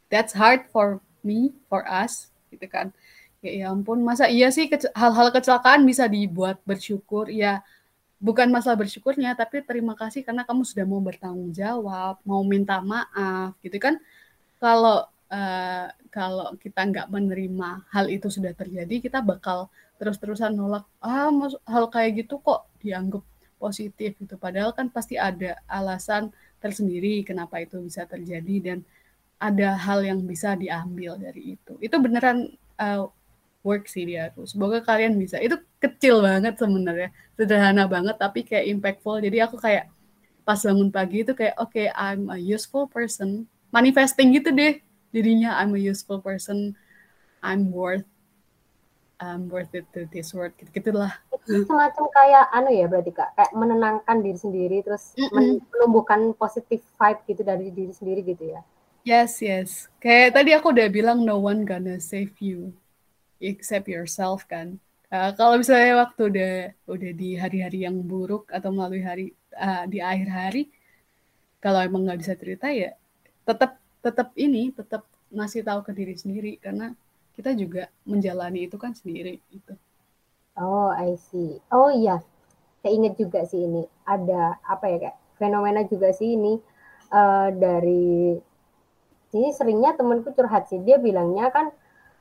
That's 0.09 0.35
hard 0.35 0.67
for 0.73 0.99
me, 1.21 1.55
for 1.69 1.85
us, 1.87 2.33
gitu 2.49 2.67
kan. 2.67 2.91
Ya, 3.41 3.65
ya 3.65 3.65
ampun, 3.73 4.03
masa 4.03 4.29
iya 4.29 4.53
sih 4.53 4.69
hal-hal 4.93 5.33
kecelakaan 5.33 5.85
bisa 5.85 6.05
dibuat 6.09 6.59
bersyukur? 6.65 7.29
Ya, 7.31 7.63
bukan 8.21 8.53
masalah 8.53 8.77
bersyukurnya, 8.77 9.33
tapi 9.33 9.65
terima 9.65 9.97
kasih 9.97 10.21
karena 10.21 10.45
kamu 10.45 10.61
sudah 10.61 10.85
mau 10.85 11.01
bertanggung 11.01 11.49
jawab, 11.53 12.21
mau 12.21 12.41
minta 12.45 12.77
maaf, 12.81 13.57
gitu 13.65 13.81
kan. 13.81 13.97
Kalau 14.61 15.09
uh, 15.29 15.87
kalau 16.11 16.53
kita 16.59 16.83
nggak 16.83 17.07
menerima 17.07 17.87
hal 17.87 18.11
itu 18.11 18.27
sudah 18.27 18.51
terjadi, 18.51 18.99
kita 18.99 19.23
bakal 19.23 19.71
terus-terusan 19.95 20.53
nolak. 20.53 20.83
Ah, 20.99 21.31
hal 21.65 21.87
kayak 21.87 22.27
gitu 22.27 22.43
kok 22.43 22.67
dianggap 22.83 23.23
positif 23.55 24.19
gitu. 24.19 24.35
Padahal 24.35 24.75
kan 24.75 24.91
pasti 24.91 25.15
ada 25.15 25.55
alasan 25.71 26.35
tersendiri 26.59 27.23
kenapa 27.23 27.63
itu 27.63 27.79
bisa 27.79 28.03
terjadi 28.03 28.55
dan 28.59 28.77
ada 29.39 29.73
hal 29.73 30.03
yang 30.03 30.19
bisa 30.27 30.53
diambil 30.59 31.15
dari 31.15 31.55
itu. 31.55 31.79
Itu 31.79 31.97
beneran 31.97 32.51
uh, 32.77 33.07
work 33.63 33.87
sih 33.87 34.03
di 34.03 34.19
aku. 34.19 34.43
Semoga 34.43 34.83
kalian 34.83 35.15
bisa. 35.15 35.39
Itu 35.39 35.63
kecil 35.79 36.19
banget 36.21 36.59
sebenarnya, 36.59 37.09
sederhana 37.39 37.87
banget 37.87 38.19
tapi 38.19 38.43
kayak 38.43 38.67
impactful. 38.67 39.23
Jadi 39.23 39.37
aku 39.39 39.57
kayak 39.57 39.87
pas 40.43 40.59
bangun 40.59 40.91
pagi 40.91 41.23
itu 41.23 41.31
kayak 41.31 41.55
oke 41.55 41.71
okay, 41.71 41.87
I'm 41.93 42.27
a 42.27 42.37
useful 42.37 42.89
person, 42.89 43.47
manifesting 43.71 44.35
gitu 44.35 44.51
deh 44.51 44.90
jadinya 45.11 45.59
I'm 45.59 45.75
a 45.75 45.81
useful 45.81 46.19
person. 46.19 46.75
I'm 47.43 47.71
worth 47.71 48.07
I'm 49.21 49.53
worth 49.53 49.69
it 49.77 49.85
to 49.93 50.09
this 50.09 50.33
world. 50.33 50.57
Gitu 50.57 50.73
gitulah. 50.73 51.13
Semacam 51.45 52.09
kayak 52.09 52.45
anu 52.57 52.69
ya 52.73 52.85
berarti 52.89 53.13
kak? 53.13 53.37
Kayak 53.37 53.53
menenangkan 53.53 54.17
diri 54.25 54.39
sendiri 54.39 54.77
terus 54.81 55.13
mm 55.13 55.29
-mm. 55.29 55.53
menumbuhkan 55.77 56.33
positive 56.33 56.81
vibe 56.97 57.21
gitu 57.29 57.41
dari 57.45 57.69
diri 57.69 57.93
sendiri 57.93 58.21
gitu 58.25 58.43
ya? 58.57 58.61
Yes 59.05 59.37
yes. 59.41 59.89
Kayak 60.01 60.41
tadi 60.41 60.49
aku 60.57 60.73
udah 60.73 60.89
bilang 60.89 61.21
no 61.21 61.37
one 61.37 61.65
gonna 61.65 62.01
save 62.01 62.33
you 62.41 62.73
except 63.37 63.85
yourself 63.85 64.49
kan? 64.49 64.81
Uh, 65.11 65.35
kalau 65.35 65.59
misalnya 65.59 66.07
waktu 66.07 66.21
udah 66.31 66.53
udah 66.87 67.11
di 67.11 67.35
hari-hari 67.35 67.83
yang 67.83 67.99
buruk 68.01 68.47
atau 68.47 68.71
melalui 68.71 69.03
hari 69.03 69.35
uh, 69.59 69.83
di 69.83 69.99
akhir 69.99 70.29
hari 70.31 70.71
kalau 71.59 71.83
emang 71.83 72.07
nggak 72.07 72.19
bisa 72.23 72.33
cerita 72.39 72.71
ya 72.71 72.95
tetap 73.43 73.80
tetap 74.01 74.33
ini 74.35 74.73
tetap 74.73 75.05
ngasih 75.31 75.63
tahu 75.63 75.79
ke 75.85 75.91
diri 75.95 76.17
sendiri 76.17 76.59
karena 76.59 76.91
kita 77.37 77.55
juga 77.55 77.87
menjalani 78.03 78.67
itu 78.67 78.75
kan 78.75 78.91
sendiri 78.91 79.39
itu. 79.53 79.73
Oh, 80.59 80.91
I 80.91 81.15
see. 81.15 81.63
Oh 81.71 81.87
iya, 81.87 82.19
saya 82.83 82.91
ingat 82.91 83.15
juga 83.15 83.47
sih 83.47 83.63
ini. 83.63 83.87
Ada 84.03 84.59
apa 84.67 84.85
ya 84.91 84.97
kayak 84.99 85.17
fenomena 85.39 85.81
juga 85.87 86.11
sih 86.11 86.35
ini. 86.35 86.59
Uh, 87.11 87.51
dari 87.51 88.39
ini 89.31 89.49
seringnya 89.55 89.95
temanku 89.95 90.35
curhat 90.35 90.67
sih. 90.67 90.83
Dia 90.83 90.99
bilangnya 90.99 91.47
kan 91.51 91.71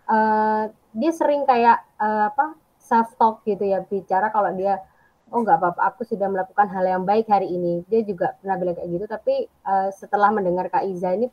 uh, 0.07 0.62
dia 0.95 1.11
sering 1.11 1.43
kayak 1.47 1.83
uh, 1.99 2.31
apa 2.31 2.55
self 2.78 3.14
talk 3.18 3.43
gitu 3.47 3.66
ya 3.66 3.83
bicara 3.87 4.31
kalau 4.35 4.51
dia 4.55 4.83
oh 5.31 5.47
nggak 5.47 5.62
apa-apa 5.62 5.95
aku 5.95 6.03
sudah 6.03 6.26
melakukan 6.26 6.70
hal 6.70 6.87
yang 6.87 7.03
baik 7.03 7.26
hari 7.26 7.51
ini. 7.51 7.83
Dia 7.91 8.07
juga 8.07 8.39
pernah 8.39 8.57
bilang 8.59 8.76
kayak 8.78 8.91
gitu 8.95 9.07
tapi 9.11 9.35
uh, 9.66 9.91
setelah 9.91 10.31
mendengar 10.31 10.70
Kak 10.70 10.87
Iza 10.87 11.18
ini 11.18 11.26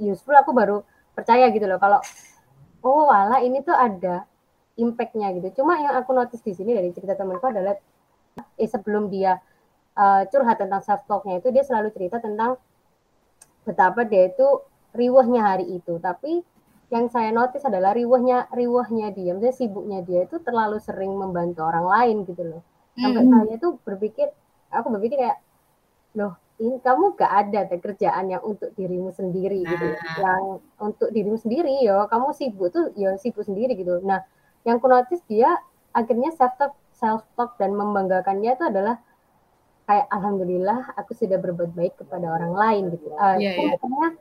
useful 0.00 0.36
aku 0.36 0.52
baru 0.54 0.76
percaya 1.12 1.48
gitu 1.52 1.64
loh. 1.68 1.80
Kalau 1.80 2.00
oh 2.82 3.08
wala 3.08 3.40
ini 3.44 3.60
tuh 3.60 3.74
ada 3.74 4.24
impactnya 4.76 5.32
gitu. 5.36 5.62
Cuma 5.62 5.78
yang 5.78 5.94
aku 5.96 6.16
notice 6.16 6.42
di 6.42 6.52
sini 6.56 6.72
dari 6.72 6.90
cerita 6.92 7.16
temanku 7.16 7.44
adalah 7.48 7.76
eh, 8.56 8.68
sebelum 8.68 9.12
dia 9.12 9.36
uh, 9.96 10.22
curhat 10.28 10.56
tentang 10.60 10.80
self 10.80 11.04
talknya 11.04 11.40
itu 11.40 11.52
dia 11.52 11.64
selalu 11.64 11.92
cerita 11.92 12.18
tentang 12.18 12.56
betapa 13.62 14.02
dia 14.08 14.32
itu 14.32 14.64
riwahnya 14.96 15.40
hari 15.44 15.76
itu. 15.76 16.00
Tapi 16.00 16.40
yang 16.92 17.08
saya 17.08 17.32
notice 17.32 17.64
adalah 17.64 17.96
riwahnya 17.96 18.52
riwahnya 18.52 19.16
dia 19.16 19.32
maksudnya 19.32 19.56
sibuknya 19.56 19.98
dia 20.04 20.28
itu 20.28 20.36
terlalu 20.44 20.76
sering 20.76 21.16
membantu 21.16 21.64
orang 21.64 21.86
lain 21.88 22.16
gitu 22.28 22.42
loh. 22.44 22.62
Sampai 22.96 23.24
mm. 23.24 23.32
saya 23.32 23.54
tuh 23.56 23.72
berpikir 23.80 24.28
aku 24.68 24.92
berpikir 24.92 25.16
kayak 25.24 25.38
loh 26.16 26.36
ini 26.62 26.78
kamu 26.78 27.18
gak 27.18 27.32
ada 27.32 27.66
deh 27.66 27.80
kerjaan 27.82 28.30
yang 28.30 28.42
untuk 28.46 28.70
dirimu 28.78 29.10
sendiri 29.10 29.66
nah. 29.66 29.70
gitu 29.74 29.86
yang 30.22 30.42
untuk 30.78 31.08
dirimu 31.10 31.34
sendiri 31.34 31.82
yo 31.82 32.06
kamu 32.06 32.30
sibuk 32.30 32.70
tuh 32.70 32.94
ya 32.94 33.18
sibuk 33.18 33.42
sendiri 33.42 33.74
gitu 33.74 33.98
nah 34.06 34.22
yang 34.62 34.78
ku 34.78 34.86
notice 34.86 35.22
dia 35.26 35.58
akhirnya 35.90 36.30
self 36.38 36.54
talk 36.56 36.72
self 36.94 37.26
talk 37.34 37.58
dan 37.58 37.74
membanggakannya 37.74 38.54
itu 38.54 38.64
adalah 38.64 39.02
kayak 39.90 40.06
alhamdulillah 40.14 40.94
aku 40.94 41.12
sudah 41.18 41.42
berbuat 41.42 41.74
baik 41.74 41.98
kepada 41.98 42.30
orang 42.30 42.54
lain 42.54 42.82
gitu 42.94 43.10
uh, 43.18 43.34
yeah, 43.34 43.58
yeah. 43.58 44.14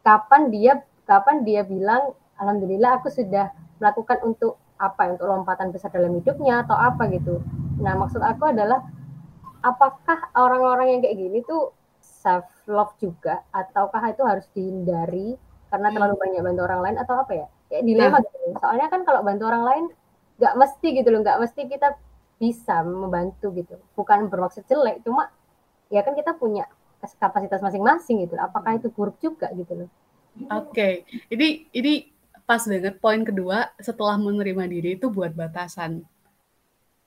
kapan 0.00 0.48
dia 0.48 0.80
kapan 1.04 1.44
dia 1.44 1.60
bilang 1.68 2.16
alhamdulillah 2.40 2.98
aku 2.98 3.12
sudah 3.12 3.52
melakukan 3.76 4.18
untuk 4.24 4.56
apa 4.80 5.14
untuk 5.14 5.28
lompatan 5.28 5.70
besar 5.70 5.92
dalam 5.92 6.16
hidupnya 6.16 6.64
atau 6.64 6.74
apa 6.74 7.06
gitu 7.12 7.44
nah 7.78 7.94
maksud 7.94 8.24
aku 8.24 8.50
adalah 8.50 8.82
apakah 9.62 10.18
orang-orang 10.34 10.98
yang 10.98 11.00
kayak 11.04 11.18
gini 11.20 11.38
tuh 11.46 11.70
self 12.22 12.46
love 12.70 12.94
juga 13.02 13.42
ataukah 13.50 14.14
itu 14.14 14.22
harus 14.22 14.46
dihindari 14.54 15.34
karena 15.68 15.90
hmm. 15.90 15.94
terlalu 15.98 16.14
banyak 16.22 16.40
bantu 16.46 16.62
orang 16.62 16.80
lain 16.86 16.96
atau 17.02 17.14
apa 17.18 17.32
ya 17.34 17.46
kayak 17.66 17.84
dilema 17.88 18.18
nah. 18.18 18.20
gitu 18.22 18.46
soalnya 18.62 18.86
kan 18.86 19.00
kalau 19.02 19.20
bantu 19.26 19.44
orang 19.50 19.64
lain 19.66 19.84
nggak 20.38 20.54
mesti 20.54 20.88
gitu 21.02 21.08
loh 21.10 21.20
nggak 21.26 21.38
mesti 21.42 21.60
kita 21.66 21.88
bisa 22.38 22.82
membantu 22.86 23.54
gitu 23.54 23.74
bukan 23.98 24.30
bermaksud 24.30 24.62
jelek 24.70 25.02
cuma 25.02 25.30
ya 25.90 26.02
kan 26.06 26.14
kita 26.14 26.34
punya 26.38 26.66
kapasitas 27.18 27.58
masing-masing 27.58 28.26
gitu 28.26 28.38
apakah 28.38 28.78
itu 28.78 28.86
buruk 28.90 29.18
juga 29.18 29.50
gitu 29.58 29.86
loh 29.86 29.90
oke 30.50 30.70
okay. 30.70 31.02
ini 31.30 31.66
ini 31.74 32.10
pas 32.46 32.62
banget 32.66 32.98
poin 32.98 33.22
kedua 33.22 33.70
setelah 33.78 34.18
menerima 34.18 34.64
diri 34.66 34.90
itu 34.98 35.10
buat 35.10 35.30
batasan 35.34 36.02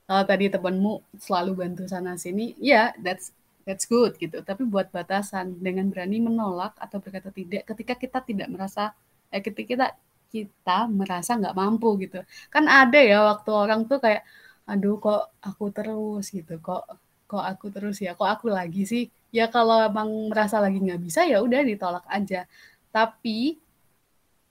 kalau 0.05 0.23
tadi 0.23 0.47
temanmu 0.47 1.01
selalu 1.17 1.51
bantu 1.65 1.83
sana 1.89 2.15
sini 2.15 2.55
ya 2.57 2.65
yeah, 2.65 2.87
that's 3.03 3.35
that's 3.65 3.89
good 3.89 4.15
gitu. 4.21 4.39
Tapi 4.45 4.63
buat 4.63 4.93
batasan 4.93 5.57
dengan 5.59 5.89
berani 5.89 6.21
menolak 6.21 6.77
atau 6.77 7.01
berkata 7.01 7.33
tidak 7.33 7.65
ketika 7.67 7.93
kita 7.97 8.19
tidak 8.21 8.47
merasa 8.53 8.93
eh 9.33 9.41
ketika 9.41 9.67
kita 9.73 9.87
kita 10.29 10.77
merasa 10.87 11.35
nggak 11.35 11.57
mampu 11.57 11.89
gitu. 12.05 12.21
Kan 12.53 12.69
ada 12.69 12.99
ya 13.01 13.25
waktu 13.35 13.49
orang 13.51 13.89
tuh 13.89 13.99
kayak 13.99 14.23
aduh 14.69 14.97
kok 15.01 15.33
aku 15.41 15.65
terus 15.73 16.29
gitu. 16.29 16.61
Kok 16.61 16.83
kok 17.25 17.43
aku 17.43 17.73
terus 17.73 17.97
ya, 17.99 18.13
kok 18.13 18.29
aku 18.29 18.53
lagi 18.53 18.85
sih? 18.85 19.03
Ya 19.33 19.49
kalau 19.49 19.81
emang 19.81 20.29
merasa 20.31 20.61
lagi 20.61 20.77
nggak 20.79 21.01
bisa 21.01 21.25
ya 21.25 21.41
udah 21.41 21.61
ditolak 21.65 22.05
aja. 22.07 22.45
Tapi 22.93 23.57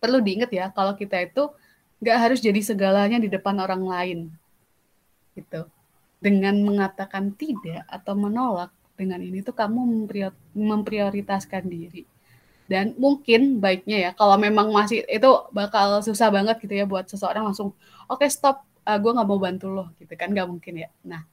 perlu 0.02 0.20
diingat 0.20 0.50
ya 0.52 0.68
kalau 0.74 0.92
kita 0.98 1.16
itu 1.24 1.48
nggak 2.04 2.18
harus 2.20 2.38
jadi 2.44 2.60
segalanya 2.60 3.16
di 3.16 3.32
depan 3.32 3.56
orang 3.56 3.82
lain 3.88 4.18
gitu 5.32 5.64
dengan 6.20 6.52
mengatakan 6.60 7.32
tidak 7.32 7.88
atau 7.88 8.12
menolak 8.12 8.68
dengan 8.94 9.20
ini 9.20 9.42
tuh 9.42 9.54
kamu 9.54 10.06
memprioritaskan 10.54 11.66
diri. 11.66 12.06
Dan 12.64 12.96
mungkin 12.96 13.60
baiknya 13.60 13.98
ya 14.08 14.10
kalau 14.16 14.40
memang 14.40 14.72
masih 14.72 15.04
itu 15.04 15.30
bakal 15.52 16.00
susah 16.00 16.32
banget 16.32 16.56
gitu 16.64 16.72
ya 16.72 16.88
buat 16.88 17.04
seseorang 17.04 17.52
langsung 17.52 17.76
oke 18.08 18.24
okay, 18.24 18.32
stop 18.32 18.64
uh, 18.88 18.96
gue 18.96 19.10
nggak 19.12 19.28
mau 19.28 19.36
bantu 19.36 19.68
lo 19.68 19.84
gitu 20.00 20.16
kan 20.16 20.32
nggak 20.32 20.48
mungkin 20.48 20.74
ya. 20.80 20.88
Nah 21.04 21.28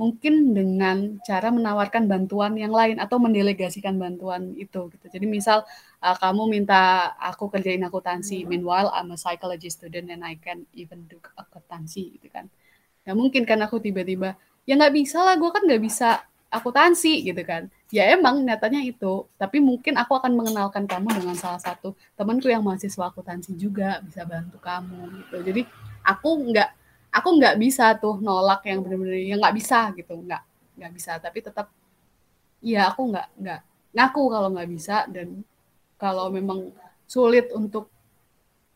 mungkin 0.00 0.56
dengan 0.56 1.20
cara 1.20 1.52
menawarkan 1.52 2.08
bantuan 2.08 2.56
yang 2.56 2.72
lain 2.72 2.96
atau 2.96 3.20
mendelegasikan 3.20 4.00
bantuan 4.00 4.56
itu 4.56 4.88
gitu. 4.96 5.06
Jadi 5.12 5.28
misal 5.28 5.68
uh, 6.00 6.16
kamu 6.16 6.48
minta 6.48 7.12
aku 7.20 7.52
kerjain 7.52 7.84
akuntansi, 7.84 8.48
meanwhile 8.48 8.88
I'm 8.96 9.12
a 9.12 9.20
psychology 9.20 9.68
student 9.68 10.08
and 10.08 10.24
I 10.24 10.40
can 10.40 10.64
even 10.72 11.04
do 11.04 11.20
akuntansi 11.36 12.16
gitu 12.16 12.32
kan. 12.32 12.48
Ya 13.04 13.12
mungkin 13.12 13.44
kan 13.44 13.60
aku 13.60 13.76
tiba-tiba, 13.76 14.40
ya 14.64 14.72
nggak 14.80 14.94
bisa 14.96 15.20
lah, 15.20 15.36
gue 15.36 15.50
kan 15.52 15.68
nggak 15.68 15.82
bisa 15.84 16.24
akuntansi 16.50 17.22
gitu 17.22 17.40
kan. 17.46 17.70
Ya 17.94 18.10
emang 18.10 18.42
nyatanya 18.42 18.82
itu, 18.82 19.26
tapi 19.38 19.62
mungkin 19.62 19.94
aku 19.94 20.18
akan 20.18 20.34
mengenalkan 20.34 20.84
kamu 20.84 21.10
dengan 21.22 21.36
salah 21.38 21.62
satu 21.62 21.94
temanku 22.18 22.50
yang 22.50 22.66
mahasiswa 22.66 23.10
akuntansi 23.10 23.54
juga 23.54 24.02
bisa 24.02 24.26
bantu 24.26 24.58
kamu 24.58 25.22
gitu. 25.24 25.36
Jadi 25.46 25.62
aku 26.02 26.28
nggak 26.50 26.70
aku 27.14 27.28
nggak 27.38 27.56
bisa 27.58 27.94
tuh 27.98 28.18
nolak 28.18 28.66
yang 28.66 28.82
benar-benar 28.82 29.18
yang 29.18 29.38
nggak 29.38 29.56
bisa 29.56 29.94
gitu, 29.94 30.14
nggak 30.18 30.42
nggak 30.78 30.92
bisa. 30.92 31.12
Tapi 31.22 31.38
tetap, 31.38 31.66
ya 32.62 32.90
aku 32.90 33.02
nggak 33.10 33.28
nggak 33.38 33.60
ngaku 33.94 34.22
kalau 34.30 34.48
nggak 34.54 34.70
bisa 34.70 34.96
dan 35.10 35.42
kalau 35.98 36.30
memang 36.30 36.70
sulit 37.06 37.50
untuk 37.54 37.90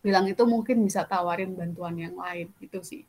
bilang 0.04 0.28
itu 0.28 0.42
mungkin 0.44 0.84
bisa 0.84 1.06
tawarin 1.06 1.54
bantuan 1.56 1.96
yang 1.96 2.14
lain 2.18 2.50
itu 2.60 2.78
sih. 2.82 3.02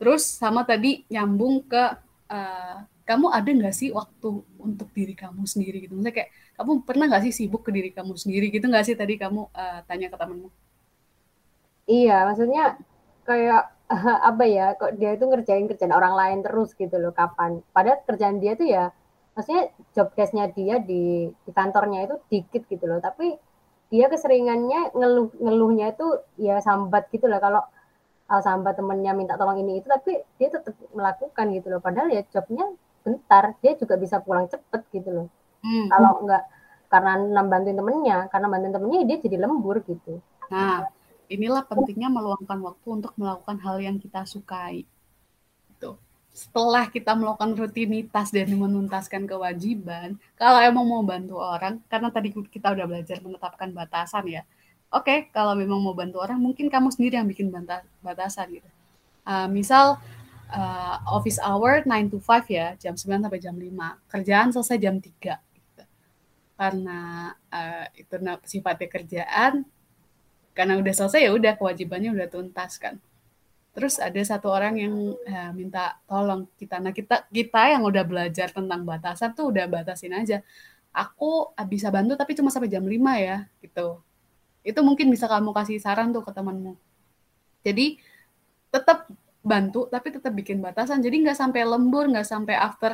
Terus 0.00 0.24
sama 0.24 0.64
tadi 0.64 1.04
nyambung 1.12 1.60
ke 1.66 1.84
uh, 2.32 2.76
kamu 3.10 3.26
ada 3.34 3.50
nggak 3.50 3.74
sih 3.74 3.90
waktu 3.90 4.28
untuk 4.62 4.88
diri 4.94 5.18
kamu 5.18 5.42
sendiri 5.42 5.82
gitu? 5.82 5.98
Misalnya 5.98 6.14
kayak 6.22 6.30
kamu 6.54 6.70
pernah 6.86 7.04
nggak 7.10 7.22
sih 7.26 7.32
sibuk 7.34 7.66
ke 7.66 7.70
diri 7.74 7.90
kamu 7.90 8.14
sendiri 8.14 8.46
gitu 8.54 8.70
nggak 8.70 8.86
sih 8.86 8.94
tadi 8.94 9.18
kamu 9.18 9.50
uh, 9.50 9.82
tanya 9.90 10.06
ke 10.06 10.16
temenmu? 10.16 10.48
Iya, 11.90 12.16
maksudnya 12.30 12.78
kayak 13.26 13.62
apa 14.30 14.44
ya? 14.46 14.78
Kok 14.78 14.94
dia 14.94 15.18
itu 15.18 15.24
ngerjain 15.26 15.66
kerjaan 15.66 15.90
orang 15.90 16.14
lain 16.14 16.38
terus 16.46 16.70
gitu 16.78 16.94
loh? 17.02 17.10
Kapan? 17.10 17.58
Padahal 17.74 17.98
kerjaan 18.06 18.38
dia 18.38 18.54
tuh 18.54 18.70
ya 18.70 18.94
maksudnya 19.34 19.70
job 19.94 20.12
desk-nya 20.12 20.50
dia 20.52 20.82
di 20.82 21.30
di 21.30 21.50
kantornya 21.54 22.04
itu 22.04 22.16
dikit 22.28 22.62
gitu 22.66 22.84
loh 22.84 22.98
tapi 22.98 23.38
dia 23.90 24.06
keseringannya 24.12 24.94
ngeluh 24.94 25.32
ngeluhnya 25.38 25.96
itu 25.96 26.06
ya 26.38 26.58
sambat 26.62 27.10
gitu 27.14 27.24
loh 27.30 27.40
kalau 27.40 27.62
uh, 28.30 28.42
sambat 28.42 28.78
temennya 28.78 29.16
minta 29.16 29.40
tolong 29.40 29.58
ini 29.62 29.80
itu 29.82 29.88
tapi 29.88 30.20
dia 30.38 30.48
tetap 30.50 30.74
melakukan 30.94 31.46
gitu 31.56 31.66
loh 31.72 31.80
padahal 31.82 32.10
ya 32.10 32.22
jobnya 32.30 32.68
bentar 33.00 33.56
dia 33.60 33.72
juga 33.76 33.94
bisa 33.96 34.20
pulang 34.20 34.46
cepet 34.46 34.82
gitu 34.92 35.08
loh 35.10 35.28
hmm. 35.64 35.88
kalau 35.88 36.24
enggak 36.24 36.44
karena 36.90 37.12
nambantuin 37.18 37.78
temennya 37.78 38.18
karena 38.28 38.46
bantuin 38.50 38.74
temennya 38.74 39.00
dia 39.06 39.16
jadi 39.22 39.36
lembur 39.40 39.80
gitu 39.84 40.20
nah 40.50 40.86
inilah 41.30 41.62
pentingnya 41.64 42.10
meluangkan 42.10 42.58
waktu 42.58 42.88
untuk 42.90 43.14
melakukan 43.14 43.56
hal 43.62 43.78
yang 43.78 43.96
kita 43.96 44.26
sukai 44.26 44.84
setelah 46.30 46.86
kita 46.86 47.12
melakukan 47.18 47.58
rutinitas 47.58 48.30
dan 48.30 48.54
menuntaskan 48.54 49.26
kewajiban, 49.26 50.14
kalau 50.38 50.62
emang 50.62 50.86
mau 50.86 51.02
bantu 51.02 51.42
orang, 51.42 51.82
karena 51.90 52.08
tadi 52.14 52.30
kita 52.30 52.70
udah 52.70 52.86
belajar 52.86 53.18
menetapkan 53.18 53.74
batasan 53.74 54.24
ya. 54.30 54.42
Oke, 54.90 55.06
okay, 55.06 55.18
kalau 55.34 55.58
memang 55.58 55.82
mau 55.82 55.94
bantu 55.94 56.22
orang, 56.22 56.38
mungkin 56.38 56.70
kamu 56.70 56.90
sendiri 56.94 57.18
yang 57.18 57.26
bikin 57.26 57.50
batasan 58.02 58.46
gitu. 58.50 58.70
Uh, 59.26 59.46
misal 59.50 59.98
uh, 60.50 60.96
office 61.14 61.38
hour 61.38 61.86
9 61.86 62.12
to 62.12 62.18
5 62.18 62.50
ya, 62.50 62.74
jam 62.76 62.94
9 62.98 63.24
sampai 63.26 63.40
jam 63.40 63.54
5. 63.54 64.10
Kerjaan 64.10 64.48
selesai 64.50 64.76
jam 64.82 64.98
3 64.98 65.06
gitu. 65.56 65.82
Karena 66.58 67.30
uh, 67.32 67.86
itu 67.94 68.14
sifatnya 68.44 68.88
kerjaan, 68.90 69.64
karena 70.52 70.76
udah 70.76 70.92
selesai 70.92 71.24
ya 71.24 71.32
udah 71.32 71.54
kewajibannya 71.56 72.10
udah 72.12 72.28
tuntas 72.28 72.76
kan. 72.76 72.98
Terus 73.70 74.02
ada 74.02 74.18
satu 74.20 74.50
orang 74.50 74.76
yang 74.82 74.94
ya, 75.22 75.54
minta 75.54 75.96
tolong 76.04 76.50
kita. 76.58 76.82
Nah 76.82 76.90
kita 76.90 77.30
kita 77.30 77.70
yang 77.70 77.86
udah 77.86 78.02
belajar 78.02 78.50
tentang 78.50 78.82
batasan 78.82 79.30
tuh 79.32 79.54
udah 79.54 79.70
batasin 79.70 80.12
aja. 80.12 80.42
Aku 80.90 81.54
bisa 81.70 81.86
bantu 81.94 82.18
tapi 82.18 82.34
cuma 82.34 82.50
sampai 82.50 82.66
jam 82.66 82.82
5 82.82 82.92
ya 83.22 83.46
gitu. 83.62 84.02
Itu 84.66 84.82
mungkin 84.82 85.08
bisa 85.08 85.30
kamu 85.30 85.54
kasih 85.54 85.78
saran 85.78 86.10
tuh 86.10 86.26
ke 86.26 86.34
temanmu. 86.34 86.74
Jadi 87.62 88.02
tetap 88.74 89.06
bantu 89.50 89.90
tapi 89.90 90.14
tetap 90.14 90.30
bikin 90.30 90.62
batasan. 90.62 91.02
Jadi 91.02 91.26
nggak 91.26 91.38
sampai 91.42 91.66
lembur 91.66 92.06
nggak 92.06 92.28
sampai 92.32 92.54
after 92.54 92.92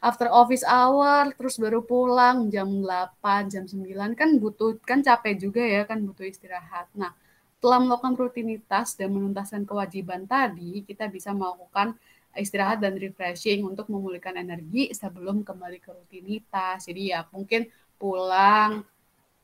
after 0.00 0.30
office 0.30 0.64
hour 0.64 1.34
terus 1.34 1.58
baru 1.58 1.82
pulang 1.82 2.48
jam 2.54 2.70
8 2.80 3.52
jam 3.52 3.64
9 3.66 4.14
kan 4.14 4.30
butuh 4.38 4.78
kan 4.86 5.02
capek 5.02 5.34
juga 5.36 5.62
ya 5.66 5.82
kan 5.90 5.98
butuh 6.06 6.24
istirahat. 6.24 6.86
Nah 6.94 7.12
setelah 7.60 7.84
melakukan 7.84 8.16
rutinitas 8.16 8.96
dan 8.96 9.12
menuntaskan 9.12 9.68
kewajiban 9.68 10.24
tadi, 10.24 10.80
kita 10.80 11.12
bisa 11.12 11.36
melakukan 11.36 11.92
istirahat 12.32 12.80
dan 12.80 12.96
refreshing 12.96 13.68
untuk 13.68 13.92
memulihkan 13.92 14.32
energi 14.40 14.88
sebelum 14.96 15.44
kembali 15.44 15.76
ke 15.76 15.92
rutinitas. 15.92 16.88
Jadi 16.88 17.12
ya 17.12 17.20
mungkin 17.28 17.68
pulang, 18.00 18.80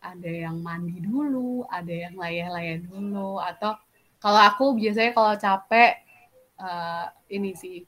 ada 0.01 0.33
yang 0.33 0.65
mandi 0.65 0.97
dulu, 0.97 1.69
ada 1.69 1.93
yang 1.93 2.17
layah-layah 2.17 2.89
dulu, 2.89 3.37
atau 3.37 3.77
kalau 4.17 4.41
aku 4.41 4.65
biasanya 4.81 5.13
kalau 5.13 5.37
capek, 5.37 6.06
uh, 6.61 7.07
ini 7.29 7.53
sih 7.57 7.85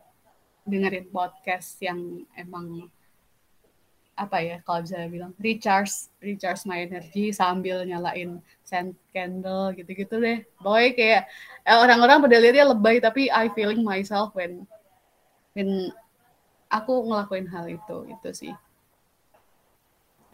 dengerin 0.69 1.09
podcast 1.09 1.81
yang 1.81 2.25
emang 2.37 2.89
apa 4.19 4.43
ya 4.43 4.57
kalau 4.67 4.83
bisa 4.83 4.99
bilang 5.07 5.31
recharge 5.39 6.11
recharge 6.19 6.67
my 6.67 6.83
energy 6.83 7.31
sambil 7.31 7.87
nyalain 7.87 8.43
scent 8.67 8.99
candle 9.15 9.71
gitu-gitu 9.79 10.19
deh. 10.19 10.43
Boy 10.59 10.91
kayak 10.99 11.31
eh, 11.63 11.79
orang-orang 11.79 12.19
pada 12.27 12.37
lihatnya 12.43 12.75
lebay 12.75 12.99
tapi 12.99 13.31
I 13.31 13.47
feeling 13.55 13.87
myself 13.87 14.35
when 14.35 14.67
when 15.55 15.95
aku 16.67 17.07
ngelakuin 17.07 17.47
hal 17.47 17.71
itu 17.71 18.11
itu 18.11 18.29
sih. 18.35 18.55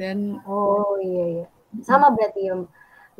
Dan 0.00 0.40
oh 0.48 0.96
iya 1.04 1.24
iya. 1.44 1.46
Sama 1.84 2.08
berarti 2.08 2.48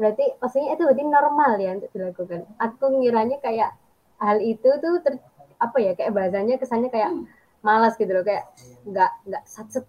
berarti 0.01 0.25
maksudnya 0.41 0.75
itu 0.75 0.83
berarti 0.89 1.05
normal 1.05 1.53
ya 1.61 1.71
untuk 1.77 1.93
dilakukan. 1.93 2.41
Aku 2.57 3.05
ngiranya 3.05 3.37
kayak 3.45 3.77
hal 4.25 4.39
itu 4.41 4.71
tuh 4.81 4.95
ter, 5.05 5.21
apa 5.61 5.77
ya 5.79 5.93
kayak 5.93 6.13
bahasanya 6.17 6.57
kesannya 6.57 6.89
kayak 6.89 7.13
malas 7.61 7.97
gitu 8.01 8.13
loh 8.13 8.25
kayak 8.25 8.49
nggak 8.89 9.11
nggak 9.29 9.45
satset 9.45 9.85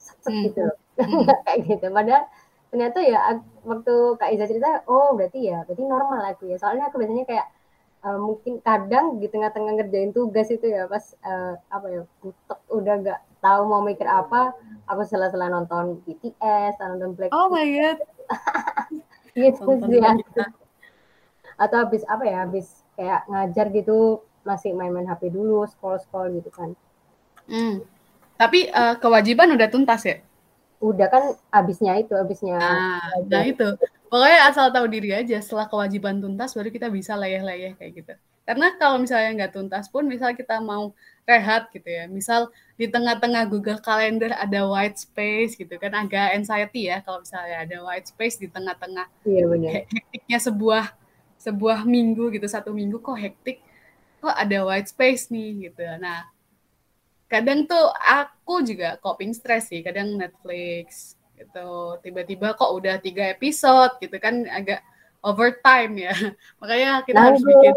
set 0.00 0.20
hmm. 0.28 0.44
gitu 0.50 0.60
loh. 0.68 0.78
Hmm. 1.00 1.24
kayak 1.48 1.64
gitu. 1.64 1.86
Padahal 1.88 2.28
ternyata 2.68 2.98
ya 3.00 3.40
waktu 3.64 3.94
Kak 4.20 4.30
Iza 4.36 4.44
cerita 4.44 4.84
oh 4.84 5.16
berarti 5.16 5.48
ya 5.48 5.64
berarti 5.64 5.80
normal 5.80 6.20
aku 6.28 6.52
ya. 6.52 6.60
Soalnya 6.60 6.92
aku 6.92 7.00
biasanya 7.00 7.24
kayak 7.24 7.46
uh, 8.04 8.20
mungkin 8.20 8.60
kadang 8.60 9.16
di 9.16 9.32
tengah-tengah 9.32 9.80
ngerjain 9.80 10.12
tugas 10.12 10.52
itu 10.52 10.68
ya 10.68 10.84
pas 10.84 11.16
uh, 11.24 11.56
apa 11.72 11.86
ya 11.88 12.00
udah 12.68 12.94
gak 13.00 13.20
tahu 13.40 13.60
mau 13.64 13.80
mikir 13.80 14.04
apa 14.04 14.52
aku 14.84 15.08
sela-sela 15.08 15.48
nonton 15.48 16.04
BTS 16.04 16.76
nonton 16.84 17.16
Blackpink 17.16 17.32
oh 17.32 17.48
my 17.48 17.64
god. 17.64 17.98
Gitu 19.40 19.62
sih 19.88 20.04
atau 21.60 21.76
habis 21.84 22.02
apa 22.08 22.24
ya 22.24 22.48
habis 22.48 22.80
kayak 23.00 23.24
ngajar 23.32 23.72
gitu 23.72 24.20
masih 24.44 24.76
main-main 24.76 25.08
HP 25.08 25.32
dulu 25.32 25.64
scroll 25.64 25.96
scroll 25.96 26.28
gitu 26.36 26.52
kan 26.52 26.76
hmm. 27.48 27.80
Tapi 28.40 28.72
uh, 28.72 28.96
kewajiban 28.96 29.52
udah 29.52 29.68
tuntas 29.68 30.00
ya? 30.08 30.16
Udah 30.80 31.12
kan 31.12 31.36
abisnya 31.52 32.00
itu, 32.00 32.16
abisnya. 32.16 32.56
Nah, 32.56 33.04
nah 33.28 33.44
itu. 33.44 33.68
Pokoknya 34.08 34.48
asal 34.48 34.72
tahu 34.72 34.88
diri 34.88 35.12
aja, 35.12 35.36
setelah 35.44 35.68
kewajiban 35.68 36.24
tuntas 36.24 36.56
baru 36.56 36.72
kita 36.72 36.88
bisa 36.88 37.12
layeh-layeh 37.20 37.76
kayak 37.76 37.92
gitu. 38.00 38.14
Karena 38.48 38.72
kalau 38.80 38.96
misalnya 38.96 39.44
nggak 39.44 39.52
tuntas 39.52 39.92
pun, 39.92 40.08
misal 40.08 40.32
kita 40.32 40.56
mau 40.64 40.96
rehat 41.28 41.68
gitu 41.68 41.84
ya, 41.84 42.08
misal 42.08 42.48
di 42.80 42.88
tengah-tengah 42.88 43.44
Google 43.52 43.78
Calendar 43.84 44.32
ada 44.32 44.64
white 44.64 44.96
space 44.96 45.60
gitu 45.60 45.76
kan, 45.76 45.92
agak 45.92 46.32
anxiety 46.32 46.88
ya 46.88 47.04
kalau 47.04 47.20
misalnya 47.20 47.62
ada 47.62 47.76
white 47.84 48.08
space 48.08 48.40
di 48.40 48.48
tengah-tengah 48.48 49.06
iya, 49.28 49.44
benar. 49.46 49.84
hektiknya 49.84 50.38
sebuah 50.40 50.96
sebuah 51.40 51.88
minggu 51.88 52.28
gitu, 52.36 52.44
satu 52.44 52.76
minggu 52.76 53.00
kok 53.00 53.16
hektik, 53.16 53.64
kok 54.20 54.36
ada 54.36 54.68
white 54.68 54.92
space 54.92 55.32
nih 55.32 55.72
gitu. 55.72 55.80
Nah, 55.96 56.28
kadang 57.30 57.64
tuh 57.64 57.88
aku 57.96 58.60
juga 58.66 58.98
coping 58.98 59.30
stress 59.30 59.70
sih 59.70 59.86
kadang 59.86 60.18
Netflix 60.18 61.14
gitu 61.38 61.96
tiba-tiba 62.02 62.58
kok 62.58 62.74
udah 62.74 62.98
tiga 62.98 63.30
episode 63.30 63.96
gitu 64.02 64.18
kan 64.18 64.44
agak 64.50 64.82
overtime 65.22 66.10
ya. 66.10 66.12
Makanya 66.60 67.06
kita 67.06 67.20
harus 67.22 67.40
bikin 67.40 67.74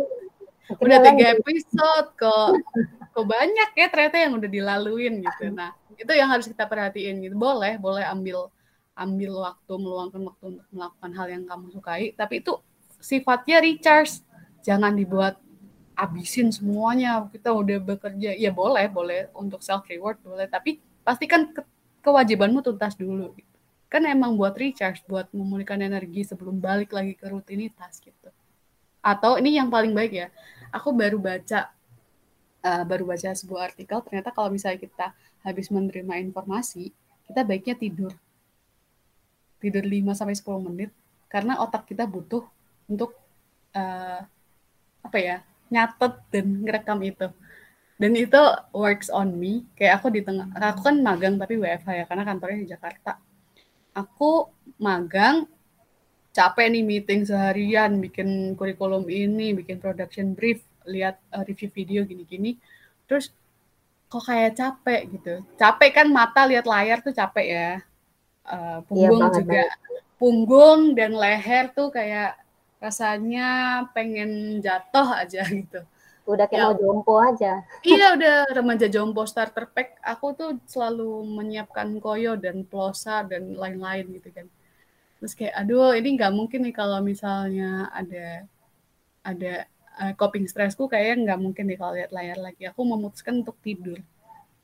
udah 0.73 0.99
tiga 1.05 1.25
episode 1.37 2.07
kok 2.17 2.51
kok 3.13 3.25
banyak 3.29 3.69
ya 3.77 3.87
ternyata 3.93 4.17
yang 4.17 4.33
udah 4.41 4.49
dilaluin 4.49 5.21
gitu. 5.21 5.53
Nah 5.53 5.71
itu 5.95 6.11
yang 6.11 6.33
harus 6.33 6.49
kita 6.49 6.65
perhatiin 6.65 7.21
gitu. 7.21 7.37
Boleh 7.37 7.77
boleh 7.77 8.03
ambil 8.09 8.49
ambil 8.97 9.31
waktu 9.53 9.73
meluangkan 9.77 10.21
waktu 10.33 10.43
untuk 10.57 10.67
melakukan 10.73 11.11
hal 11.13 11.27
yang 11.29 11.43
kamu 11.45 11.65
sukai 11.73 12.13
tapi 12.13 12.41
itu 12.41 12.57
sifatnya 13.03 13.59
recharge. 13.59 14.23
Jangan 14.63 14.95
dibuat 14.95 15.35
abisin 15.99 16.47
semuanya. 16.55 17.27
Kita 17.27 17.51
udah 17.51 17.77
bekerja. 17.83 18.31
Ya 18.39 18.55
boleh 18.55 18.87
boleh. 18.87 19.27
Untuk 19.35 19.59
self 19.59 19.83
reward 19.91 20.23
boleh. 20.23 20.47
Tapi 20.47 20.79
pastikan 21.03 21.51
ke 21.51 21.61
kewajibanmu 21.99 22.63
tuntas 22.63 22.95
dulu. 22.95 23.35
Gitu. 23.35 23.51
kan 23.93 24.01
emang 24.09 24.33
buat 24.33 24.57
recharge 24.57 25.05
buat 25.05 25.29
memulihkan 25.29 25.77
energi 25.77 26.25
sebelum 26.25 26.57
balik 26.57 26.97
lagi 26.97 27.13
ke 27.13 27.29
rutinitas 27.29 28.01
gitu. 28.01 28.33
Atau 29.05 29.37
ini 29.37 29.53
yang 29.53 29.69
paling 29.69 29.93
baik 29.93 30.17
ya. 30.17 30.27
Aku 30.73 30.89
baru 30.89 31.21
baca 31.21 31.69
uh, 32.65 32.83
baru 32.89 33.05
baca 33.05 33.29
sebuah 33.37 33.69
artikel. 33.69 34.01
Ternyata 34.01 34.33
kalau 34.33 34.49
misalnya 34.49 34.81
kita 34.81 35.13
habis 35.45 35.69
menerima 35.69 36.25
informasi 36.25 36.89
kita 37.27 37.41
baiknya 37.45 37.75
tidur. 37.77 38.13
Tidur 39.61 39.83
5 39.85 40.17
sampai 40.17 40.35
10 40.35 40.67
menit. 40.67 40.91
Karena 41.29 41.61
otak 41.61 41.85
kita 41.85 42.09
butuh 42.09 42.43
untuk 42.87 43.15
uh, 43.75 44.19
apa 45.03 45.17
ya 45.19 45.37
nyatet 45.73 46.13
dan 46.29 46.45
ngerekam 46.63 46.99
itu. 47.01 47.27
Dan 47.97 48.13
itu 48.17 48.41
works 48.73 49.07
on 49.13 49.37
me. 49.37 49.63
Kayak 49.77 50.01
aku 50.01 50.07
di 50.13 50.21
tengah 50.25 50.49
aku 50.53 50.81
kan 50.91 50.95
magang 51.01 51.37
tapi 51.37 51.57
WFH 51.57 51.89
ya 51.93 52.05
karena 52.09 52.23
kantornya 52.25 52.59
di 52.61 52.69
Jakarta. 52.69 53.17
Aku 53.93 54.49
magang 54.81 55.45
capek 56.33 56.73
nih 56.73 56.83
meeting 56.83 57.21
seharian 57.29 58.01
bikin 58.01 58.57
kurikulum 58.57 59.05
ini 59.05 59.53
bikin 59.53 59.77
production 59.77 60.33
brief 60.33 60.65
lihat 60.89 61.21
uh, 61.29 61.45
review 61.45 61.69
video 61.69 62.01
gini-gini. 62.03 62.57
Terus 63.05 63.29
kok 64.09 64.25
kayak 64.25 64.57
capek 64.57 65.01
gitu? 65.13 65.33
Capek 65.57 66.01
kan 66.01 66.07
mata 66.09 66.45
lihat 66.49 66.65
layar 66.65 66.99
tuh 67.05 67.13
capek 67.13 67.47
ya. 67.47 67.71
Uh, 68.43 68.83
punggung 68.91 69.23
iya, 69.23 69.31
juga 69.39 69.63
banget. 69.63 70.03
punggung 70.19 70.81
dan 70.99 71.15
leher 71.15 71.71
tuh 71.71 71.87
kayak 71.87 72.35
rasanya 72.83 73.47
pengen 73.95 74.59
jatuh 74.59 75.07
aja 75.15 75.47
gitu. 75.63 75.79
Udah 76.27 76.47
kayak 76.47 76.59
ya. 76.59 76.67
mau 76.67 76.75
jompo 76.75 77.13
aja. 77.19 77.53
Iya 77.83 78.05
udah 78.19 78.35
remaja 78.51 78.87
jompo 78.91 79.23
starter 79.23 79.71
pack. 79.71 80.03
Aku 80.03 80.35
tuh 80.35 80.59
selalu 80.67 81.23
menyiapkan 81.23 81.87
koyo 82.03 82.35
dan 82.35 82.67
plosa 82.67 83.23
dan 83.23 83.55
lain-lain 83.55 84.11
gitu 84.19 84.29
kan. 84.35 84.47
Terus 85.23 85.33
kayak 85.39 85.55
aduh 85.55 85.95
ini 85.95 86.19
nggak 86.19 86.33
mungkin 86.35 86.67
nih 86.67 86.75
kalau 86.75 86.99
misalnya 86.99 87.87
ada 87.95 88.43
ada 89.23 89.53
uh, 90.03 90.13
coping 90.19 90.51
stressku 90.51 90.91
kayaknya 90.91 91.31
nggak 91.31 91.39
mungkin 91.39 91.63
nih 91.71 91.79
kalau 91.79 91.93
lihat 91.95 92.11
layar 92.11 92.39
lagi. 92.39 92.67
Aku 92.67 92.83
memutuskan 92.83 93.39
untuk 93.43 93.55
tidur. 93.63 93.99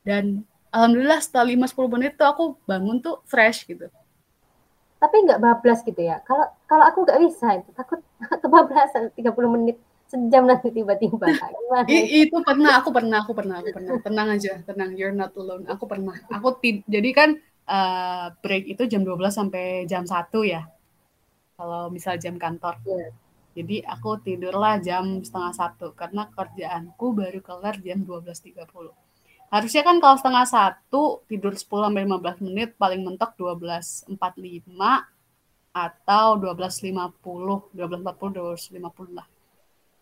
Dan 0.04 0.44
alhamdulillah 0.72 1.20
setelah 1.24 1.48
5-10 1.56 1.96
menit 1.96 2.14
tuh 2.20 2.28
aku 2.28 2.44
bangun 2.68 3.00
tuh 3.00 3.24
fresh 3.28 3.68
gitu. 3.68 3.88
Tapi 5.00 5.16
nggak 5.28 5.40
bablas 5.40 5.80
gitu 5.84 6.00
ya? 6.00 6.20
Kalau 6.24 6.52
kalau 6.68 6.84
aku 6.88 7.08
nggak 7.08 7.20
bisa 7.24 7.48
itu 7.64 7.72
takut 7.76 8.00
kebablasan 8.20 9.16
30 9.16 9.56
menit 9.56 9.78
sejam 10.10 10.44
nanti 10.50 10.74
tiba-tiba. 10.74 11.26
Gimana 11.54 11.88
itu 11.90 12.38
pernah 12.42 12.72
aku 12.82 12.90
pernah 12.90 13.18
aku 13.22 13.32
pernah 13.38 13.56
aku 13.62 13.70
pernah. 13.72 13.92
Tenang 14.02 14.28
aja 14.34 14.52
tenang 14.66 14.92
you're 14.98 15.14
not 15.14 15.32
alone. 15.38 15.70
Aku 15.70 15.86
pernah. 15.86 16.18
Aku 16.34 16.58
jadi 16.64 17.10
kan 17.14 17.30
uh, 17.70 18.34
break 18.42 18.66
itu 18.66 18.90
jam 18.90 19.06
12 19.06 19.30
sampai 19.30 19.86
jam 19.86 20.04
1 20.04 20.34
ya 20.50 20.66
kalau 21.60 21.92
misal 21.94 22.18
jam 22.18 22.40
kantor. 22.40 22.80
Yeah. 22.88 23.12
jadi 23.60 23.84
aku 23.92 24.24
tidurlah 24.24 24.80
jam 24.80 25.20
setengah 25.20 25.52
satu 25.52 25.92
karena 25.92 26.32
kerjaanku 26.32 27.12
baru 27.12 27.44
kelar 27.44 27.76
jam 27.84 28.08
12.30 28.08 28.56
harusnya 29.50 29.82
kan 29.82 29.98
kalau 29.98 30.16
setengah 30.16 30.46
satu 30.46 31.26
tidur 31.26 31.58
10 31.58 31.66
sampai 31.66 32.06
15 32.06 32.46
menit 32.46 32.70
paling 32.78 33.02
mentok 33.04 33.34
12.45 33.36 34.16
atau 35.70 36.38
12.50 36.38 37.74
12.40 37.76 37.76
12.50 37.76 39.18
lah. 39.18 39.28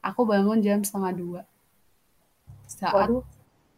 Aku 0.01 0.24
bangun 0.24 0.63
jam 0.63 0.80
setengah 0.82 1.11
dua. 1.11 1.41
Saat 2.68 3.11
Waduh. 3.11 3.24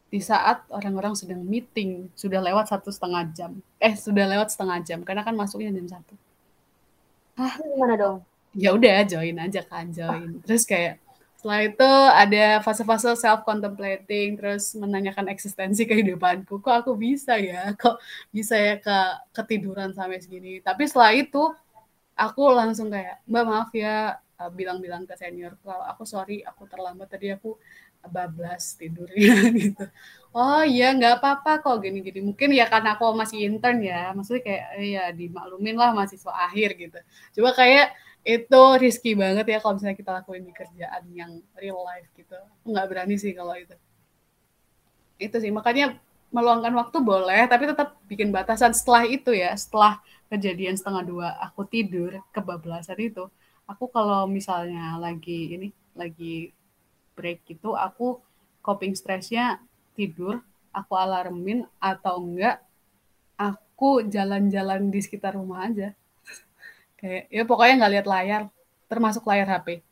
di 0.09 0.19
saat 0.21 0.65
orang-orang 0.73 1.13
sedang 1.13 1.41
meeting 1.41 2.09
sudah 2.13 2.41
lewat 2.41 2.69
satu 2.69 2.89
setengah 2.93 3.29
jam. 3.33 3.51
Eh 3.81 3.93
sudah 3.97 4.25
lewat 4.29 4.53
setengah 4.53 4.81
jam 4.85 4.99
karena 5.01 5.25
kan 5.25 5.33
masuknya 5.33 5.73
jam 5.73 5.85
satu. 5.89 6.13
Ah 7.39 7.55
gimana 7.57 7.95
dong? 7.97 8.17
Ya 8.57 8.73
udah 8.73 9.05
join 9.05 9.37
aja 9.37 9.61
kan 9.65 9.89
join. 9.93 10.41
Terus 10.45 10.65
kayak 10.65 10.97
setelah 11.39 11.71
itu 11.71 11.91
ada 12.19 12.59
fase-fase 12.59 13.15
self 13.15 13.47
contemplating 13.47 14.35
terus 14.35 14.75
menanyakan 14.75 15.31
eksistensi 15.31 15.87
kehidupanku. 15.87 16.59
Kok 16.59 16.75
aku 16.83 16.91
bisa 16.99 17.39
ya? 17.39 17.71
Kok 17.79 17.95
bisa 18.27 18.59
ya 18.59 18.75
ke 18.75 18.97
ketiduran 19.31 19.95
sampai 19.95 20.19
segini? 20.19 20.59
Tapi 20.59 20.83
setelah 20.83 21.15
itu 21.15 21.55
aku 22.19 22.51
langsung 22.51 22.91
kayak 22.91 23.23
mbak 23.23 23.45
maaf 23.47 23.69
ya 23.71 24.19
uh, 24.39 24.51
bilang-bilang 24.51 25.07
ke 25.07 25.15
senior 25.15 25.55
kalau 25.63 25.87
aku 25.87 26.03
sorry 26.03 26.43
aku 26.43 26.67
terlambat 26.67 27.07
tadi 27.07 27.31
aku 27.31 27.55
bablas 27.99 28.79
tidurnya 28.79 29.35
gitu. 29.59 29.85
Oh 30.31 30.63
iya 30.63 30.95
nggak 30.95 31.19
apa-apa 31.19 31.59
kok 31.59 31.83
gini-gini 31.83 32.23
mungkin 32.23 32.55
ya 32.55 32.69
karena 32.71 32.95
aku 32.95 33.11
masih 33.11 33.43
intern 33.43 33.83
ya 33.83 34.15
maksudnya 34.15 34.43
kayak 34.45 34.63
ya 34.79 35.03
dimaklumin 35.11 35.75
lah 35.75 35.91
mahasiswa 35.91 36.31
akhir 36.47 36.79
gitu. 36.79 36.99
Coba 37.39 37.51
kayak 37.59 37.91
itu 38.23 38.61
risky 38.79 39.11
banget 39.15 39.47
ya 39.47 39.57
kalau 39.63 39.79
misalnya 39.79 39.97
kita 39.99 40.11
lakuin 40.21 40.43
di 40.47 40.53
kerjaan 40.55 41.03
yang 41.11 41.31
real 41.59 41.83
life 41.83 42.07
gitu. 42.15 42.35
Aku 42.35 42.67
nggak 42.71 42.87
berani 42.87 43.15
sih 43.19 43.35
kalau 43.35 43.55
itu. 43.55 43.75
Itu 45.19 45.35
sih 45.43 45.51
makanya 45.51 45.99
meluangkan 46.29 46.71
waktu 46.77 46.97
boleh 47.01 47.49
tapi 47.49 47.65
tetap 47.65 47.97
bikin 48.05 48.29
batasan 48.29 48.71
setelah 48.71 49.03
itu 49.09 49.33
ya 49.33 49.51
setelah 49.57 49.97
kejadian 50.29 50.77
setengah 50.77 51.03
dua 51.03 51.27
aku 51.41 51.65
tidur 51.65 52.21
kebablasan 52.29 53.01
itu 53.01 53.25
aku 53.65 53.89
kalau 53.89 54.29
misalnya 54.29 54.95
lagi 55.01 55.57
ini 55.57 55.67
lagi 55.97 56.53
break 57.17 57.43
gitu 57.49 57.73
aku 57.73 58.21
coping 58.61 58.93
stressnya 58.93 59.57
tidur 59.97 60.39
aku 60.69 60.93
alarmin 60.93 61.65
atau 61.81 62.21
enggak 62.21 62.61
aku 63.35 64.05
jalan-jalan 64.05 64.93
di 64.93 64.99
sekitar 65.01 65.33
rumah 65.33 65.65
aja. 65.65 65.97
Kayak 67.01 67.25
ya 67.33 67.43
pokoknya 67.43 67.73
nggak 67.81 67.93
lihat 67.97 68.07
layar 68.07 68.41
termasuk 68.89 69.25
layar 69.29 69.45
HP 69.45 69.85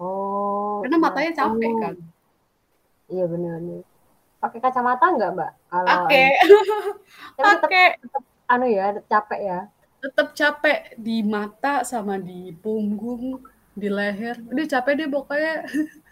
oh 0.00 0.80
karena 0.80 0.96
matanya 0.96 1.32
capek 1.44 1.72
kan? 1.76 1.96
Iya 3.12 3.24
benar 3.28 3.60
nih 3.60 3.84
pakai 4.40 4.58
kacamata 4.58 5.04
nggak 5.04 5.30
mbak? 5.36 5.52
Pakai. 5.68 6.24
pakai 7.36 7.84
anu 8.50 8.66
ya 8.66 8.98
capek 9.06 9.40
ya 9.46 9.60
tetap 10.00 10.32
capek 10.32 10.96
di 10.96 11.20
mata 11.20 11.84
sama 11.84 12.16
di 12.16 12.56
punggung, 12.56 13.44
di 13.76 13.88
leher. 13.92 14.40
Udah 14.48 14.66
capek 14.66 14.92
deh 14.96 15.08
pokoknya. 15.12 15.54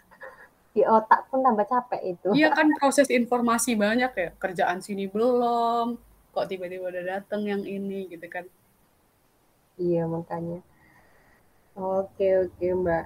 Di 0.69 0.85
otak 0.85 1.33
pun 1.33 1.41
tambah 1.41 1.65
capek 1.65 2.13
itu. 2.13 2.29
Iya 2.37 2.53
kan 2.53 2.69
proses 2.77 3.09
informasi 3.09 3.73
banyak 3.73 4.13
ya. 4.13 4.29
Kerjaan 4.37 4.85
sini 4.85 5.09
belum, 5.09 5.97
kok 6.29 6.45
tiba-tiba 6.45 6.93
udah 6.93 7.17
dateng 7.17 7.49
yang 7.49 7.65
ini 7.65 8.05
gitu 8.05 8.29
kan. 8.29 8.45
Iya 9.81 10.05
makanya. 10.05 10.61
Oke 11.73 12.45
oke 12.45 12.65
Mbak. 12.69 13.05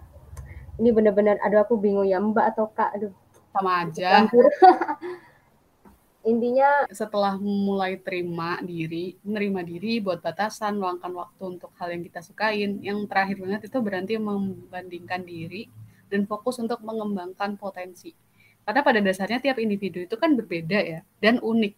Ini 0.83 0.89
benar-benar 0.91 1.39
aduh 1.39 1.63
aku 1.63 1.79
bingung 1.79 2.03
ya 2.03 2.19
Mbak 2.19 2.45
atau 2.51 2.67
Kak. 2.67 2.99
Aduh. 2.99 3.15
Sama 3.55 3.87
aja. 3.87 4.27
intinya 6.23 6.87
setelah 6.87 7.35
mulai 7.39 7.99
terima 7.99 8.59
diri, 8.63 9.19
menerima 9.27 9.61
diri, 9.67 9.99
buat 9.99 10.23
batasan, 10.23 10.79
luangkan 10.79 11.11
waktu 11.11 11.43
untuk 11.59 11.71
hal 11.75 11.91
yang 11.91 12.03
kita 12.03 12.23
sukain. 12.23 12.79
Yang 12.79 13.11
terakhir 13.11 13.37
banget 13.43 13.61
itu 13.67 13.77
berhenti 13.83 14.13
membandingkan 14.15 15.21
diri 15.27 15.67
dan 16.07 16.23
fokus 16.23 16.63
untuk 16.63 16.79
mengembangkan 16.81 17.59
potensi. 17.59 18.15
Karena 18.63 18.79
pada 18.79 18.99
dasarnya 19.03 19.43
tiap 19.43 19.59
individu 19.59 20.07
itu 20.07 20.15
kan 20.15 20.39
berbeda 20.39 20.79
ya 20.79 20.99
dan 21.19 21.43
unik. 21.43 21.73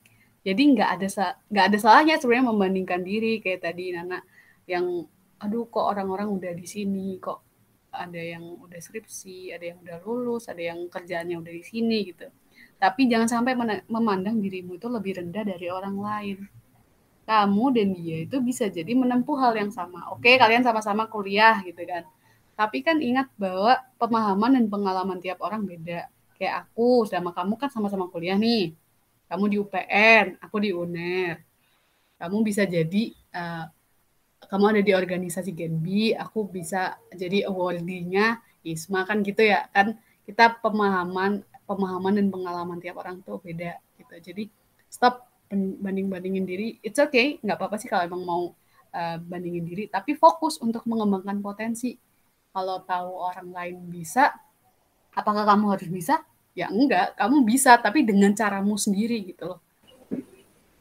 Jadi 0.46 0.62
nggak 0.78 0.90
ada 1.02 1.08
nggak 1.50 1.66
ada 1.74 1.78
salahnya 1.82 2.16
sebenarnya 2.22 2.54
membandingkan 2.54 3.02
diri 3.02 3.42
kayak 3.42 3.66
tadi 3.66 3.98
Nana 3.98 4.22
yang 4.70 5.10
aduh 5.42 5.66
kok 5.66 5.82
orang-orang 5.82 6.30
udah 6.30 6.54
di 6.54 6.70
sini 6.70 7.18
kok 7.18 7.42
ada 7.90 8.22
yang 8.22 8.46
udah 8.62 8.78
skripsi, 8.78 9.56
ada 9.58 9.74
yang 9.74 9.82
udah 9.82 9.98
lulus, 10.06 10.46
ada 10.46 10.62
yang 10.62 10.86
kerjaannya 10.86 11.42
udah 11.42 11.54
di 11.54 11.64
sini 11.66 11.98
gitu 12.14 12.30
tapi 12.76 13.08
jangan 13.08 13.30
sampai 13.32 13.56
memandang 13.88 14.38
dirimu 14.44 14.76
itu 14.76 14.88
lebih 14.92 15.18
rendah 15.24 15.44
dari 15.48 15.68
orang 15.72 15.96
lain. 15.96 16.38
Kamu 17.26 17.66
dan 17.74 17.90
dia 17.98 18.22
itu 18.22 18.38
bisa 18.38 18.70
jadi 18.70 18.94
menempuh 18.94 19.34
hal 19.42 19.58
yang 19.58 19.74
sama. 19.74 20.14
Oke, 20.14 20.38
kalian 20.38 20.62
sama-sama 20.62 21.10
kuliah 21.10 21.58
gitu 21.66 21.82
kan. 21.82 22.06
Tapi 22.54 22.86
kan 22.86 23.02
ingat 23.02 23.34
bahwa 23.36 23.82
pemahaman 23.98 24.62
dan 24.62 24.66
pengalaman 24.70 25.18
tiap 25.18 25.42
orang 25.42 25.66
beda. 25.66 26.06
Kayak 26.38 26.68
aku 26.68 27.10
sama 27.10 27.34
kamu 27.34 27.58
kan 27.58 27.74
sama-sama 27.74 28.06
kuliah 28.14 28.38
nih. 28.38 28.78
Kamu 29.26 29.44
di 29.50 29.58
UPN, 29.58 30.38
aku 30.38 30.56
di 30.62 30.70
UNER. 30.70 31.42
Kamu 32.22 32.46
bisa 32.46 32.64
jadi 32.70 33.12
uh, 33.34 33.66
kamu 34.46 34.78
ada 34.78 34.82
di 34.86 34.94
organisasi 34.94 35.52
Genbi, 35.58 36.14
aku 36.14 36.46
bisa 36.46 37.02
jadi 37.10 37.50
awardee-nya 37.50 38.40
ISMA 38.62 39.02
kan 39.10 39.26
gitu 39.26 39.42
ya. 39.42 39.66
Kan 39.74 39.98
kita 40.30 40.62
pemahaman 40.62 41.42
pemahaman 41.66 42.22
dan 42.22 42.28
pengalaman 42.30 42.78
tiap 42.80 43.02
orang 43.02 43.22
tuh 43.26 43.42
beda 43.42 43.78
gitu. 43.98 44.14
Jadi 44.32 44.44
stop 44.90 45.28
banding-bandingin 45.82 46.46
diri. 46.46 46.68
It's 46.82 46.98
okay, 46.98 47.38
nggak 47.42 47.58
apa-apa 47.58 47.78
sih 47.78 47.90
kalau 47.90 48.06
emang 48.06 48.24
mau 48.26 48.44
uh, 48.94 49.18
bandingin 49.22 49.66
diri, 49.66 49.84
tapi 49.90 50.18
fokus 50.18 50.58
untuk 50.62 50.86
mengembangkan 50.90 51.42
potensi. 51.42 51.98
Kalau 52.56 52.88
tahu 52.88 53.12
orang 53.20 53.52
lain 53.52 53.78
bisa, 53.92 54.32
apakah 55.12 55.44
kamu 55.44 55.76
harus 55.76 55.90
bisa? 55.92 56.24
Ya 56.56 56.72
enggak, 56.72 57.20
kamu 57.20 57.44
bisa 57.44 57.76
tapi 57.84 58.08
dengan 58.08 58.32
caramu 58.32 58.80
sendiri 58.80 59.20
gitu 59.28 59.52
loh. 59.52 59.60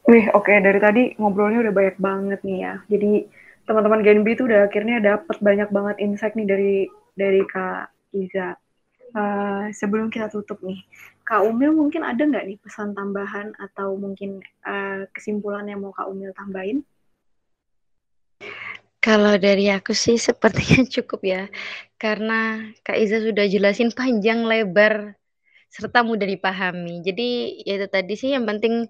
Wih, 0.07 0.31
oke 0.31 0.47
okay. 0.47 0.63
dari 0.63 0.79
tadi 0.79 1.03
ngobrolnya 1.19 1.65
udah 1.67 1.73
banyak 1.75 1.97
banget 1.99 2.39
nih 2.47 2.57
ya. 2.63 2.73
Jadi 2.87 3.11
teman-teman 3.65 4.05
Genbi 4.05 4.37
itu 4.37 4.45
udah 4.45 4.69
akhirnya 4.69 4.97
dapat 5.01 5.37
banyak 5.41 5.69
banget 5.73 5.95
insight 5.99 6.37
nih 6.37 6.47
dari 6.47 6.73
dari 7.17 7.41
Kak 7.43 7.91
Iza. 8.15 8.55
Uh, 9.13 9.69
sebelum 9.75 10.09
kita 10.09 10.31
tutup 10.33 10.57
nih, 10.65 10.81
Kak 11.21 11.45
Umil 11.45 11.75
mungkin 11.75 12.01
ada 12.01 12.21
nggak 12.25 12.45
nih 12.47 12.57
pesan 12.61 12.97
tambahan 12.97 13.53
atau 13.61 13.93
mungkin 13.99 14.41
uh, 14.65 15.05
kesimpulan 15.13 15.69
yang 15.69 15.85
mau 15.85 15.93
Kak 15.93 16.09
Umil 16.09 16.33
tambahin? 16.33 16.81
Kalau 19.05 19.37
dari 19.37 19.69
aku 19.69 19.93
sih 19.93 20.17
sepertinya 20.17 20.81
cukup 20.97 21.21
ya, 21.21 21.43
karena 22.01 22.73
Kak 22.81 22.97
Iza 22.97 23.21
sudah 23.21 23.45
jelasin 23.45 23.93
panjang 23.93 24.41
lebar 24.49 25.13
serta 25.69 26.01
mudah 26.01 26.25
dipahami. 26.25 27.03
Jadi 27.05 27.61
ya 27.67 27.77
itu 27.77 27.87
tadi 27.91 28.13
sih 28.17 28.33
yang 28.33 28.49
penting 28.49 28.89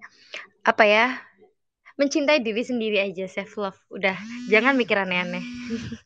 apa 0.64 0.84
ya? 0.86 1.06
Mencintai 1.96 2.44
diri 2.44 2.60
sendiri 2.60 3.00
aja, 3.00 3.24
self 3.28 3.56
love. 3.56 3.80
Udah, 3.88 4.16
jangan 4.52 4.76
mikir 4.76 4.96
aneh-aneh. 5.00 5.40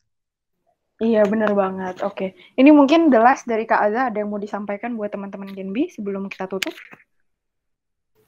Iya, 1.01 1.25
bener 1.25 1.51
banget. 1.57 2.05
Oke. 2.05 2.37
Ini 2.53 2.69
mungkin 2.69 3.09
the 3.09 3.17
last 3.17 3.49
dari 3.49 3.65
Kak 3.65 3.89
Aza 3.89 4.13
ada 4.13 4.17
yang 4.21 4.29
mau 4.29 4.37
disampaikan 4.37 4.93
buat 4.93 5.09
teman-teman 5.09 5.49
Genbi 5.49 5.89
sebelum 5.89 6.29
kita 6.29 6.45
tutup? 6.45 6.73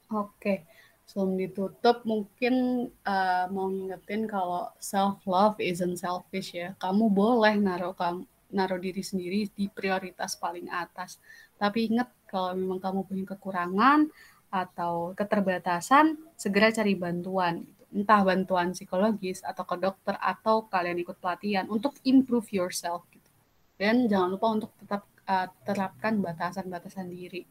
Oke 0.09 0.65
sebelum 1.03 1.36
ditutup 1.36 2.07
mungkin 2.07 2.88
uh, 3.03 3.45
mau 3.51 3.67
ngingetin 3.67 4.24
kalau 4.26 4.71
self 4.80 5.19
love 5.28 5.59
isn't 5.59 5.99
selfish 5.99 6.55
ya. 6.55 6.76
Kamu 6.80 7.11
boleh 7.11 7.59
naruh 7.59 7.93
kamu 7.95 8.24
naruh 8.53 8.78
diri 8.78 9.01
sendiri 9.01 9.49
di 9.49 9.65
prioritas 9.67 10.38
paling 10.38 10.69
atas. 10.69 11.17
Tapi 11.57 11.89
ingat 11.89 12.13
kalau 12.30 12.53
memang 12.53 12.78
kamu 12.78 13.01
punya 13.09 13.26
kekurangan 13.34 14.13
atau 14.53 15.17
keterbatasan, 15.17 16.13
segera 16.38 16.69
cari 16.69 16.93
bantuan. 16.93 17.65
Gitu. 17.94 18.02
Entah 18.02 18.26
bantuan 18.26 18.74
psikologis 18.74 19.46
atau 19.46 19.62
ke 19.62 19.78
dokter 19.78 20.18
atau 20.18 20.66
kalian 20.66 20.98
ikut 20.98 21.22
pelatihan 21.22 21.70
untuk 21.70 21.94
improve 22.02 22.50
yourself. 22.50 23.06
Gitu. 23.14 23.30
Dan 23.78 24.10
jangan 24.10 24.34
lupa 24.34 24.48
untuk 24.50 24.72
tetap 24.82 25.06
uh, 25.30 25.48
terapkan 25.62 26.18
batasan-batasan 26.18 27.14
diri 27.14 27.46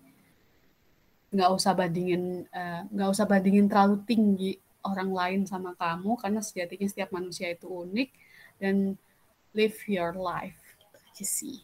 nggak 1.33 1.49
usah 1.49 1.73
bandingin 1.73 2.45
uh, 2.53 2.85
nggak 2.93 3.09
usah 3.09 3.25
bandingin 3.25 3.65
terlalu 3.65 4.05
tinggi 4.05 4.53
orang 4.85 5.11
lain 5.17 5.41
sama 5.49 5.73
kamu 5.81 6.21
karena 6.21 6.45
sejatinya 6.45 6.85
setiap 6.85 7.09
manusia 7.09 7.49
itu 7.49 7.73
unik 7.73 8.09
dan 8.61 9.01
live 9.57 9.81
your 9.89 10.13
life 10.13 10.61
gitu 10.77 10.97
aja 11.01 11.25
sih 11.25 11.59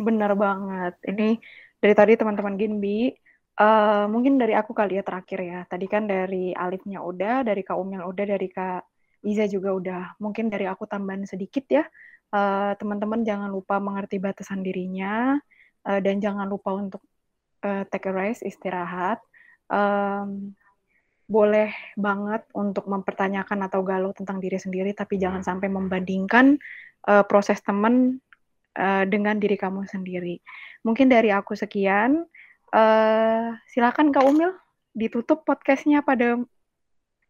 benar 0.00 0.32
banget 0.32 0.96
ini 1.04 1.36
dari 1.76 1.92
tadi 1.92 2.16
teman-teman 2.16 2.56
Ginbi 2.56 3.12
uh, 3.58 4.06
mungkin 4.08 4.38
dari 4.38 4.54
aku 4.54 4.72
kali 4.72 5.00
ya 5.00 5.04
terakhir 5.04 5.40
ya 5.42 5.60
tadi 5.66 5.86
kan 5.90 6.06
dari 6.06 6.54
Alifnya 6.54 7.02
udah 7.02 7.42
dari 7.42 7.60
Kak 7.66 7.76
Umil 7.76 8.06
udah 8.06 8.24
dari 8.24 8.48
Kak 8.48 8.82
Iza 9.22 9.46
juga 9.50 9.74
udah 9.74 10.02
mungkin 10.22 10.48
dari 10.48 10.66
aku 10.66 10.86
tambahan 10.86 11.26
sedikit 11.26 11.66
ya 11.68 11.84
uh, 12.32 12.72
teman-teman 12.76 13.22
jangan 13.22 13.52
lupa 13.52 13.78
mengerti 13.78 14.18
batasan 14.18 14.64
dirinya 14.64 15.36
uh, 15.86 16.00
dan 16.00 16.18
jangan 16.18 16.48
lupa 16.48 16.74
untuk 16.74 17.02
uh, 17.62 17.84
take 17.88 18.08
a 18.10 18.12
rest, 18.12 18.42
istirahat. 18.42 19.22
Um, 19.70 20.52
boleh 21.30 21.72
banget 21.96 22.44
untuk 22.52 22.84
mempertanyakan 22.90 23.64
atau 23.64 23.80
galau 23.80 24.12
tentang 24.12 24.42
diri 24.42 24.60
sendiri, 24.60 24.92
tapi 24.92 25.16
jangan 25.16 25.40
sampai 25.40 25.72
membandingkan 25.72 26.60
uh, 27.08 27.24
proses 27.24 27.62
teman 27.64 28.20
uh, 28.76 29.04
dengan 29.08 29.40
diri 29.40 29.56
kamu 29.56 29.88
sendiri. 29.88 30.42
Mungkin 30.84 31.08
dari 31.08 31.32
aku 31.32 31.56
sekian. 31.56 32.26
Uh, 32.72 33.52
silakan 33.68 34.16
Kak 34.16 34.24
Umil 34.24 34.56
ditutup 34.96 35.44
podcastnya 35.44 36.00
pada 36.00 36.40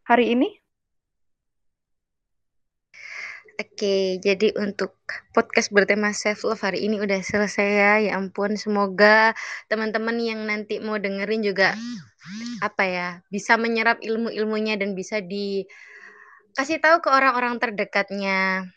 hari 0.06 0.38
ini. 0.38 0.62
Oke, 3.58 4.22
jadi 4.22 4.54
untuk 4.54 4.96
podcast 5.34 5.74
bertema 5.74 6.14
self 6.14 6.46
love 6.46 6.62
hari 6.62 6.86
ini 6.86 7.02
udah 7.02 7.18
selesai 7.20 7.68
ya. 7.68 7.92
Ya 8.06 8.12
ampun, 8.22 8.54
semoga 8.54 9.34
teman-teman 9.66 10.14
yang 10.22 10.46
nanti 10.46 10.78
mau 10.78 10.96
dengerin 10.96 11.42
juga 11.42 11.74
apa 12.62 12.82
ya, 12.86 13.08
bisa 13.26 13.58
menyerap 13.58 13.98
ilmu-ilmunya 13.98 14.78
dan 14.78 14.94
bisa 14.94 15.18
dikasih 15.18 16.78
tahu 16.78 17.02
ke 17.02 17.10
orang-orang 17.10 17.58
terdekatnya. 17.58 18.70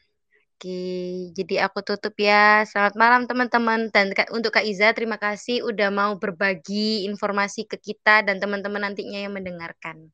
Oke, 0.56 1.36
jadi 1.36 1.68
aku 1.68 1.84
tutup 1.84 2.16
ya. 2.16 2.64
Selamat 2.64 2.95
malam 2.95 3.28
teman-teman 3.28 3.91
dan 3.91 4.16
untuk 4.32 4.56
Kak 4.56 4.64
Iza 4.64 4.95
terima 4.95 5.20
kasih 5.20 5.68
udah 5.68 5.91
mau 5.91 6.16
berbagi 6.16 7.03
informasi 7.12 7.68
ke 7.68 7.76
kita 7.76 8.24
dan 8.24 8.39
teman-teman 8.39 8.88
nantinya 8.88 9.20
yang 9.20 9.36
mendengarkan. 9.36 10.08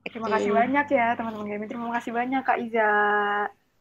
Terima 0.00 0.32
kasih 0.32 0.48
banyak 0.48 0.86
ya 0.88 1.12
teman-teman 1.12 1.44
Gaming. 1.44 1.68
Terima 1.68 1.92
kasih 1.92 2.12
banyak 2.16 2.40
Kak 2.40 2.56
Iza. 2.56 2.92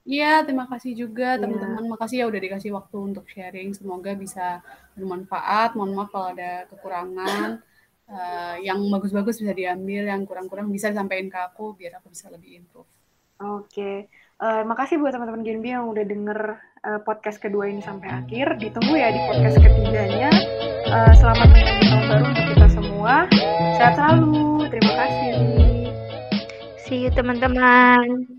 Iya, 0.04 0.44
terima 0.44 0.68
kasih 0.68 0.92
juga 0.92 1.40
iya. 1.40 1.42
teman-teman. 1.48 1.96
Makasih 1.96 2.18
ya 2.20 2.26
udah 2.28 2.42
dikasih 2.44 2.76
waktu 2.76 2.98
untuk 3.00 3.24
sharing. 3.32 3.72
Semoga 3.72 4.12
bisa 4.20 4.60
bermanfaat. 5.00 5.80
Mohon 5.80 5.92
maaf 5.96 6.10
kalau 6.12 6.28
ada 6.36 6.68
kekurangan. 6.68 7.64
Uh, 8.06 8.60
yang 8.62 8.84
bagus-bagus 8.92 9.40
bisa 9.40 9.56
diambil, 9.56 10.12
yang 10.12 10.28
kurang-kurang 10.28 10.68
bisa 10.76 10.92
disampaikan 10.92 11.32
ke 11.32 11.40
aku 11.40 11.72
biar 11.74 12.04
aku 12.04 12.12
bisa 12.12 12.28
lebih 12.28 12.60
improve. 12.60 12.92
Oke, 13.36 13.68
okay. 13.68 13.98
Uh, 14.42 14.64
makasih 14.68 15.00
buat 15.00 15.16
teman-teman 15.16 15.46
Genbi 15.46 15.72
yang 15.72 15.88
udah 15.92 16.04
denger 16.04 16.40
uh, 16.84 17.00
podcast 17.04 17.40
kedua 17.40 17.70
ini 17.70 17.80
sampai 17.80 18.12
akhir. 18.12 18.60
Ditunggu 18.60 18.94
ya 18.96 19.12
di 19.12 19.22
podcast 19.30 19.58
ketiganya. 19.62 20.32
Uh, 20.86 21.14
selamat 21.18 21.48
menyambut 21.50 21.88
tahun 21.88 22.06
baru 22.10 22.26
untuk 22.32 22.46
kita 22.56 22.68
semua. 22.72 23.14
Sehat 23.80 23.94
selalu. 23.98 24.70
Terima 24.72 24.94
kasih. 24.98 25.32
See 26.86 27.00
you 27.06 27.12
teman-teman. 27.14 28.35